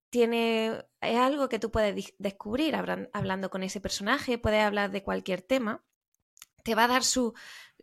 tiene, 0.10 0.84
es 1.02 1.18
algo 1.18 1.50
que 1.50 1.60
tú 1.60 1.72
puedes 1.72 2.14
descubrir 2.20 2.76
hablando 2.76 3.50
con 3.50 3.64
ese 3.64 3.82
personaje, 3.82 4.38
puedes 4.38 4.64
hablar 4.64 4.92
de 4.92 5.04
cualquier 5.04 5.42
tema, 5.42 5.84
te 6.64 6.76
va 6.76 6.86
a 6.86 6.88
dar 6.88 7.04
su, 7.04 7.34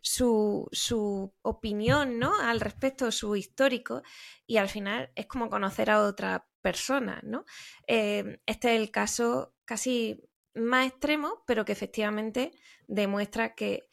su, 0.01 1.33
opinión 1.41 2.19
¿no? 2.19 2.39
al 2.39 2.59
respecto, 2.59 3.11
su 3.11 3.35
histórico, 3.35 4.01
y 4.45 4.57
al 4.57 4.69
final 4.69 5.11
es 5.15 5.27
como 5.27 5.49
conocer 5.49 5.89
a 5.89 6.01
otra 6.01 6.47
persona, 6.61 7.19
¿no? 7.23 7.45
Eh, 7.87 8.39
este 8.45 8.75
es 8.75 8.81
el 8.81 8.91
caso 8.91 9.55
casi 9.65 10.21
más 10.53 10.87
extremo, 10.87 11.43
pero 11.45 11.65
que 11.65 11.71
efectivamente 11.71 12.51
demuestra 12.87 13.55
que, 13.55 13.87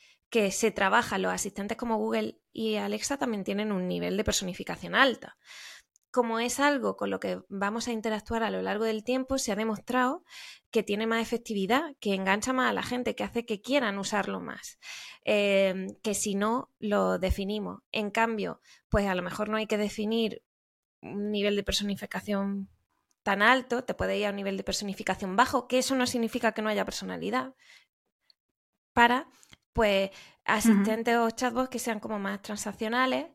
se 0.51 0.71
trabaja, 0.71 1.19
los 1.19 1.33
asistentes 1.33 1.79
como 1.79 1.97
Google 1.97 2.39
y 2.53 2.77
Alexa 2.77 3.17
también 3.17 3.45
tienen 3.45 3.73
un 3.73 3.89
nivel 3.89 4.17
de 4.17 4.25
personificación 4.25 4.95
alta. 4.95 5.37
como 6.11 6.41
es 6.41 6.59
algo 6.59 6.97
con 6.97 7.11
lo 7.11 7.21
que 7.21 7.43
vamos 7.51 7.87
a 7.87 7.93
interactuar 7.93 8.43
a 8.43 8.51
lo 8.51 8.63
largo 8.63 8.85
del 8.85 9.05
tiempo, 9.05 9.37
se 9.39 9.53
ha 9.53 9.57
demostrado 9.57 10.25
que 10.71 10.83
tiene 10.83 11.07
más 11.07 11.23
efectividad, 11.23 11.95
que 12.01 12.15
engancha 12.15 12.53
más 12.55 12.71
a 12.71 12.73
la 12.73 12.83
gente, 12.83 13.15
que 13.15 13.25
hace 13.25 13.45
que 13.45 13.61
quieran 13.61 13.99
usarlo 13.99 14.41
más, 14.41 14.79
em, 15.25 15.89
que 16.03 16.15
si 16.15 16.35
no 16.35 16.71
lo 16.79 17.19
definimos. 17.19 17.83
En 17.93 18.11
cambio, 18.11 18.61
pues 18.89 19.07
a 19.07 19.15
lo 19.15 19.23
mejor 19.23 19.49
no 19.51 19.59
hay 19.59 19.67
que 19.67 19.77
definir 19.77 20.43
un 21.03 21.31
nivel 21.31 21.57
de 21.57 21.63
personificación 21.63 22.71
tan 23.29 23.43
alto, 23.43 23.85
te 23.85 23.93
puede 23.93 24.17
ir 24.17 24.27
a 24.27 24.31
un 24.31 24.37
nivel 24.37 24.57
de 24.57 24.65
personificación 24.65 25.37
bajo, 25.37 25.69
que 25.69 25.77
eso 25.77 25.95
no 25.95 26.07
significa 26.07 26.53
que 26.53 26.63
no 26.63 26.71
haya 26.71 26.87
personalidad, 26.87 27.55
para 28.95 29.29
pues 29.75 30.11
asistentes 30.47 31.15
o 31.19 31.29
chatbots 31.31 31.69
que 31.69 31.79
sean 31.79 32.01
como 32.01 32.19
más 32.19 32.41
transaccionales 32.41 33.27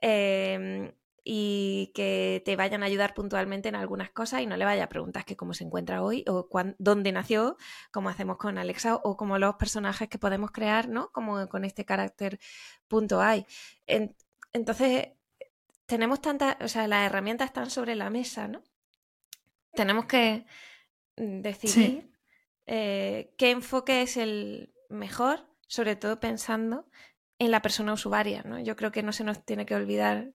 em, 0.00 0.94
y 1.24 1.92
que 1.94 2.42
te 2.46 2.56
vayan 2.56 2.82
a 2.82 2.86
ayudar 2.86 3.12
puntualmente 3.12 3.68
en 3.68 3.74
algunas 3.74 4.10
cosas 4.12 4.40
y 4.40 4.46
no 4.46 4.56
le 4.56 4.64
vaya 4.64 4.84
a 4.84 4.88
preguntar 4.88 5.26
que 5.26 5.36
cómo 5.36 5.52
se 5.52 5.64
encuentra 5.64 6.02
hoy 6.02 6.24
o 6.26 6.48
dónde 6.78 7.12
nació, 7.12 7.58
como 7.92 8.08
hacemos 8.08 8.38
con 8.38 8.56
Alexa 8.56 8.96
o 8.96 9.14
como 9.18 9.38
los 9.38 9.56
personajes 9.56 10.08
que 10.08 10.18
podemos 10.18 10.52
crear, 10.52 10.88
¿no? 10.88 11.10
Como 11.12 11.48
con 11.50 11.66
este 11.66 11.84
carácter 11.84 12.40
punto 12.88 13.20
.ai. 13.20 13.44
entonces, 14.54 15.08
tenemos 15.86 16.22
tantas, 16.22 16.56
o 16.62 16.68
sea, 16.68 16.88
las 16.88 17.04
herramientas 17.06 17.48
están 17.48 17.68
sobre 17.70 17.94
la 17.94 18.08
mesa, 18.08 18.48
¿no? 18.48 18.62
Tenemos 19.74 20.06
que 20.06 20.46
decidir 21.16 22.10
eh, 22.66 23.34
qué 23.38 23.50
enfoque 23.50 24.02
es 24.02 24.16
el 24.16 24.74
mejor, 24.88 25.46
sobre 25.66 25.96
todo 25.96 26.20
pensando 26.20 26.88
en 27.38 27.50
la 27.50 27.62
persona 27.62 27.92
usuaria, 27.92 28.42
¿no? 28.44 28.60
Yo 28.60 28.76
creo 28.76 28.92
que 28.92 29.02
no 29.02 29.12
se 29.12 29.24
nos 29.24 29.44
tiene 29.44 29.66
que 29.66 29.74
olvidar 29.74 30.32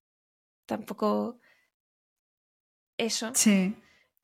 tampoco 0.65 1.39
eso. 2.97 3.31
Sí. 3.33 3.75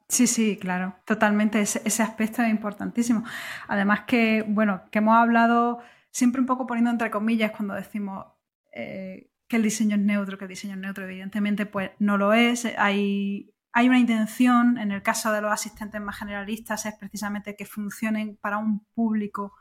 Sí, 0.08 0.28
sí, 0.28 0.58
claro, 0.58 0.96
totalmente. 1.06 1.60
Ese, 1.62 2.04
aspecto 2.04 2.44
es 2.44 2.50
importantísimo. 2.50 3.24
Además 3.68 4.02
que, 4.02 4.44
bueno, 4.48 4.84
que 4.92 5.00
hemos 5.00 5.16
hablado 5.16 5.80
siempre 6.12 6.40
un 6.40 6.46
poco 6.46 6.68
poniendo 6.68 6.92
entre 6.92 7.10
comillas 7.10 7.52
cuando 7.52 7.74
decimos 7.74 8.26
eh, 8.72 9.32
que 9.48 9.56
el 9.56 9.64
diseño 9.64 9.96
es 9.96 10.02
neutro, 10.04 10.38
que 10.38 10.46
el 10.46 10.50
diseño 10.50 10.76
es 10.76 10.80
neutro, 10.80 11.06
evidentemente, 11.06 11.66
pues 11.66 11.90
no 11.98 12.18
lo 12.18 12.34
es. 12.34 12.66
Hay, 12.78 13.55
hay 13.78 13.90
una 13.90 14.00
intención, 14.00 14.78
en 14.78 14.94
el 14.94 15.04
caso 15.04 15.34
de 15.34 15.42
los 15.42 15.52
asistentes 15.52 16.00
más 16.00 16.18
generalistas, 16.18 16.86
es 16.86 16.96
precisamente 16.96 17.58
que 17.58 17.66
funcionen 17.66 18.38
para 18.38 18.58
un 18.58 18.86
público 18.94 19.52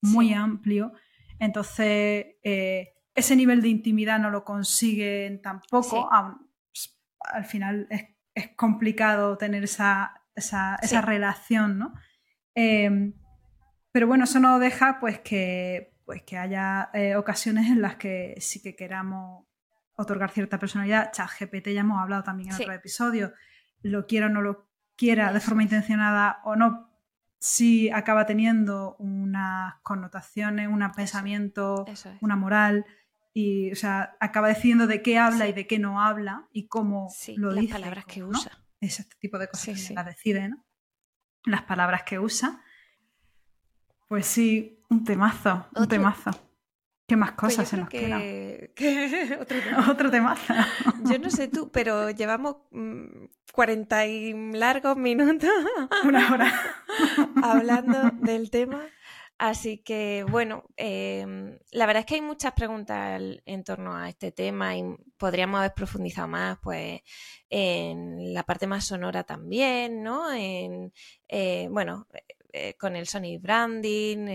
muy 0.00 0.32
amplio. 0.32 0.94
Entonces, 1.38 2.36
eh, 2.42 2.94
ese 3.14 3.36
nivel 3.36 3.60
de 3.60 3.68
intimidad 3.68 4.18
no 4.18 4.30
lo 4.30 4.42
consiguen 4.42 5.42
tampoco. 5.42 6.08
Pues, 6.08 6.98
al 7.20 7.44
final 7.44 7.86
es, 7.90 8.48
complicado 8.56 9.36
tener 9.36 9.64
esa, 9.64 10.14
relación, 11.02 11.78
¿no? 11.78 11.92
Em, 12.54 13.12
pero 13.92 14.06
bueno, 14.06 14.24
eso 14.24 14.40
no 14.40 14.58
deja 14.58 14.98
pues 14.98 15.20
que, 15.20 15.94
pues, 16.06 16.22
que 16.22 16.38
haya 16.38 16.88
eh, 16.94 17.16
ocasiones 17.16 17.66
en 17.66 17.82
las 17.82 17.96
que 17.96 18.34
sí 18.40 18.62
que 18.62 18.74
queramos 18.74 19.44
otorgar 19.94 20.30
cierta 20.30 20.58
personalidad. 20.58 21.12
ChatGPT 21.12 21.68
ya 21.68 21.80
hemos 21.80 22.00
hablado 22.00 22.22
también 22.22 22.48
en 22.48 22.54
otro 22.54 22.72
episodio. 22.72 23.34
Lo 23.82 24.06
quiera 24.06 24.26
o 24.26 24.28
no 24.28 24.42
lo 24.42 24.68
quiera, 24.96 25.32
de 25.32 25.40
forma 25.40 25.62
intencionada 25.62 26.40
o 26.44 26.56
no, 26.56 26.90
sí 27.38 27.88
acaba 27.90 28.26
teniendo 28.26 28.96
unas 28.98 29.74
connotaciones, 29.82 30.68
un 30.68 30.90
pensamiento, 30.94 31.86
una 32.20 32.36
moral 32.36 32.84
y 33.32 33.70
o 33.70 33.76
sea, 33.76 34.16
acaba 34.20 34.48
decidiendo 34.48 34.86
de 34.86 35.02
qué 35.02 35.18
habla 35.18 35.46
y 35.46 35.52
de 35.52 35.66
qué 35.66 35.78
no 35.78 36.02
habla 36.02 36.48
y 36.52 36.66
cómo 36.66 37.08
lo 37.36 37.52
las 37.52 37.60
dice. 37.60 37.72
Las 37.72 37.80
palabras 37.80 38.04
que 38.06 38.24
usa. 38.24 38.52
Es 38.80 39.00
este 39.00 39.16
tipo 39.18 39.38
de 39.38 39.48
cosas 39.48 39.86
que 39.86 39.94
las 39.94 40.06
decide, 40.06 40.48
¿no? 40.48 40.64
Las 41.44 41.62
palabras 41.62 42.02
que 42.02 42.18
usa. 42.18 42.62
Pues 44.08 44.26
sí, 44.26 44.82
un 44.88 45.04
temazo, 45.04 45.68
un 45.76 45.86
temazo. 45.86 46.30
¿Qué 47.08 47.16
más 47.16 47.32
pues 47.32 47.54
cosas 47.54 47.68
se 47.70 47.78
nos 47.78 47.88
quedan? 47.88 48.20
Otro, 49.90 50.10
tema. 50.10 50.34
Otro. 50.86 51.10
Yo 51.10 51.18
no 51.18 51.30
sé 51.30 51.48
tú, 51.48 51.70
pero 51.72 52.10
llevamos 52.10 52.56
40 53.52 53.96
mm, 53.96 54.08
y 54.08 54.52
largos 54.52 54.94
minutos. 54.98 55.48
Una 56.04 56.30
hora. 56.30 56.52
hablando 57.42 58.10
del 58.20 58.50
tema. 58.50 58.82
Así 59.38 59.78
que, 59.78 60.26
bueno, 60.28 60.64
em, 60.76 61.58
la 61.70 61.86
verdad 61.86 62.00
es 62.00 62.06
que 62.06 62.16
hay 62.16 62.20
muchas 62.20 62.52
preguntas 62.52 63.22
en 63.46 63.64
torno 63.64 63.96
a 63.96 64.10
este 64.10 64.30
tema 64.30 64.76
y 64.76 64.84
podríamos 65.16 65.60
haber 65.60 65.72
profundizado 65.72 66.28
más, 66.28 66.58
pues, 66.62 67.00
en 67.48 68.34
la 68.34 68.42
parte 68.42 68.66
más 68.66 68.84
sonora 68.84 69.24
también, 69.24 70.02
¿no? 70.02 70.30
En, 70.30 70.92
eh, 71.28 71.68
bueno, 71.70 72.06
eh, 72.52 72.74
con 72.74 72.96
el 72.96 73.06
Sony 73.06 73.38
Branding, 73.40 74.26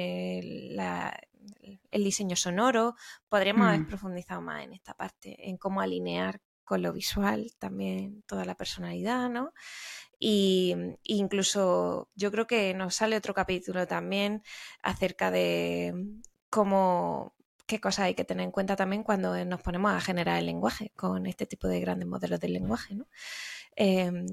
el, 1.91 2.03
diseño 2.03 2.35
sonoro, 2.35 2.95
podríamos 3.29 3.67
haber 3.67 3.81
mm. 3.81 3.87
profundizado 3.87 4.41
más 4.41 4.63
en 4.63 4.73
esta 4.73 4.93
parte, 4.93 5.49
en 5.49 5.57
cómo 5.57 5.81
alinear 5.81 6.41
con 6.63 6.81
lo 6.81 6.93
visual 6.93 7.51
también 7.59 8.23
toda 8.25 8.45
la 8.45 8.55
personalidad, 8.55 9.29
¿no? 9.29 9.53
Y 10.19 10.73
mm, 10.75 10.95
incluso 11.03 12.09
yo 12.15 12.31
creo 12.31 12.47
que 12.47 12.73
nos 12.73 12.95
sale 12.95 13.17
otro 13.17 13.33
capítulo 13.33 13.87
también 13.87 14.43
acerca 14.81 15.31
de 15.31 15.93
mm, 15.93 16.21
cómo 16.49 17.35
qué 17.65 17.79
cosas 17.79 18.05
hay 18.05 18.15
que 18.15 18.25
tener 18.25 18.43
en 18.43 18.51
cuenta 18.51 18.75
también 18.75 19.03
cuando 19.03 19.43
nos 19.45 19.61
ponemos 19.61 19.93
a 19.93 20.01
generar 20.01 20.37
el 20.37 20.45
lenguaje 20.45 20.91
con 20.95 21.25
este 21.25 21.45
tipo 21.45 21.67
de 21.67 21.79
grandes 21.79 22.07
modelos 22.07 22.39
del 22.39 22.53
lenguaje, 22.53 22.95
¿no? 22.95 23.07
Em, 23.75 24.25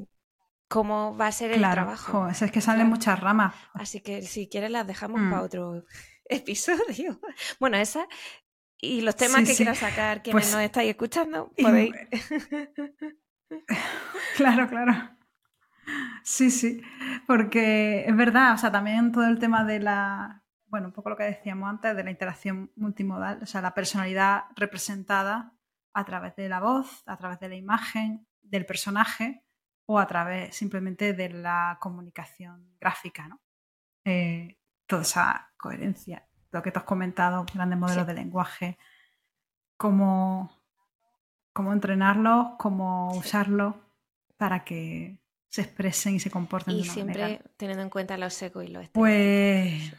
cómo 0.69 1.17
va 1.17 1.27
a 1.27 1.33
ser 1.33 1.53
el 1.53 1.61
trabajo. 1.61 2.29
es 2.29 2.51
que 2.51 2.61
salen 2.61 2.89
muchas 2.89 3.19
ramas. 3.19 3.55
Así 3.75 4.01
que 4.01 4.23
si 4.23 4.49
quieres 4.49 4.71
las 4.71 4.87
dejamos 4.87 5.21
para 5.21 5.43
mm. 5.43 5.45
otro 5.45 5.85
episodio. 6.31 7.20
Bueno, 7.59 7.76
esa 7.76 8.07
y 8.81 9.03
los 9.03 9.16
temas 9.16 9.47
que 9.47 9.55
quieras 9.55 9.78
sacar, 9.78 10.22
quienes 10.22 10.45
pues, 10.45 10.55
nos 10.55 10.62
estáis 10.62 10.91
escuchando, 10.91 11.53
podéis. 11.61 11.95
claro, 14.37 14.68
claro. 14.68 14.93
Sí, 16.22 16.51
sí, 16.51 16.81
porque 17.26 18.05
es 18.07 18.16
verdad, 18.16 18.55
o 18.55 18.59
sea, 18.59 18.72
también 18.72 19.12
todo 19.12 19.26
el 19.26 19.39
tema 19.39 19.64
de 19.64 19.81
la, 19.81 20.45
bueno, 20.66 20.87
un 20.87 20.93
poco 20.93 21.11
lo 21.11 21.16
que 21.16 21.24
decíamos 21.24 21.68
antes, 21.68 21.95
de 21.95 22.05
la 22.05 22.11
interacción 22.11 22.72
multimodal, 22.76 23.43
o 23.43 23.47
sea, 23.47 23.61
la 23.61 23.74
personalidad 23.74 24.45
representada 24.57 25.53
a 25.93 26.05
través 26.05 26.37
de 26.37 26.49
la 26.49 26.61
voz, 26.61 27.03
a 27.07 27.16
través 27.16 27.41
de 27.41 27.49
la 27.49 27.57
imagen, 27.57 28.26
del 28.41 28.64
personaje 28.64 29.45
o 29.87 29.99
a 29.99 30.07
través 30.07 30.55
simplemente 30.57 31.12
de 31.12 31.31
la 31.31 31.78
comunicación 31.81 32.76
gráfica, 32.81 33.28
¿no? 33.28 33.41
Eh, 34.05 34.57
toda 34.87 35.03
esa 35.03 35.49
coherencia, 35.61 36.27
lo 36.51 36.63
que 36.63 36.73
tú 36.73 36.79
has 36.79 36.85
comentado, 36.85 37.45
grandes 37.53 37.79
modelos 37.79 38.07
de 38.07 38.15
lenguaje, 38.15 38.79
cómo, 39.77 40.51
cómo 41.53 41.73
entrenarlos, 41.73 42.53
cómo 42.59 43.13
usarlos 43.13 43.75
para 44.37 44.65
que 44.65 45.21
se 45.49 45.63
expresen 45.63 46.15
y 46.15 46.21
se 46.21 46.31
comporten. 46.31 46.75
Y 46.75 46.85
siempre 46.85 47.43
teniendo 47.57 47.83
en 47.83 47.91
cuenta 47.91 48.17
los 48.17 48.35
secos 48.35 48.65
y 48.65 48.69
los 48.69 48.89
Pues. 48.89 49.95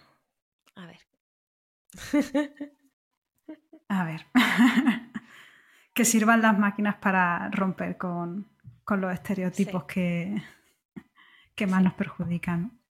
A 0.76 0.86
ver. 0.86 1.00
A 3.90 4.06
ver. 4.06 4.26
que 5.94 6.06
sirvan 6.06 6.42
las 6.42 6.58
máquinas 6.58 6.96
para 6.96 7.50
romper 7.50 7.98
con, 7.98 8.50
los 8.88 9.14
estereotipos 9.14 9.86
que, 9.86 10.42
que 11.56 11.68
más 11.68 11.82
nos 11.84 11.94
perjudican. 11.94 12.81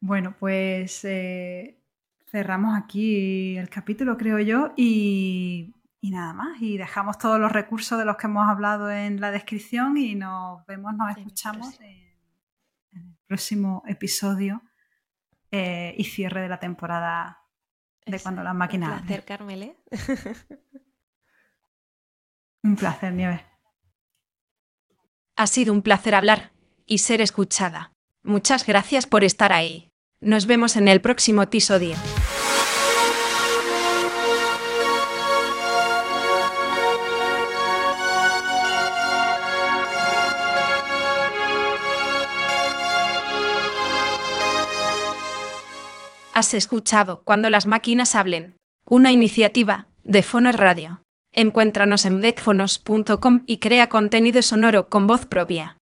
Bueno, 0.00 0.34
pues 0.38 1.04
eh, 1.04 1.78
cerramos 2.26 2.76
aquí 2.76 3.56
el 3.56 3.68
capítulo, 3.68 4.16
creo 4.16 4.38
yo, 4.38 4.72
y 4.76 5.74
y 6.02 6.10
nada 6.10 6.32
más, 6.32 6.60
y 6.62 6.78
dejamos 6.78 7.18
todos 7.18 7.38
los 7.38 7.52
recursos 7.52 7.98
de 7.98 8.06
los 8.06 8.16
que 8.16 8.26
hemos 8.26 8.48
hablado 8.48 8.90
en 8.90 9.20
la 9.20 9.30
descripción 9.30 9.98
y 9.98 10.14
nos 10.14 10.64
vemos, 10.66 10.94
nos 10.94 11.14
escuchamos 11.16 11.78
en, 11.80 12.16
el 12.92 13.16
próximo 13.26 13.82
episodio 13.86 14.62
eh, 15.50 15.94
y 15.98 16.04
cierre 16.04 16.40
de 16.40 16.48
la 16.48 16.58
temporada 16.58 17.44
de 18.06 18.18
cuando 18.18 18.42
las 18.42 18.54
máquinas... 18.54 18.90
Un 19.00 19.06
placer, 19.06 19.24
Carmele. 19.24 19.76
un 22.62 22.76
placer, 22.76 23.12
Nieves. 23.12 23.42
Ha 25.36 25.46
sido 25.46 25.72
un 25.72 25.82
placer 25.82 26.14
hablar 26.14 26.52
y 26.86 26.98
ser 26.98 27.20
escuchada. 27.20 27.92
Muchas 28.22 28.66
gracias 28.66 29.06
por 29.06 29.22
estar 29.22 29.52
ahí. 29.52 29.89
Nos 30.22 30.44
vemos 30.44 30.76
en 30.76 30.86
el 30.86 31.00
próximo 31.00 31.40
episodio. 31.40 31.96
Has 46.34 46.52
escuchado 46.52 47.22
Cuando 47.24 47.48
las 47.48 47.66
máquinas 47.66 48.14
hablen, 48.14 48.56
una 48.84 49.12
iniciativa 49.12 49.86
de 50.04 50.22
Fono 50.22 50.52
Radio. 50.52 51.00
Encuéntranos 51.32 52.04
en 52.04 52.20
decfonos.com 52.20 53.44
y 53.46 53.56
crea 53.56 53.88
contenido 53.88 54.42
sonoro 54.42 54.90
con 54.90 55.06
voz 55.06 55.24
propia. 55.24 55.79